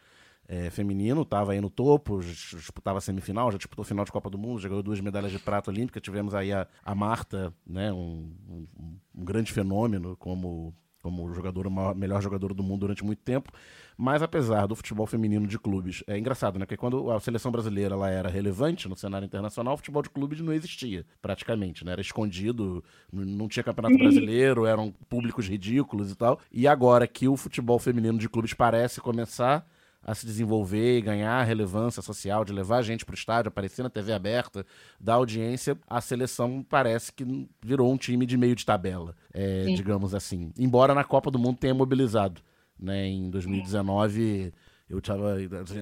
[0.48, 4.60] é, feminino, estava aí no topo, disputava semifinal, já disputou final de Copa do Mundo,
[4.60, 6.00] já ganhou duas medalhas de prata olímpica.
[6.02, 8.68] Tivemos aí a, a Marta, né, um, um-
[9.16, 13.52] um grande fenômeno como, como jogador, melhor jogador do mundo durante muito tempo.
[13.98, 16.66] Mas apesar do futebol feminino de clubes, é engraçado, né?
[16.66, 20.40] Porque quando a seleção brasileira ela era relevante no cenário internacional, o futebol de clubes
[20.40, 21.92] não existia, praticamente, né?
[21.92, 26.40] Era escondido, não tinha campeonato brasileiro, eram públicos ridículos e tal.
[26.52, 29.68] E agora que o futebol feminino de clubes parece começar
[30.10, 33.92] a se desenvolver e ganhar relevância social, de levar a gente pro estádio, aparecer na
[33.92, 34.66] TV aberta,
[35.00, 39.76] dar audiência, a seleção parece que virou um time de meio de tabela, é, Sim.
[39.76, 40.52] digamos assim.
[40.58, 42.42] Embora na Copa do Mundo tenha mobilizado,
[42.80, 43.06] né?
[43.06, 44.52] Em 2019
[44.90, 45.36] eu tava.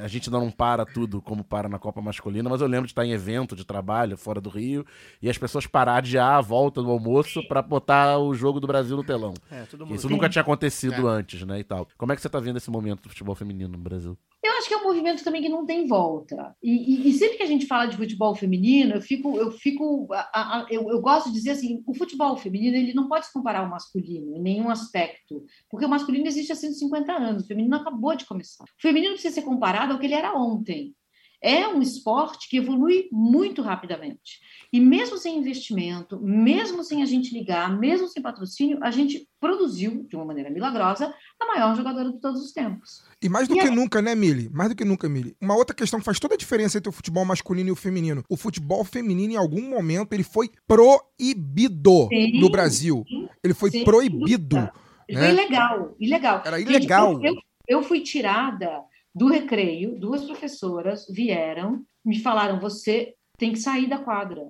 [0.04, 2.92] A gente ainda não para tudo como para na Copa Masculina, mas eu lembro de
[2.92, 4.86] estar em evento de trabalho fora do Rio
[5.22, 8.98] e as pessoas parar de a volta do almoço pra botar o jogo do Brasil
[8.98, 9.34] no telão.
[9.50, 9.66] É.
[9.94, 11.60] Isso nunca tinha acontecido antes, né?
[11.60, 11.88] E tal.
[11.98, 14.18] Como é que você tá vendo esse momento do futebol feminino no Brasil?
[14.58, 16.56] Acho que é um movimento também que não tem volta.
[16.62, 20.08] E, e- e sempre que a gente fala de futebol feminino, eu fico, eu fico,
[20.14, 23.34] a- a- eu, eu gosto de dizer assim, o futebol feminino ele não pode se
[23.34, 27.76] comparar ao masculino em nenhum aspecto, porque o masculino existe há 150 anos, o feminino
[27.76, 28.64] acabou de começar.
[28.64, 30.96] O feminino precisa ser comparado ao que ele era ontem.
[31.42, 34.40] É um esporte que evolui muito rapidamente.
[34.74, 40.04] E mesmo sem investimento, mesmo sem a gente ligar, mesmo sem patrocínio, a gente produziu,
[40.10, 43.04] de uma maneira milagrosa, a maior jogadora de todos os tempos.
[43.22, 44.50] E mais do E que aí- nunca, né, Mili?
[44.52, 45.36] Mais do que nunca, Mili.
[45.40, 48.24] Uma outra questão que faz toda a diferença entre o futebol masculino e o feminino.
[48.28, 53.06] O futebol feminino, em algum momento, ele foi proibido Sim, no Brasil.
[53.44, 54.56] Ele foi Sem proibido.
[54.58, 54.72] né?
[55.12, 56.42] Foi ilegal, ilegal.
[56.46, 57.14] Era Gente, ilegal.
[57.14, 58.82] eu, eu- eu fui tirada
[59.18, 64.44] do recreio, duas professoras vieram, me falaram: você tem que sair da quadra.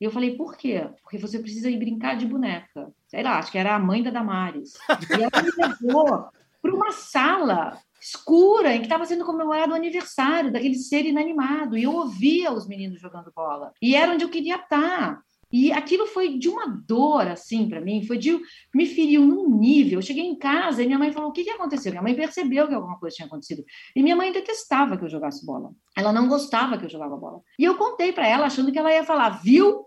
[0.00, 0.88] E eu falei, por quê?
[1.02, 2.92] Porque você precisa ir brincar de boneca.
[3.06, 4.72] Sei lá, acho que era a mãe da Damares.
[5.10, 6.28] E ela me levou
[6.60, 11.78] para uma sala escura em que estava sendo comemorado o aniversário daquele ser inanimado.
[11.78, 13.72] E eu ouvia os meninos jogando bola.
[13.80, 15.22] E era onde eu queria estar.
[15.52, 18.40] E aquilo foi de uma dor, assim, para mim, foi de.
[18.74, 19.98] me feriu num nível.
[19.98, 21.92] Eu cheguei em casa e minha mãe falou: o que, que aconteceu?
[21.92, 23.62] Minha mãe percebeu que alguma coisa tinha acontecido.
[23.94, 25.70] E minha mãe detestava que eu jogasse bola.
[25.96, 27.40] Ela não gostava que eu jogava bola.
[27.58, 29.86] E eu contei para ela, achando que ela ia falar: viu?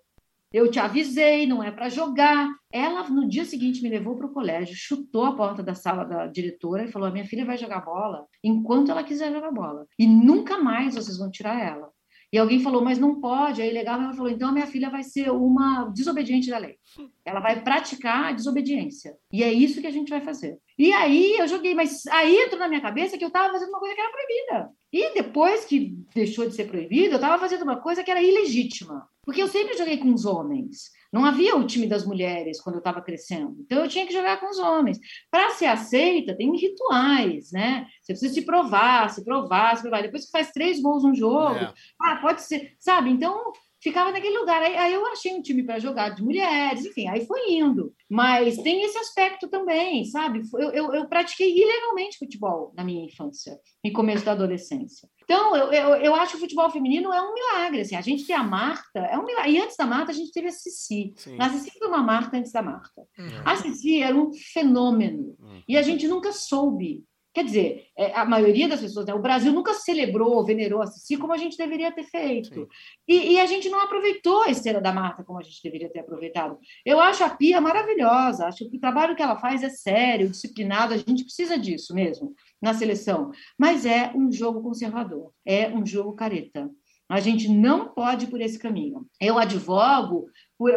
[0.53, 2.47] Eu te avisei, não é para jogar.
[2.71, 6.27] Ela, no dia seguinte, me levou para o colégio, chutou a porta da sala da
[6.27, 9.85] diretora e falou: minha filha vai jogar bola enquanto ela quiser jogar bola.
[9.97, 11.91] E nunca mais vocês vão tirar ela.
[12.31, 13.61] E alguém falou, mas não pode.
[13.61, 16.75] Aí legal, ela falou, então a minha filha vai ser uma desobediente da lei.
[17.23, 19.15] Ela vai praticar a desobediência.
[19.31, 20.57] E é isso que a gente vai fazer.
[20.77, 23.79] E aí eu joguei, mas aí entrou na minha cabeça que eu estava fazendo uma
[23.79, 24.69] coisa que era proibida.
[24.91, 29.07] E depois que deixou de ser proibido, eu estava fazendo uma coisa que era ilegítima.
[29.23, 30.91] Porque eu sempre joguei com os homens.
[31.15, 33.55] Não havia o time das mulheres quando eu estava crescendo.
[33.61, 34.99] Então eu tinha que jogar com os homens.
[35.31, 37.87] Para ser aceita, tem rituais, né?
[38.01, 40.01] Você precisa se provar, se provar, se provar.
[40.01, 41.73] Depois que faz três gols no jogo, É.
[42.01, 43.09] ah, pode ser, sabe?
[43.11, 44.61] Então ficava naquele lugar.
[44.61, 47.93] Aí, aí eu achei um time para jogar de mulheres, enfim, aí foi indo.
[48.09, 50.41] Mas tem esse aspecto também, sabe?
[50.55, 55.07] Eu, eu, eu pratiquei ilegalmente futebol na minha infância e começo da adolescência.
[55.25, 57.81] Então, eu, eu, eu acho que o futebol feminino é um milagre.
[57.81, 59.51] Assim, a gente tem a Marta, é um milagre.
[59.51, 61.13] E antes da Marta, a gente teve a Cici.
[61.17, 61.37] Sim.
[61.39, 63.01] A Cici foi uma Marta antes da Marta.
[63.43, 65.35] A Cici era um fenômeno.
[65.67, 67.03] E a gente nunca soube.
[67.35, 71.17] Quer dizer, é, a maioria das pessoas, né, o Brasil nunca celebrou, venerou a Cici
[71.17, 72.65] como a gente deveria ter feito.
[73.05, 75.99] E, e a gente não aproveitou a esteira da Marta como a gente deveria ter
[75.99, 76.57] aproveitado.
[76.85, 80.93] Eu acho a Pia maravilhosa, acho que o trabalho que ela faz é sério, disciplinado,
[80.93, 83.31] a gente precisa disso mesmo na seleção.
[83.59, 86.71] Mas é um jogo conservador, é um jogo careta.
[87.09, 89.05] A gente não pode ir por esse caminho.
[89.19, 90.29] Eu advogo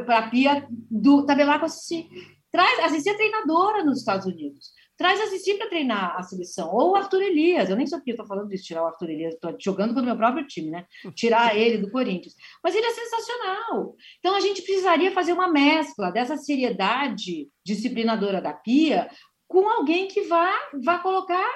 [0.05, 2.09] para a Pia do tabelar com a Cici.
[2.51, 4.73] Traz, a Cici é treinadora nos Estados Unidos.
[4.99, 6.75] Traz a Cici para treinar a seleção.
[6.75, 7.71] Ou o Arthur Elias.
[7.71, 9.35] Eu nem sei porque estou falando disso, tirar o Arthur Elias.
[9.35, 10.85] Estou jogando contra o meu próprio time, né?
[11.15, 12.35] Tirar ele do Corinthians.
[12.63, 13.95] Mas ele é sensacional.
[14.19, 19.09] Então a gente precisaria fazer uma mescla dessa seriedade disciplinadora da Pia
[19.47, 20.53] com alguém que vá,
[20.85, 21.49] vá colocar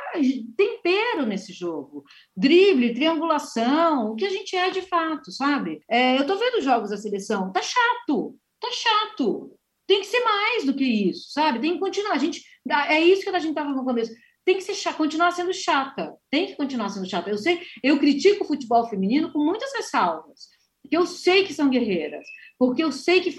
[0.56, 2.04] tempero nesse jogo.
[2.34, 5.82] Drible, triangulação, o que a gente é de fato, sabe?
[5.90, 9.54] É, eu tô vendo os jogos da seleção, tá chato, tá chato.
[9.86, 11.60] Tem que ser mais do que isso, sabe?
[11.60, 12.14] Tem que continuar.
[12.14, 14.12] A gente, é isso que a gente estava no começo.
[14.44, 16.14] Tem que ser continuar sendo chata.
[16.30, 17.30] Tem que continuar sendo chata.
[17.30, 20.48] Eu sei, eu critico o futebol feminino com muitas ressalvas.
[20.82, 22.26] Porque eu sei que são guerreiras.
[22.58, 23.34] Porque eu sei que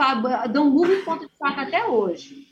[0.52, 2.48] dão murro em ponta de faca até hoje.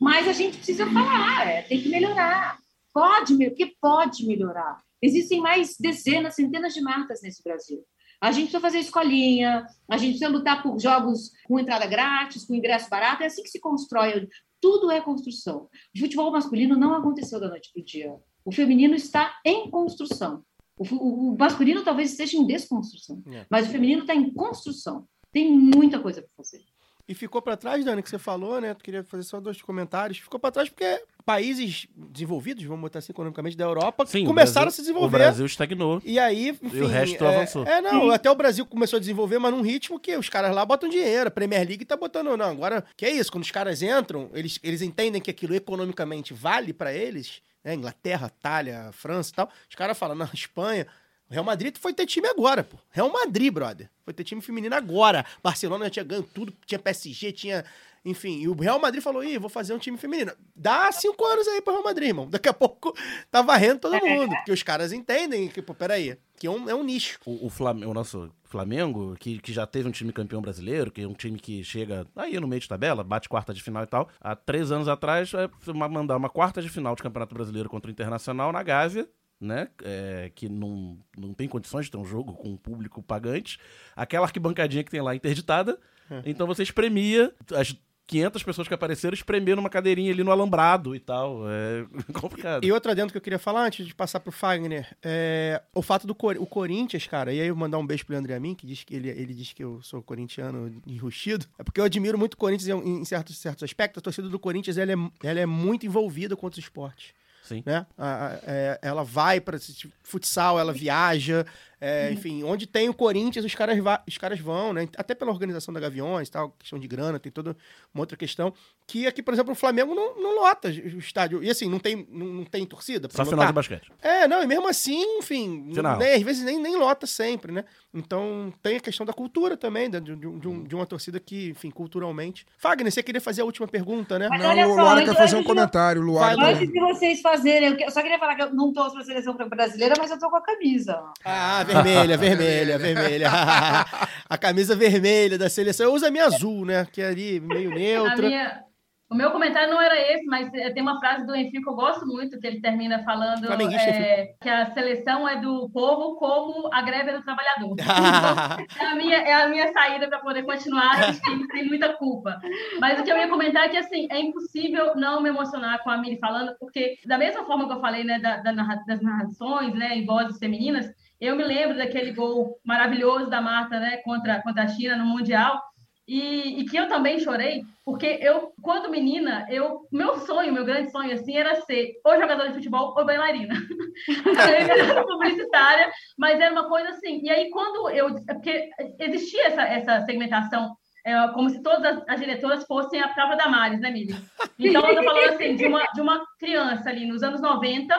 [0.00, 2.58] Mas a gente precisa falar, é, tem que melhorar.
[2.92, 4.82] Pode, me- porque pode melhorar.
[5.00, 7.84] Existem mais dezenas, centenas de marcas nesse Brasil.
[8.20, 12.54] A gente precisa fazer escolinha, a gente precisa lutar por jogos com entrada grátis, com
[12.54, 13.22] ingresso barato.
[13.22, 14.28] É assim que se constrói.
[14.62, 15.68] Tudo é construção.
[15.94, 18.14] O futebol masculino não aconteceu da noite para o dia.
[18.44, 20.42] O feminino está em construção.
[20.78, 20.84] O,
[21.32, 23.44] o masculino talvez esteja em desconstrução, É.
[23.50, 25.06] mas o feminino está em construção.
[25.32, 26.62] Tem muita coisa para fazer.
[27.08, 28.72] E ficou para trás, Dani, que você falou, né?
[28.74, 30.18] Tu queria fazer só dois comentários.
[30.18, 34.68] Ficou para trás porque países desenvolvidos, vamos botar assim economicamente, da Europa, Sim, começaram Brasil-
[34.68, 35.16] a se desenvolver.
[35.16, 36.02] O Brasil estagnou.
[36.04, 37.66] E aí, enfim, o resto é, avançou.
[37.66, 40.64] É, não, até o Brasil começou a desenvolver, mas num ritmo que os caras lá
[40.64, 41.28] botam dinheiro.
[41.28, 42.50] A Premier League tá botando, não.
[42.50, 43.30] Agora, que é isso?
[43.30, 47.74] Quando os caras entram, eles, eles entendem que aquilo economicamente vale pra eles, né?
[47.74, 49.48] Inglaterra, Itália, França e tal.
[49.68, 50.86] Os caras falam, na Espanha.
[51.32, 52.76] O Real Madrid foi ter time agora, pô.
[52.90, 53.88] Real Madrid, brother.
[54.04, 55.24] Foi ter time feminino agora.
[55.42, 57.64] Barcelona já tinha ganho tudo, tinha PSG, tinha.
[58.04, 60.32] Enfim, e o Real Madrid falou: ih, vou fazer um time feminino.
[60.54, 62.28] Dá cinco anos aí pro Real Madrid, irmão.
[62.28, 62.92] Daqui a pouco
[63.30, 64.28] tá varrendo todo mundo.
[64.36, 67.18] Porque os caras entendem que, pô, peraí, que é um, é um nicho.
[67.24, 71.00] O, o, Flam- o nosso Flamengo, que, que já teve um time campeão brasileiro, que
[71.00, 73.86] é um time que chega aí no meio de tabela, bate quarta de final e
[73.86, 74.06] tal.
[74.20, 77.88] Há três anos atrás, é uma- mandar uma quarta de final de Campeonato Brasileiro contra
[77.88, 79.08] o Internacional na Gávea,
[79.42, 79.68] né?
[79.84, 83.58] É, que não, não tem condições de ter um jogo com um público pagante.
[83.96, 85.78] Aquela arquibancadinha que tem lá interditada.
[86.26, 87.74] Então você espremia as
[88.06, 91.48] 500 pessoas que apareceram, espremia numa cadeirinha ali no alambrado e tal.
[91.48, 92.62] É complicado.
[92.64, 96.06] E outra dentro que eu queria falar, antes de passar pro Fagner, é o fato
[96.06, 98.66] do Cor- o Corinthians, cara, e aí eu mandar um beijo pro André Amin, que
[98.66, 102.34] diz que ele, ele diz que eu sou corintiano enrustido, é porque eu admiro muito
[102.34, 103.98] o Corinthians em, em certos, certos aspectos.
[104.00, 107.14] A torcida do Corinthians, ela é, ela é muito envolvida com outros esportes.
[107.52, 107.62] Sim.
[107.66, 107.86] Né?
[107.98, 109.58] A- a- é, ela vai para
[110.02, 111.44] futsal, ela viaja,
[111.84, 113.76] é, enfim, onde tem o Corinthians, os caras,
[114.06, 114.88] os caras vão, né?
[114.96, 117.56] Até pela organização da Gaviões, tal, questão de grana, tem toda
[117.92, 118.54] uma outra questão.
[118.86, 121.42] Que aqui, por exemplo, o Flamengo não, não lota o estádio.
[121.42, 123.08] E assim, não tem, não, não tem torcida.
[123.08, 123.48] pra Só final lotar.
[123.48, 123.92] de basquete.
[124.00, 125.98] É, não, e mesmo assim, enfim, Final.
[125.98, 127.64] nem- às vezes nem, nem lota sempre, né?
[127.92, 131.50] Então tem a questão da cultura também, de, de de um- de uma torcida que,
[131.50, 132.46] enfim, culturalmente.
[132.58, 134.28] Fagner, você queria fazer a última pergunta, né?
[134.28, 136.00] Mas Não, olha o Luara quer fazer um comentário.
[136.02, 139.04] Luara Antes de vocês fazerem, eu só queria falar que eu não torço para a
[139.04, 141.02] seleção brasileira, mas eu tô com a camisa.
[141.24, 143.28] Ah, vermelha, vermelha, vermelha.
[144.28, 145.86] a camisa vermelha da seleção.
[145.86, 146.86] Eu uso a minha azul, né?
[146.90, 148.26] Que é ali meio neutra.
[148.28, 148.62] minha-
[149.10, 151.74] o meu comentário não era esse, mas eh, tem uma frase do Enfim que eu
[151.74, 153.46] gosto muito, que ele termina falando
[153.90, 157.76] eh, que a seleção é do povo como a greve é do trabalhador.
[158.80, 162.40] é, a minha, é a minha saída para poder continuar sem muita culpa.
[162.80, 165.90] Mas o que eu ia comentar é que, assim, é impossível não me emocionar com
[165.90, 168.52] a Miri falando, porque da mesma forma que eu falei, né, da- da
[168.86, 170.86] das narrações, né, em vozes femininas,
[171.22, 175.62] Eu me lembro daquele gol maravilhoso da Marta, né, contra, contra a China no Mundial.
[176.08, 180.90] E, e, que eu também chorei, porque eu, quando menina, eu, meu sonho, meu grande
[180.90, 183.54] sonho, assim, era ser ou jogadora de futebol ou bailarina.
[184.26, 187.20] eu era publicitária, mas era uma coisa assim.
[187.22, 188.16] E aí, quando eu.
[188.26, 188.68] Porque
[188.98, 190.74] existia essa, essa segmentação,
[191.06, 194.16] é, como se todas as, as, diretoras fossem a prova da Maris, né, Mili?
[194.58, 197.94] Então, eu tô falando assim, de uma, de uma criança ali nos anos 90,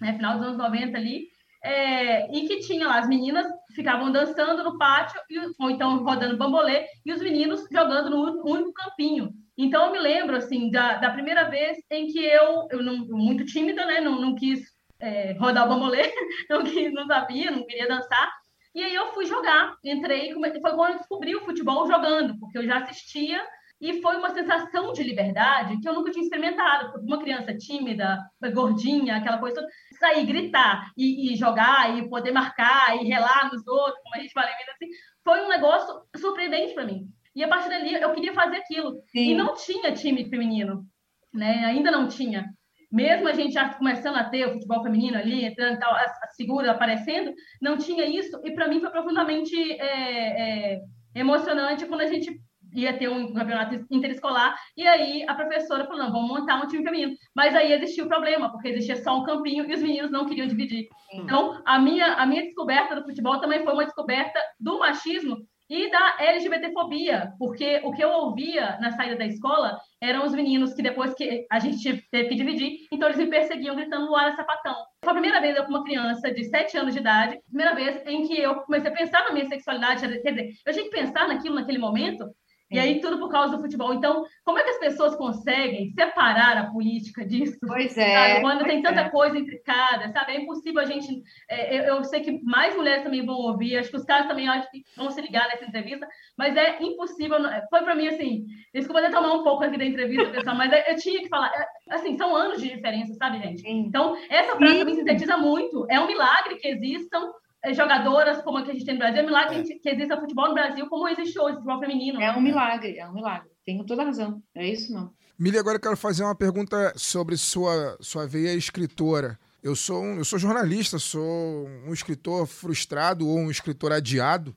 [0.00, 1.26] né, final dos anos 90 ali,
[1.62, 6.36] é, e que tinha lá as meninas ficavam dançando no pátio e, ou então rodando
[6.36, 9.32] bambolê e os meninos jogando no único campinho.
[9.56, 13.44] Então eu me lembro assim da, da primeira vez em que eu, eu não, muito
[13.44, 14.60] tímida, né, não, não quis
[14.98, 16.02] é, rodar o bambolê,
[16.48, 18.30] não quis, não sabia, não queria dançar.
[18.74, 22.64] E aí eu fui jogar, entrei, foi quando eu descobri o futebol jogando, porque eu
[22.64, 23.44] já assistia
[23.80, 27.00] e foi uma sensação de liberdade que eu nunca tinha experimentado.
[27.00, 28.18] Uma criança tímida,
[28.52, 29.68] gordinha, aquela coisa toda,
[30.00, 34.32] sair, gritar e, e, jogar e poder marcar e relar nos outros, como a gente
[34.32, 34.88] fala assim,
[35.22, 37.06] foi um negócio surpreendente para mim.
[37.36, 39.02] E a partir dali eu queria fazer aquilo.
[39.08, 39.32] Sim.
[39.32, 40.84] E não tinha time feminino,
[41.32, 41.64] né?
[41.66, 42.46] Ainda não tinha.
[42.90, 46.34] Mesmo a gente já começando a ter o futebol feminino ali, entrando tal, as, as
[46.34, 47.32] figuras aparecendo,
[47.62, 48.40] não tinha isso.
[48.44, 50.80] E para mim foi profundamente é, é,
[51.14, 52.40] emocionante quando a gente
[52.74, 56.84] ia ter um campeonato interescolar, e aí a professora falou, não, vamos montar um time
[56.84, 57.12] feminino.
[57.34, 60.46] Mas aí existia o problema, porque existia só um campinho e os meninos não queriam
[60.46, 60.88] dividir.
[61.12, 65.38] Então, a minha, a minha descoberta do futebol também foi uma descoberta do machismo
[65.70, 70.74] e da LGBTfobia, porque o que eu ouvia na saída da escola eram os meninos
[70.74, 74.74] que depois que a gente teve que dividir, então eles me perseguiam gritando Luara Sapatão.
[75.04, 78.04] Foi a primeira vez eu com uma criança de 7 anos de idade, primeira vez
[78.04, 81.28] em que eu comecei a pensar na minha sexualidade, quer dizer, eu tinha que pensar
[81.28, 82.28] naquilo naquele momento,
[82.70, 83.92] e aí tudo por causa do futebol.
[83.92, 87.58] Então, como é que as pessoas conseguem separar a política disso?
[87.66, 88.14] Pois é.
[88.14, 88.40] Sabe?
[88.42, 89.08] Quando pois tem tanta é.
[89.08, 90.32] coisa intricada, sabe?
[90.32, 91.22] É impossível a gente.
[91.48, 94.48] É, eu, eu, sei que mais mulheres também vão ouvir, acho que os caras também
[94.48, 96.06] acho que vão se ligar nessa entrevista,
[96.38, 97.38] mas é impossível.
[97.68, 98.46] Foi para mim assim.
[98.72, 101.50] Desculpa até tomar um pouco aqui da entrevista, pessoal, mas eu tinha que falar.
[101.88, 103.68] Assim, são anos de diferença, sabe, gente?
[103.68, 105.86] Então, essa frase me sintetiza muito.
[105.90, 107.30] É um milagre que existam é,
[107.72, 109.20] jogadoras como a que a gente tem no Brasil.
[109.20, 109.62] É um milagre é.
[109.62, 112.20] que exista futebol no Brasil como existe hoje, futebol feminino.
[112.20, 113.50] É um milagre, é um milagre.
[113.64, 114.42] Tenho toda a razão.
[114.54, 115.12] É isso, não.
[115.38, 119.38] Mili, agora eu quero fazer uma pergunta sobre sua, sua veia escritora.
[119.62, 124.54] Eu sou, um, eu sou jornalista, sou um escritor frustrado ou um escritor adiado,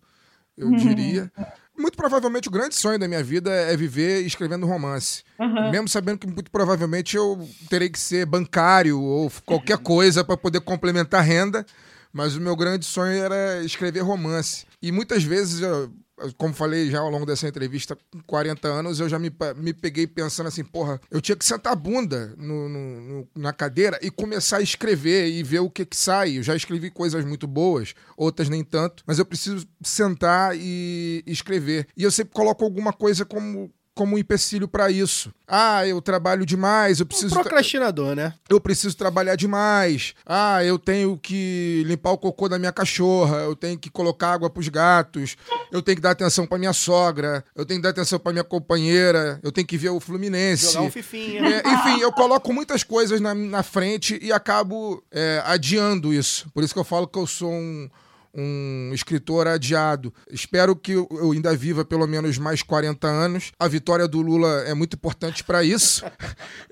[0.57, 0.75] eu uhum.
[0.75, 1.31] diria.
[1.77, 5.23] Muito provavelmente o grande sonho da minha vida é viver escrevendo romance.
[5.39, 5.71] Uhum.
[5.71, 10.61] Mesmo sabendo que muito provavelmente eu terei que ser bancário ou qualquer coisa para poder
[10.61, 11.65] complementar a renda.
[12.13, 14.65] Mas o meu grande sonho era escrever romance.
[14.79, 15.91] E muitas vezes, eu,
[16.37, 20.05] como falei já ao longo dessa entrevista, com 40 anos, eu já me, me peguei
[20.05, 24.57] pensando assim, porra, eu tinha que sentar a bunda no, no, na cadeira e começar
[24.57, 26.37] a escrever e ver o que que sai.
[26.37, 31.87] Eu já escrevi coisas muito boas, outras nem tanto, mas eu preciso sentar e escrever.
[31.97, 35.31] E eu sempre coloco alguma coisa como como um empecilho para isso.
[35.47, 37.35] Ah, eu trabalho demais, eu preciso.
[37.35, 38.33] Um procrastinador, né?
[38.49, 40.15] Eu preciso trabalhar demais.
[40.25, 44.49] Ah, eu tenho que limpar o cocô da minha cachorra, eu tenho que colocar água
[44.49, 45.35] pros gatos,
[45.71, 48.43] eu tenho que dar atenção pra minha sogra, eu tenho que dar atenção pra minha
[48.43, 50.73] companheira, eu tenho que ver o Fluminense.
[50.73, 51.41] Jogar um fifinha.
[51.47, 56.49] É, enfim, eu coloco muitas coisas na, na frente e acabo é, adiando isso.
[56.53, 57.89] Por isso que eu falo que eu sou um
[58.35, 60.13] um escritor adiado.
[60.29, 63.51] Espero que eu ainda viva pelo menos mais 40 anos.
[63.59, 66.03] A vitória do Lula é muito importante para isso.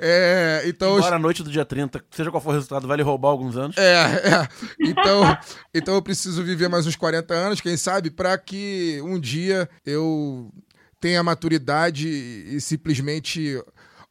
[0.04, 3.04] É, então Embora a noite do dia 30, seja qual for o resultado, vai lhe
[3.04, 3.78] roubar alguns anos.
[3.78, 4.48] É, é.
[4.80, 5.38] Então,
[5.74, 10.52] então eu preciso viver mais uns 40 anos, quem sabe, para que um dia eu
[11.00, 13.62] tenha maturidade e simplesmente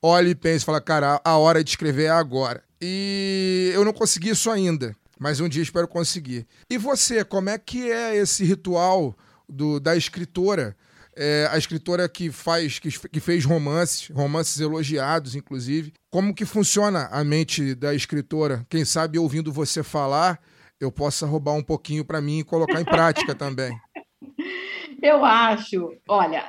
[0.00, 2.62] olhe e pense, fala, cara, a hora de escrever é agora.
[2.80, 6.46] E eu não consegui isso ainda mas um dia espero conseguir.
[6.70, 9.14] E você, como é que é esse ritual
[9.46, 10.74] do, da escritora?
[11.14, 15.92] É, a escritora que faz que, que fez romances, romances elogiados, inclusive.
[16.08, 18.66] Como que funciona a mente da escritora?
[18.70, 20.40] Quem sabe ouvindo você falar,
[20.80, 23.76] eu possa roubar um pouquinho para mim e colocar em prática também.
[25.02, 26.42] Eu acho, olha,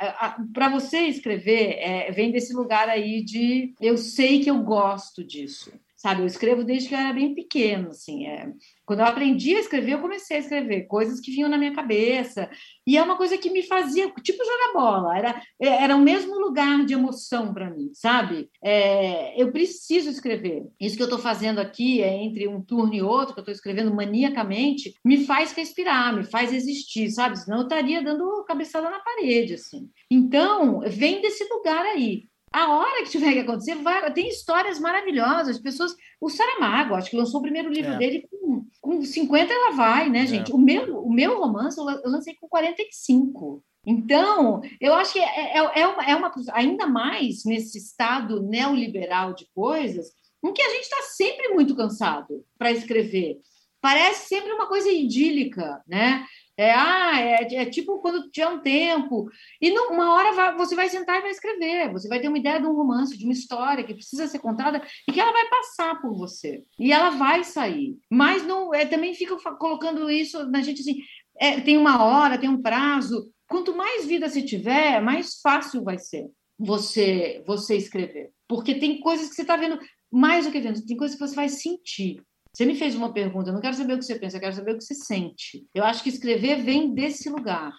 [0.53, 5.71] para você escrever, é, vem desse lugar aí de eu sei que eu gosto disso
[6.01, 6.21] sabe?
[6.21, 8.25] Eu escrevo desde que eu era bem pequeno, assim.
[8.25, 8.51] É...
[8.83, 12.49] Quando eu aprendi a escrever, eu comecei a escrever coisas que vinham na minha cabeça.
[12.87, 15.15] E é uma coisa que me fazia, tipo, jogar bola.
[15.15, 18.49] Era, era o mesmo lugar de emoção para mim, sabe?
[18.63, 19.39] É...
[19.39, 20.65] eu preciso escrever.
[20.79, 23.53] Isso que eu estou fazendo aqui, é entre um turno e outro, que eu estou
[23.53, 27.37] escrevendo maniacamente, me faz respirar, me faz existir, sabe?
[27.37, 29.87] Senão eu estaria dando cabeçada na parede, assim.
[30.09, 32.30] Então, vem desse lugar aí.
[32.53, 35.95] A hora que tiver que acontecer, vai, tem histórias maravilhosas, pessoas.
[36.19, 37.97] O Saramago, acho que lançou o primeiro livro é.
[37.97, 40.51] dele com, com com 50 ela vai, né, gente?
[40.51, 43.63] O, meu, o meu romance eu la- eu lancei com 45.
[43.85, 48.41] Então, eu acho que é, é, é uma, é uma coisa- ainda mais nesse estado
[48.43, 50.07] neoliberal de coisas,
[50.43, 53.37] em que a gente está sempre muito cansado para escrever.
[53.79, 56.25] Parece sempre uma coisa idílica, né?
[56.57, 59.27] É, ah, é, é tipo quando tiver um tempo.
[59.59, 61.91] E não- uma hora vai- você vai sentar e vai escrever.
[61.91, 64.81] Você vai ter uma ideia de um romance, de uma história que precisa ser contada
[65.07, 66.63] e que ela vai passar por você.
[66.79, 67.97] E ela vai sair.
[68.09, 70.99] Mas não é, também fica colocando isso na gente assim.
[71.39, 73.31] é, tem uma hora, tem um prazo.
[73.49, 76.27] Quanto mais vida você tiver, mais fácil vai ser
[76.59, 78.29] você você escrever.
[78.47, 79.79] Porque tem coisas que você está vendo,
[80.11, 82.21] mais do que vendo, tem coisas que você vai sentir.
[82.53, 84.55] Você me fez uma pergunta, eu não quero saber o que você pensa, eu quero
[84.55, 85.65] saber o que você sente.
[85.73, 87.73] Eu acho que escrever vem desse lugar.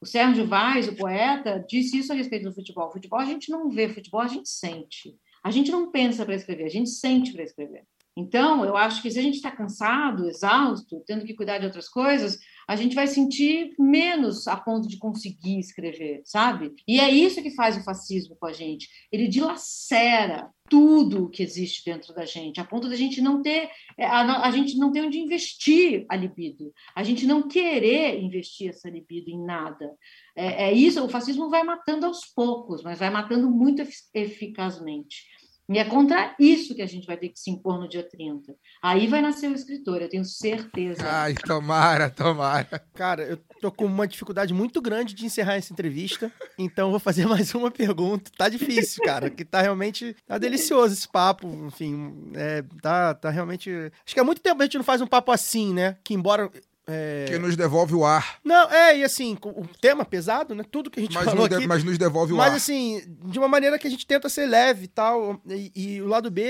[0.00, 2.92] O Sérgio Vaz, o poeta, disse isso a respeito do futebol.
[2.92, 5.16] Futebol a gente não vê, futebol a gente sente.
[5.42, 7.84] A gente não pensa para escrever, a gente sente para escrever.
[8.16, 11.88] Então, eu acho que se a gente está cansado, exausto, tendo que cuidar de outras
[11.88, 12.38] coisas,
[12.68, 16.74] a gente vai sentir menos a ponto de conseguir escrever, sabe?
[16.86, 18.86] E é isso que faz o fascismo com a gente.
[19.10, 24.04] Ele dilacera tudo que existe dentro da gente, a ponto da gente não ter é,
[24.04, 28.90] a, a gente não ter onde investir a libido, a gente não querer investir essa
[28.90, 29.90] libido em nada.
[30.36, 35.24] É, é isso, o fascismo vai matando aos poucos, mas vai matando muito efi- eficazmente.
[35.70, 38.54] E é contra isso que a gente vai ter que se impor no dia 30.
[38.82, 41.02] Aí vai nascer o escritor, eu tenho certeza.
[41.04, 42.82] Ai, tomara, tomara.
[42.94, 47.26] Cara, eu tô com uma dificuldade muito grande de encerrar essa entrevista, então vou fazer
[47.28, 48.30] mais uma pergunta.
[48.38, 53.70] Tá difícil, cara, que tá realmente tá delicioso esse papo, enfim, é, tá, tá realmente...
[54.06, 55.98] Acho que há muito tempo a gente não faz um papo assim, né?
[56.02, 56.50] Que embora...
[56.88, 58.38] é, Que nos devolve o ar.
[58.42, 60.64] Não, é, e assim, o tema pesado, né?
[60.68, 61.66] Tudo que a gente Mas falou nos, aqui...
[61.66, 62.56] mas nos devolve o Mas ar.
[62.56, 65.40] assim, de uma maneira que a gente tenta ser leve e tal.
[65.46, 66.48] E, e o lado B,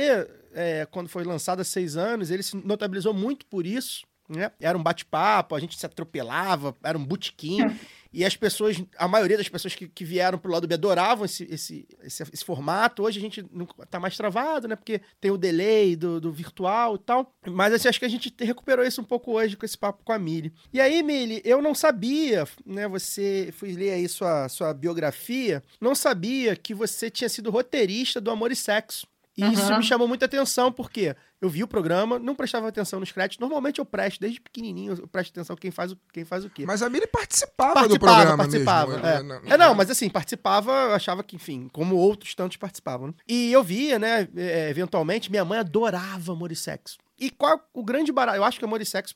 [0.54, 4.06] é, quando foi lançado há seis anos, ele se notabilizou muito por isso.
[4.28, 4.50] Né?
[4.60, 7.58] Era um bate-papo, a gente se atropelava, era um botequim.
[8.12, 11.44] E as pessoas, a maioria das pessoas que, que vieram pro lado B adoravam esse,
[11.44, 13.02] esse, esse, esse formato.
[13.02, 14.76] Hoje a gente não, tá mais travado, né?
[14.76, 17.34] Porque tem o delay do, do virtual e tal.
[17.46, 20.12] Mas assim, acho que a gente recuperou isso um pouco hoje com esse papo com
[20.12, 20.52] a Mili.
[20.72, 22.88] E aí, Mili, eu não sabia, né?
[22.88, 28.30] Você fui ler aí sua, sua biografia, não sabia que você tinha sido roteirista do
[28.30, 29.06] Amor e Sexo.
[29.38, 29.78] E isso Aham.
[29.78, 33.38] me chamou muita atenção, porque eu vi o programa, não prestava atenção nos créditos.
[33.38, 36.66] Normalmente eu presto, desde pequenininho, eu presto atenção quem faz o, quem faz o quê.
[36.66, 38.92] Mas a Miri participava, do Participava, programa participava.
[38.94, 39.06] mesmo.
[39.06, 39.22] é.
[39.22, 43.06] Não- É, não, mas assim, participava, eu achava que, enfim, como outros tantos participavam.
[43.06, 43.14] né?
[43.28, 46.98] E eu via, né, é, eventualmente, minha mãe adorava Amor e Sexo.
[47.16, 48.36] E qual o grande barato?
[48.38, 49.14] Eu acho que Amor e Sexo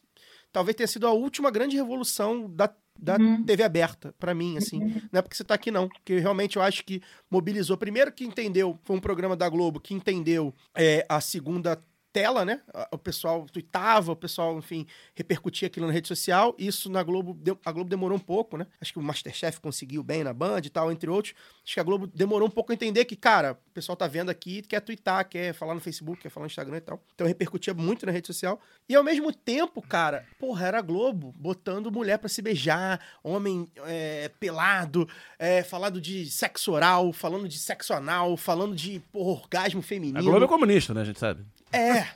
[0.52, 3.42] talvez tenha sido a última grande revolução da, da Uhum.
[3.44, 4.78] TV aberta, pra mim, assim.
[5.10, 5.88] Não é porque você tá aqui, não.
[5.88, 7.76] Porque realmente eu acho que mobilizou.
[7.76, 11.82] Primeiro que entendeu, foi um programa da Globo que entendeu é, a segunda
[12.12, 12.60] tela, né?
[12.90, 16.54] O pessoal tweetava, o pessoal, enfim, repercutia aquilo na rede social.
[16.58, 18.66] Isso na Globo, a Globo demorou um pouco, né?
[18.80, 21.34] Acho que o Masterchef conseguiu bem na Band e tal, entre outros.
[21.64, 24.30] Acho que a Globo demorou um pouco a entender que, cara, o pessoal tá vendo
[24.30, 27.02] aqui, quer twittar, quer falar no Facebook, quer falar no Instagram e tal.
[27.14, 28.60] Então repercutia muito na rede social.
[28.88, 33.70] E ao mesmo tempo, cara, porra, era a Globo botando mulher pra se beijar, homem
[33.86, 35.08] é, pelado,
[35.38, 40.18] é, falando de sexo oral, falando de sexo anal, falando de porra, orgasmo feminino.
[40.18, 41.00] A Globo é comunista, né?
[41.00, 41.44] A gente sabe.
[41.72, 42.06] É.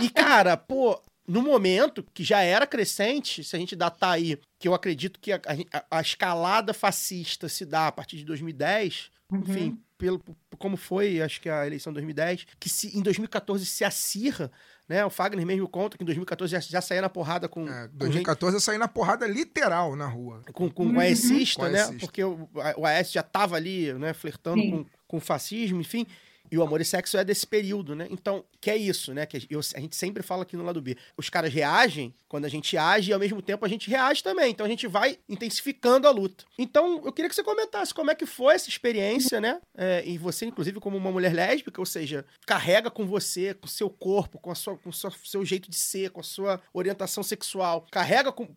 [0.00, 4.66] e, cara, pô, no momento que já era crescente, se a gente datar aí, que
[4.68, 5.40] eu acredito que a,
[5.72, 10.22] a- a escalada fascista se dá a partir de 2010, enfim, pelo,
[10.58, 14.50] como foi, acho que a eleição de 2010, que se, em 2014 se acirra,
[14.88, 15.04] né?
[15.04, 18.04] O Fagner mesmo conta que em 2014 já, já saía na porrada com, É, com
[18.06, 20.42] gente- 2014 eu saí na porrada literal na rua.
[20.54, 21.80] com, com o aecista, Com né?
[21.80, 21.98] aecista.
[22.00, 24.70] Porque o, o Aécio já estava ali, né, flertando Sim.
[24.70, 26.06] com, com o fascismo, enfim.
[26.50, 28.06] E o amor e sexo é desse período, né?
[28.10, 29.26] Então, que é isso, né?
[29.26, 30.96] Que eu- a gente sempre fala aqui no lado B.
[31.16, 34.50] Os caras reagem quando a gente age e ao mesmo tempo a gente reage também.
[34.50, 36.44] Então a gente vai intensificando a luta.
[36.58, 39.60] Então, eu queria que você comentasse como é que foi essa experiência, né?
[39.76, 43.88] É, e você, inclusive, como uma mulher lésbica, ou seja, carrega com você, com seu
[43.90, 47.86] corpo, com, a sua, com o seu jeito de ser, com a sua orientação sexual,
[47.90, 48.48] carrega com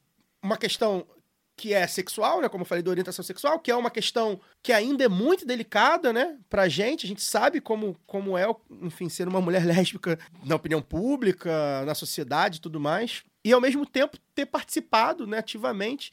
[0.44, 1.06] uma questão
[1.58, 2.50] que é sexual, né?
[2.50, 6.12] Como eu falei, da orientação sexual, que é uma questão que ainda é muito delicada,
[6.12, 6.38] né?
[6.50, 7.06] Pra gente.
[7.06, 8.46] A gente sabe como, como é,
[8.82, 13.24] enfim, ser uma mulher lésbica na opinião pública, na sociedade e tudo mais.
[13.44, 16.12] E ao mesmo tempo ter participado, né, ativamente.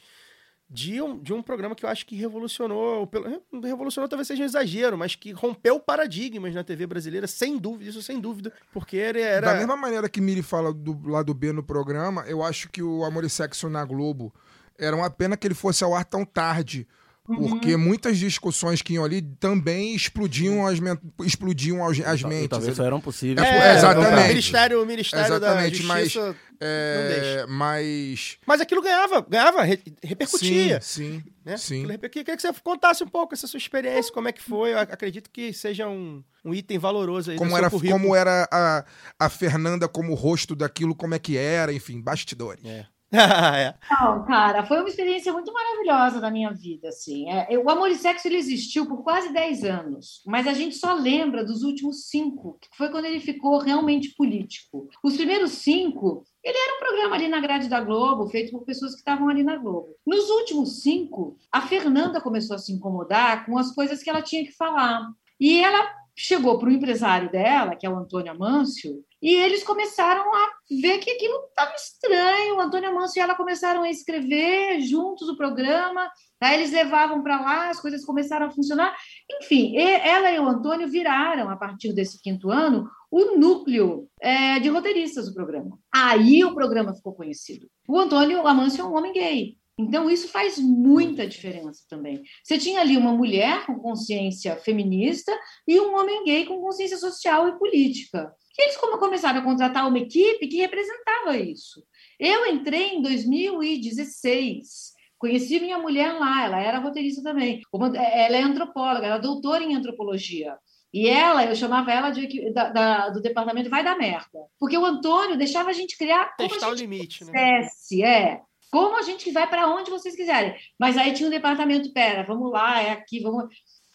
[0.70, 4.44] De um, de um programa que eu acho que revolucionou, pelo- revolucionou talvez seja um
[4.44, 9.22] exagero, mas que rompeu paradigmas na TV brasileira, sem dúvida, isso sem dúvida, porque ele
[9.22, 9.46] era...
[9.46, 13.02] Da mesma maneira que Miri fala do lado B no programa, eu acho que o
[13.02, 14.30] Amor e Sexo na Globo
[14.78, 16.86] era uma pena que ele fosse ao ar tão tarde.
[17.26, 22.32] Porque muitas discussões que iam ali também explodiam as, men- explodiam as, as E tal-
[22.32, 22.48] e mentes.
[22.48, 23.46] talvez só eram possíveis.
[23.46, 24.14] É, por- é, exatamente.
[24.24, 27.46] O Ministério, o Ministério Exatamente, da mas- Justiça É, não deixa.
[27.46, 28.38] mas.
[28.46, 30.80] Mas aquilo ganhava, ganhava, re- repercutia.
[30.80, 31.24] Sim, sim.
[31.44, 31.56] né?
[31.58, 31.86] sim.
[32.10, 34.72] Queria que você contasse um pouco essa sua experiência, como é que foi.
[34.72, 38.00] Eu ac- acredito que seja um, um item valoroso aí Como era, currículo.
[38.00, 38.84] como era a,
[39.18, 42.64] a Fernanda como rosto daquilo, como é que era, enfim, bastidores.
[42.64, 42.86] É.
[43.56, 43.74] é.
[43.90, 47.30] Não, cara, foi uma experiência muito maravilhosa da minha vida, assim.
[47.30, 50.92] É, o Amor e Sexo ele existiu por quase 10 anos, mas a gente só
[50.92, 54.88] lembra dos últimos cinco, que foi quando ele ficou realmente político.
[55.02, 58.92] Os primeiros cinco, ele era um programa ali na grade da Globo, feito por pessoas
[58.92, 59.96] que estavam ali na Globo.
[60.06, 64.44] Nos últimos cinco, a Fernanda começou a se incomodar com as coisas que ela tinha
[64.44, 65.08] que falar.
[65.40, 70.32] E ela chegou para o empresário dela, que é o Antônio Amâncio, e eles começaram
[70.34, 70.50] a
[70.80, 72.56] ver que aquilo estava estranho.
[72.56, 76.08] O Antônio Amâncio e ela começaram a escrever juntos o programa,
[76.40, 78.94] aí eles levavam para lá, as coisas começaram a funcionar.
[79.42, 84.68] Enfim, ela e o Antônio viraram, a partir desse quinto ano, o núcleo é, de
[84.68, 85.78] roteiristas do programa.
[85.92, 87.68] Aí o programa ficou conhecido.
[87.88, 89.56] O Antônio Amâncio é um homem gay.
[89.78, 92.20] Então, isso faz muita diferença também.
[92.42, 95.32] Você tinha ali uma mulher com consciência feminista
[95.68, 98.32] e um homem gay com consciência social e política.
[98.58, 101.82] E eles come- começaram a contratar uma equipe que representava isso.
[102.18, 104.92] Eu entrei em 2016.
[105.18, 107.60] Conheci minha mulher lá, ela era roteirista também.
[107.72, 110.56] Uma- Ela é antropóloga, ela é doutora em antropologia.
[110.92, 114.38] E ela, eu chamava ela de, da- da- do departamento Vai dar Merda.
[114.58, 117.32] Porque o Antônio deixava a gente criar Testar o limite, né?
[117.32, 118.40] quisesse, é.
[118.70, 120.54] Como a gente vai para onde vocês quiserem.
[120.78, 123.44] Mas aí tinha um departamento, pera, vamos lá, é aqui, vamos.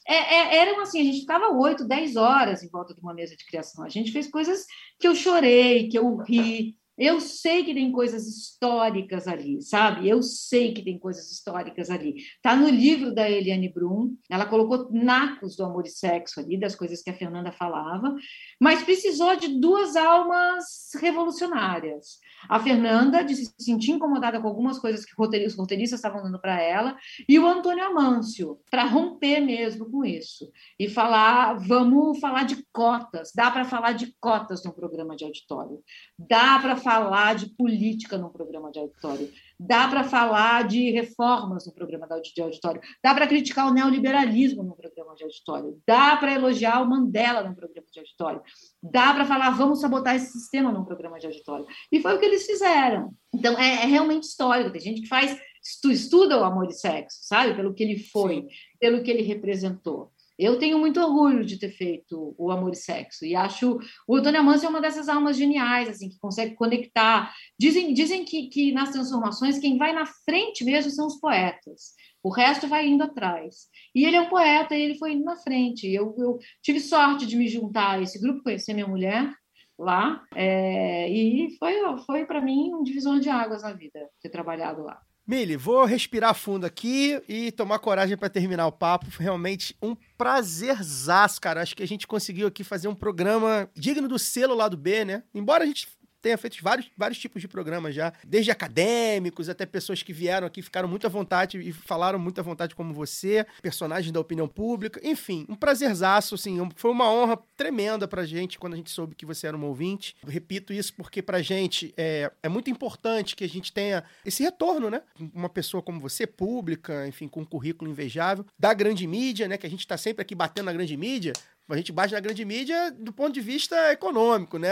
[0.08, 3.36] É, é, eram assim, a gente ficava oito, dez horas em volta de uma mesa
[3.36, 3.84] de criação.
[3.84, 4.66] A gente fez coisas
[5.00, 6.76] que eu chorei, que eu ri.
[6.98, 10.08] Eu sei que tem coisas históricas ali, sabe?
[10.08, 12.16] Eu sei que tem coisas históricas ali.
[12.42, 16.76] Tá no livro da Eliane Brum, ela colocou nacos do amor e sexo ali, das
[16.76, 18.14] coisas que a Fernanda falava,
[18.60, 22.20] mas precisou de duas almas revolucionárias.
[22.48, 26.62] A Fernanda, de se sentir incomodada com algumas coisas que os roteiristas estavam dando para
[26.62, 26.96] ela,
[27.28, 30.52] e o Antônio Amâncio, para romper mesmo com isso.
[30.78, 33.32] E falar, vamos falar de cotas.
[33.34, 35.82] Dá para falar de cotas no programa de auditório.
[36.20, 39.32] Dá para falar de política no programa de auditório.
[39.60, 42.82] Dá para falar de reformas no programa de audi- de auditório.
[43.04, 45.82] Dá para criticar o neoliberalismo no programa de auditório.
[45.88, 48.42] Dá para elogiar o Mandela no programa de auditório.
[48.82, 51.66] Dá para falar, vamos sabotar esse sistema no programa de auditório.
[51.92, 53.12] E foi o que eles fizeram.
[53.34, 54.72] Então, é, é realmente histórico.
[54.72, 57.56] Tem gente que faz, estu- estuda o amor e sexo, sabe?
[57.56, 58.46] Pelo que ele foi,
[58.80, 60.12] pelo que ele representou.
[60.38, 63.78] Eu tenho muito orgulho de ter feito o Amor e Sexo e acho
[64.08, 67.34] o Antônio Amâncio é uma dessas almas geniais assim que consegue conectar.
[67.60, 71.94] Dizem, dizem que, que nas transformações quem vai na frente mesmo são os poetas.
[72.24, 73.68] O resto vai indo atrás.
[73.94, 75.88] E ele é um poeta e ele foi indo na frente.
[75.88, 79.32] Eu, eu tive sorte de me juntar a esse grupo, conhecer minha mulher
[79.78, 84.84] lá é, e foi, foi para mim um divisor de águas na vida ter trabalhado
[84.84, 85.00] lá.
[85.26, 89.10] Mili, vou respirar fundo aqui e tomar coragem para terminar o papo.
[89.10, 91.62] Foi realmente um prazerzaço, cara.
[91.62, 95.06] Acho que a gente conseguiu aqui fazer um programa digno do selo lá do B,
[95.06, 95.24] né?
[95.34, 95.88] Embora a gente
[96.24, 100.62] tenha feito vários, vários tipos de programas já, desde acadêmicos até pessoas que vieram aqui,
[100.62, 105.02] ficaram muito à vontade e falaram muito à vontade como você, personagens da opinião pública,
[105.04, 109.26] enfim, um prazerzaço, assim, foi uma honra tremenda pra gente quando a gente soube que
[109.26, 110.16] você era um ouvinte.
[110.24, 114.42] Eu repito isso porque pra gente é, é muito importante que a gente tenha esse
[114.42, 115.02] retorno, né?
[115.34, 119.58] Uma pessoa como você, pública, enfim, com um currículo invejável, da grande mídia, né?
[119.58, 121.34] Que a gente tá sempre aqui batendo na grande mídia,
[121.70, 124.70] a gente bate na grande mídia do ponto de vista econômico, né?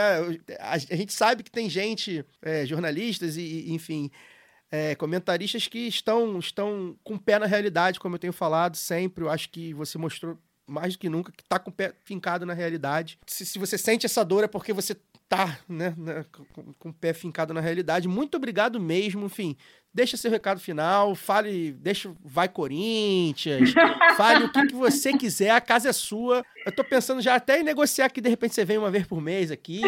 [0.60, 4.12] A, gente sabe que tem gente, é, jornalistas e, e, enfim,
[4.70, 9.24] é, comentaristas que estão, estão com o pé na realidade, como eu tenho falado sempre.
[9.24, 10.38] Eu acho que você mostrou
[10.68, 13.20] mais do que nunca que tá com o pé fincado na realidade.
[13.28, 14.96] Se, se você sente essa dor é porque você
[15.32, 18.06] tá, né, né, com, com o pé fincado na realidade.
[18.06, 19.56] Muito obrigado mesmo, enfim.
[19.94, 23.74] Deixa seu recado final, fale, deixa, vai Corinthians,
[24.18, 26.44] fale o que, que você quiser, a casa é sua.
[26.66, 29.20] Eu tô pensando já até em negociar que de repente você vem uma vez por
[29.22, 29.82] mês aqui,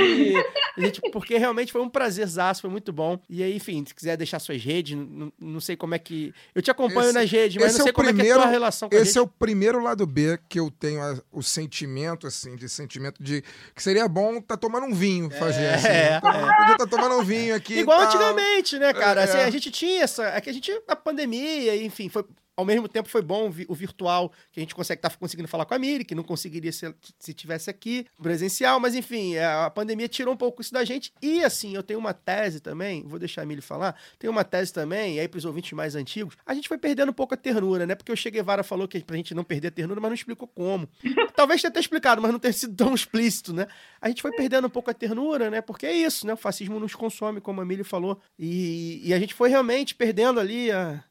[0.77, 3.19] gente, porque realmente foi um prazerzaço, foi muito bom.
[3.29, 6.33] E aí, enfim, se quiser deixar suas redes, não, não sei como é que.
[6.55, 8.21] Eu te acompanho Esse- nas redes, mas não é sei o como é que é
[8.21, 11.01] a primeiro- tua relação com a Esse é o primeiro lado B que eu tenho
[11.01, 13.43] a- o sentimento, assim, de sentimento de
[13.75, 15.87] que seria bom tá tomando um vinho, fazer assim.
[15.87, 17.79] é, Então, Podia tá tomando um vinho aqui.
[17.79, 19.21] Igual antigamente, né, cara?
[19.21, 19.45] É, Assim, é.
[19.45, 20.23] a gente tinha essa.
[20.25, 20.71] É que a gente.
[20.87, 22.23] A pandemia, enfim, foi.
[22.55, 25.73] Ao mesmo tempo foi bom o virtual, que a gente consegue estar conseguindo falar com
[25.73, 30.07] a Miri, que não conseguiria se, se tivesse aqui, presencial, mas enfim, é, a pandemia
[30.07, 31.11] tirou um pouco isso da gente.
[31.21, 34.71] E assim, eu tenho uma tese também, vou deixar a Miri falar, tem uma tese
[34.71, 37.85] também, e aí pros ouvintes mais antigos, a gente foi perdendo um pouco a ternura,
[37.85, 37.95] né?
[37.95, 40.47] Porque o Che Guevara falou que pra gente não perder a ternura, mas não explicou
[40.47, 40.87] como.
[41.35, 43.67] Talvez tenha até explicado, mas não ter sido tão explícito, né?
[43.99, 45.61] A gente foi perdendo um pouco a ternura, né?
[45.61, 46.33] Porque é isso, né?
[46.33, 48.19] O fascismo nos consome, como a Mili falou.
[48.37, 51.03] E, e a gente foi realmente perdendo ali a,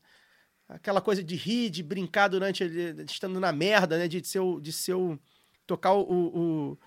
[0.75, 2.65] aquela coisa de rir, de brincar durante
[3.07, 4.09] estando na merda, né?
[4.09, 5.19] De ser o, de ser o
[5.67, 6.79] tocar o, o-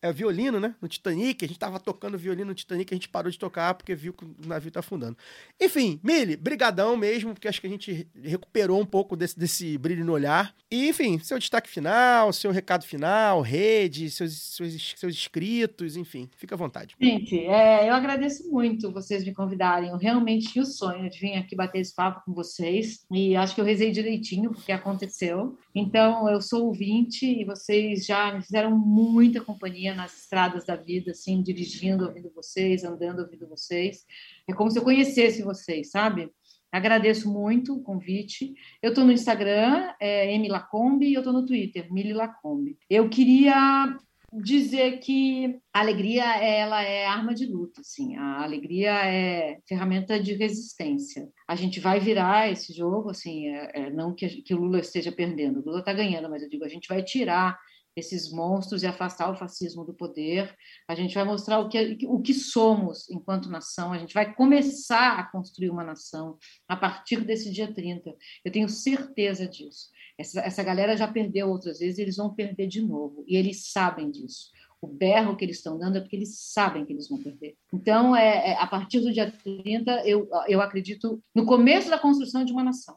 [0.00, 0.74] é, violino, né?
[0.80, 3.94] No Titanic, a gente tava tocando violino no Titanic, a gente parou de tocar porque
[3.94, 5.16] viu que o navio tá afundando.
[5.60, 10.04] Enfim, Mili, brigadão mesmo, porque acho que a gente recuperou um pouco desse, desse brilho
[10.04, 10.54] no olhar.
[10.70, 16.54] E, enfim, seu destaque final, seu recado final, rede, seus, seus, seus inscritos, enfim, fica
[16.54, 16.94] à vontade.
[17.00, 19.90] Gente, é, eu agradeço muito vocês me convidarem.
[19.90, 23.54] Eu realmente tinha o sonho de vir aqui bater esse papo com vocês e acho
[23.54, 25.58] que eu rezei direitinho porque aconteceu.
[25.80, 31.12] Então, eu sou ouvinte e vocês já me fizeram muita companhia nas estradas da vida,
[31.12, 34.04] assim, dirigindo, ouvindo vocês, andando, ouvindo vocês.
[34.48, 36.32] É como se eu conhecesse vocês, sabe?
[36.72, 38.54] Agradeço muito o convite.
[38.82, 42.76] Eu estou no Instagram, é M Lacombe, e eu estou no Twitter, Mili Lacombe.
[42.90, 43.96] Eu queria
[44.32, 48.16] dizer que a alegria ela é arma de luta, assim.
[48.16, 51.28] A alegria é ferramenta de resistência.
[51.46, 55.10] A gente vai virar esse jogo, assim, é, é, não que, que o Lula esteja
[55.10, 57.58] perdendo, o Lula está ganhando, mas eu digo a gente vai tirar
[57.96, 60.54] esses monstros e afastar o fascismo do poder.
[60.86, 63.92] A gente vai mostrar o que, o que somos enquanto nação.
[63.92, 66.38] A gente vai começar a construir uma nação
[66.68, 68.14] a partir desse dia 30.
[68.44, 69.88] Eu tenho certeza disso.
[70.18, 73.24] Essa, essa galera já perdeu outras vezes, eles vão perder de novo.
[73.26, 74.50] E eles sabem disso.
[74.80, 77.56] O berro que eles estão dando é porque eles sabem que eles vão perder.
[77.72, 82.44] Então, é, é, a partir do dia 30, eu, eu acredito no começo da construção
[82.44, 82.96] de uma nação.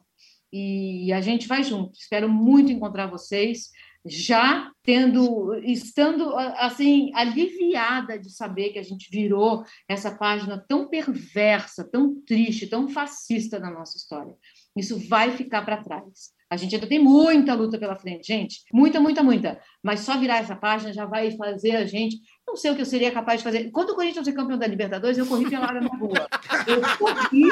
[0.52, 1.98] E a gente vai junto.
[1.98, 3.70] Espero muito encontrar vocês
[4.04, 11.88] já tendo estando assim aliviada de saber que a gente virou essa página tão perversa,
[11.88, 14.36] tão triste, tão fascista da nossa história.
[14.76, 16.30] Isso vai ficar para trás.
[16.48, 18.62] A gente ainda tem muita luta pela frente, gente.
[18.72, 19.58] Muita, muita, muita.
[19.82, 22.18] Mas só virar essa página já vai fazer a gente.
[22.46, 23.70] Não sei o que eu seria capaz de fazer.
[23.70, 26.28] Quando o Corinthians foi campeão da Libertadores, eu corri pelada na rua.
[26.66, 27.50] Eu corri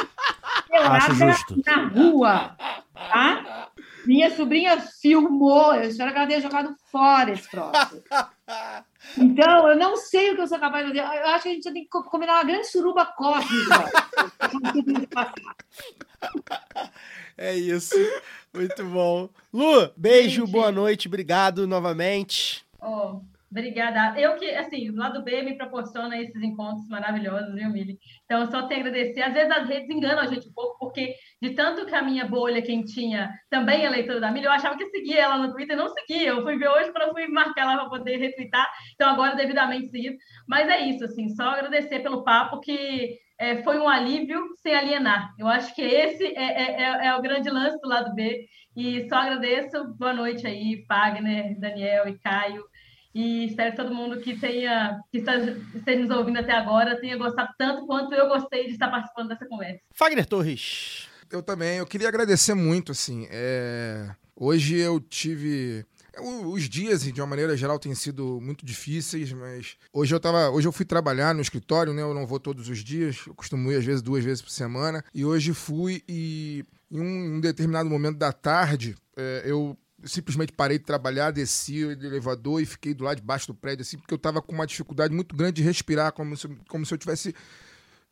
[0.69, 1.15] pelada
[1.67, 2.57] na rua.
[2.95, 3.69] Tá?
[4.07, 5.75] Minha sobrinha filmou.
[5.75, 8.03] Eu espero que ela tenha jogado fora esse troço.
[9.17, 11.19] Então, eu não sei o que eu sou capaz de fazer.
[11.21, 13.91] Eu acho que a gente tem que co- combinar uma grande suruba cósmica.
[17.37, 17.97] É isso.
[18.53, 19.31] Muito bom.
[19.53, 22.63] Lu, beijo, boa noite, obrigado novamente.
[22.79, 24.21] Oh, obrigada.
[24.21, 27.99] Eu que, assim, o lado B me proporciona esses encontros maravilhosos, viu, Mili?
[28.27, 29.23] Então, eu só tenho a agradecer.
[29.23, 32.27] Às vezes as redes enganam a gente um pouco, porque de tanto que a minha
[32.27, 35.77] bolha, quem tinha também é leitora da Mili, eu achava que seguia ela no Twitter,
[35.77, 36.29] não seguia.
[36.29, 40.17] Eu fui ver hoje para fui marcar ela para poder retweetar, então agora devidamente seguido.
[40.47, 45.33] Mas é isso, assim, só agradecer pelo papo que é, foi um alívio sem alienar.
[45.39, 48.47] Eu acho que esse é, é, é- é o grande lance do lado B.
[48.77, 49.95] E só agradeço.
[49.99, 52.63] Boa noite aí, Fagner, Daniel e Caio.
[53.13, 57.17] E espero que todo mundo que tenha que está, esteja nos ouvindo até agora tenha
[57.17, 59.81] gostado tanto quanto eu gostei de estar participando dessa conversa.
[59.95, 61.09] Fagner Torres.
[61.33, 61.79] Eu também.
[61.79, 63.27] Eu queria agradecer muito, assim.
[63.31, 65.85] é, Hoje eu tive.
[66.19, 70.51] O- Os dias, de uma maneira geral, têm sido muito difíceis, mas hoje eu tava.
[70.51, 72.03] Hoje eu fui trabalhar no escritório, né?
[72.03, 75.05] Eu não vou todos os dias, eu costumo ir às vezes duas vezes por semana.
[75.15, 80.79] E hoje fui e em um, um determinado momento da tarde, é, eu simplesmente parei
[80.79, 84.15] de trabalhar, desci do elevador e fiquei do lado de baixo do prédio, assim, porque
[84.15, 87.35] eu tava com uma dificuldade muito grande de respirar, como se, como se eu tivesse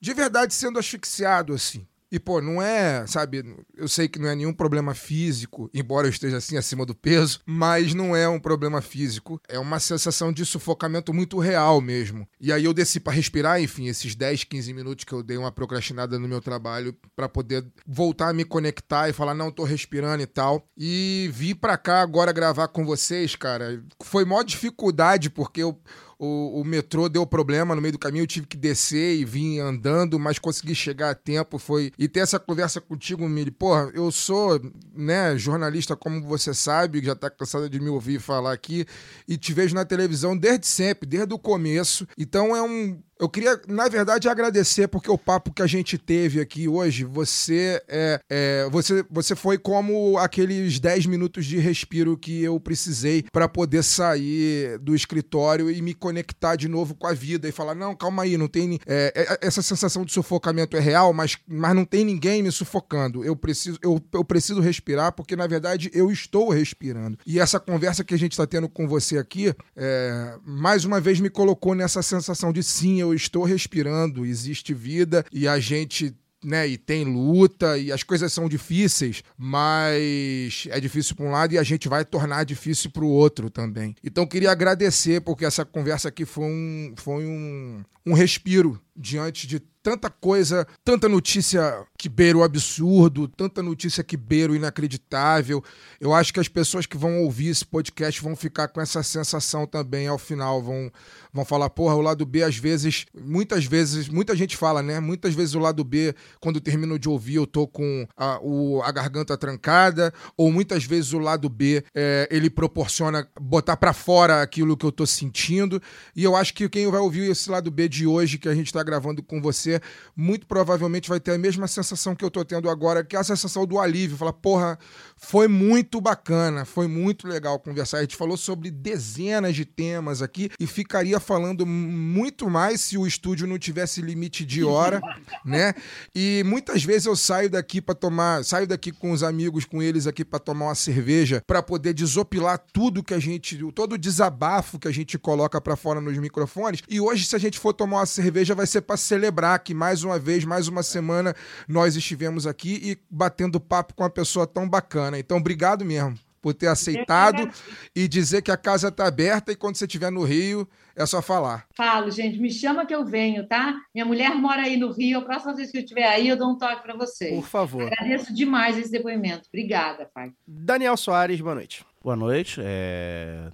[0.01, 1.87] de verdade sendo asfixiado, assim.
[2.11, 3.45] E, pô, não é, sabe,
[3.77, 7.41] eu sei que não é nenhum problema físico, embora eu esteja assim acima do peso,
[7.45, 9.41] mas não é um problema físico.
[9.49, 12.27] É uma sensação de sufocamento muito real mesmo.
[12.41, 15.53] E aí eu desci pra respirar, enfim, esses 10, 15 minutos que eu dei uma
[15.53, 20.23] procrastinada no meu trabalho pra poder voltar a me conectar e falar, não, tô respirando
[20.23, 20.67] e tal.
[20.77, 23.83] E vi pra cá agora gravar com vocês, cara.
[24.03, 25.79] Foi maior dificuldade porque eu
[26.19, 29.61] o, o metrô deu problema no meio do caminho, eu tive que descer e vir
[29.61, 31.93] andando, mas consegui chegar a tempo, foi...
[31.99, 34.61] E ter essa conversa contigo, Mili, porra, eu sou,
[34.95, 38.85] né, jornalista, como você sabe, já tá cansado de me ouvir falar aqui,
[39.29, 43.01] e te vejo na televisão desde sempre, desde o começo, então é um...
[43.21, 47.83] Eu queria, na verdade, agradecer porque o papo que a gente teve aqui hoje, você
[47.89, 53.49] é, é você, você foi como aqueles 10 minutos de respiro que eu precisei para
[53.49, 57.95] poder sair do escritório e me conectar de novo com a vida e falar: não,
[57.97, 58.79] calma aí, não tem.
[58.87, 63.25] é, é, essa sensação de sufocamento é real, mas, mas não tem ninguém me sufocando.
[63.25, 67.19] Eu preciso, eu, eu preciso respirar porque, na verdade, eu estou respirando.
[67.27, 71.19] E essa conversa que a gente está tendo com você aqui, é, mais uma vez
[71.19, 76.67] me colocou nessa sensação de sim, eu estou respirando, existe vida e a gente né,
[76.69, 81.59] e tem luta e as coisas são difíceis, mas é difícil para um lado e
[81.59, 83.95] a gente vai tornar difícil para o outro também.
[84.05, 89.61] Então queria agradecer porque essa conversa aqui foi um, foi um, um respiro diante de
[89.83, 95.65] tanta coisa, tanta notícia que beira o absurdo, tanta notícia que beira o inacreditável.
[96.01, 99.67] Eu acho que as pessoas que vão ouvir esse podcast vão ficar com essa sensação
[99.67, 100.91] também ao final, vão
[101.33, 104.99] vão falar, porra, o lado B às vezes, muitas vezes, muita gente fala, né?
[104.99, 108.91] Muitas vezes o lado B, quando termino de ouvir, eu tô com a, o, a
[108.91, 114.77] garganta trancada, ou muitas vezes o lado B, é, ele proporciona botar para fora aquilo
[114.77, 115.81] que eu tô sentindo.
[116.17, 118.73] E eu acho que quem vai ouvir esse lado B de hoje, que a gente
[118.73, 119.81] tá gravando com você,
[120.17, 123.25] muito provavelmente vai ter a mesma sensação que eu tô tendo agora, que é a
[123.25, 124.17] sensação do alívio.
[124.17, 124.79] Falar, porra,
[125.15, 127.99] foi muito bacana, foi muito legal conversar.
[127.99, 133.07] A gente falou sobre dezenas de temas aqui e ficaria falando muito mais se o
[133.07, 135.03] estúdio não tivesse limite de hora,
[135.45, 135.75] né?
[136.15, 140.07] E muitas vezes eu saio daqui para tomar, saio daqui com os amigos, com eles
[140.07, 144.79] aqui para tomar uma cerveja, para poder desopilar tudo que a gente, todo o desabafo
[144.79, 146.83] que a gente coloca para fora nos microfones.
[146.89, 150.05] E hoje se a gente for tomar uma cerveja vai ser para celebrar que mais
[150.05, 151.35] uma vez, mais uma semana
[151.67, 155.19] nós estivemos aqui e batendo papo com uma pessoa tão bacana.
[155.19, 157.49] Então, obrigado mesmo por ter aceitado
[157.95, 161.23] e dizer que a casa está aberta e quando você estiver no Rio, é só
[161.23, 161.67] falar.
[161.77, 163.77] Falo, gente, me chama que eu venho, tá?
[163.95, 166.51] Minha mulher mora aí no Rio, a próxima vez que eu estiver aí, eu dou
[166.51, 167.35] um toque para vocês.
[167.35, 167.83] Por favor.
[167.83, 169.49] Agradeço demais esse depoimento.
[169.49, 170.33] Obrigada, pai.
[170.47, 171.85] Daniel Soares, boa noite.
[172.03, 172.61] Boa noite.
[172.65, 173.51] É...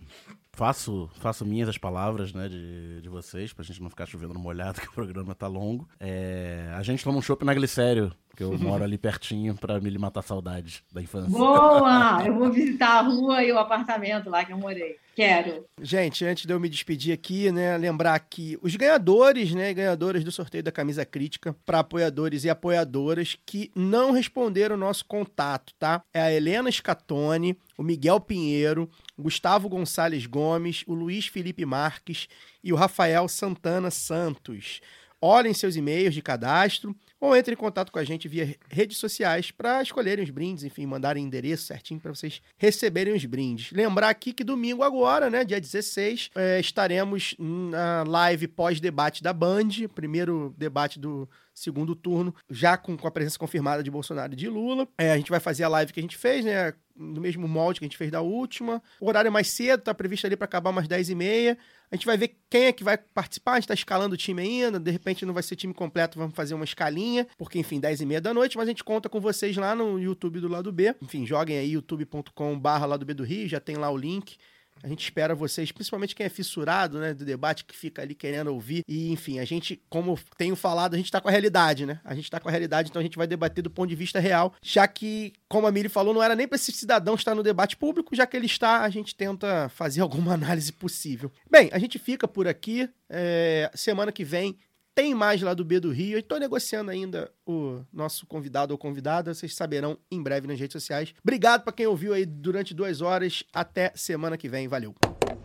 [0.54, 4.40] Faço, faço minhas as palavras né, de, de vocês, pra gente não ficar chovendo no
[4.40, 5.88] molhado, que o programa tá longo.
[5.98, 6.70] É...
[6.74, 10.22] A gente toma um chopp na Glicério, que eu moro ali pertinho, pra me matar
[10.22, 11.30] saudade da infância.
[11.30, 12.22] Boa!
[12.26, 14.96] Eu vou visitar a rua e o apartamento lá que eu morei.
[15.14, 15.64] Quero.
[15.80, 20.32] Gente, antes de eu me despedir aqui, né, lembrar que os ganhadores, né, ganhadoras do
[20.32, 26.02] sorteio da camisa crítica para apoiadores e apoiadoras que não responderam o nosso contato, tá?
[26.12, 32.28] É a Helena Scatone, o Miguel Pinheiro, Gustavo Gonçalves Gomes, o Luiz Felipe Marques
[32.62, 34.80] e o Rafael Santana Santos.
[35.20, 39.50] Olhem seus e-mails de cadastro ou entre em contato com a gente via redes sociais
[39.50, 43.72] para escolherem os brindes, enfim, mandarem endereço certinho para vocês receberem os brindes.
[43.72, 49.68] Lembrar aqui que domingo agora, né, dia 16, é, estaremos na live pós-debate da Band,
[49.94, 54.48] primeiro debate do segundo turno, já com, com a presença confirmada de Bolsonaro e de
[54.48, 54.88] Lula.
[54.98, 57.80] É, a gente vai fazer a live que a gente fez, né, no mesmo molde
[57.80, 58.82] que a gente fez da última.
[59.00, 61.56] O horário é mais cedo, tá previsto ali para acabar umas 10h30.
[61.90, 64.42] A gente vai ver quem é que vai participar, a gente tá escalando o time
[64.42, 68.00] ainda, de repente não vai ser time completo, vamos fazer uma escalinha, porque enfim, 10
[68.00, 70.72] e meia da noite, mas a gente conta com vocês lá no YouTube do Lado
[70.72, 70.94] B.
[71.00, 74.36] Enfim, joguem aí youtube.com barra Lado B do Rio, já tem lá o link.
[74.82, 78.48] A gente espera vocês, principalmente quem é fissurado, né, do debate, que fica ali querendo
[78.48, 78.82] ouvir.
[78.86, 82.00] E, enfim, a gente, como tenho falado, a gente tá com a realidade, né?
[82.04, 84.20] A gente tá com a realidade, então a gente vai debater do ponto de vista
[84.20, 87.42] real, já que, como a Miri falou, não era nem para esse cidadão estar no
[87.42, 91.32] debate público, já que ele está, a gente tenta fazer alguma análise possível.
[91.50, 92.88] Bem, a gente fica por aqui.
[93.08, 94.58] É, semana que vem
[94.94, 96.18] tem mais lá do B do Rio.
[96.18, 99.34] Estou negociando ainda o nosso convidado ou convidada.
[99.34, 101.14] Vocês saberão em breve nas redes sociais.
[101.22, 103.42] Obrigado para quem ouviu aí durante duas horas.
[103.52, 104.68] Até semana que vem.
[104.68, 104.94] Valeu.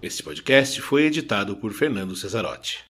[0.02, 2.86] Esse podcast foi editado por Fernando Cesarotti.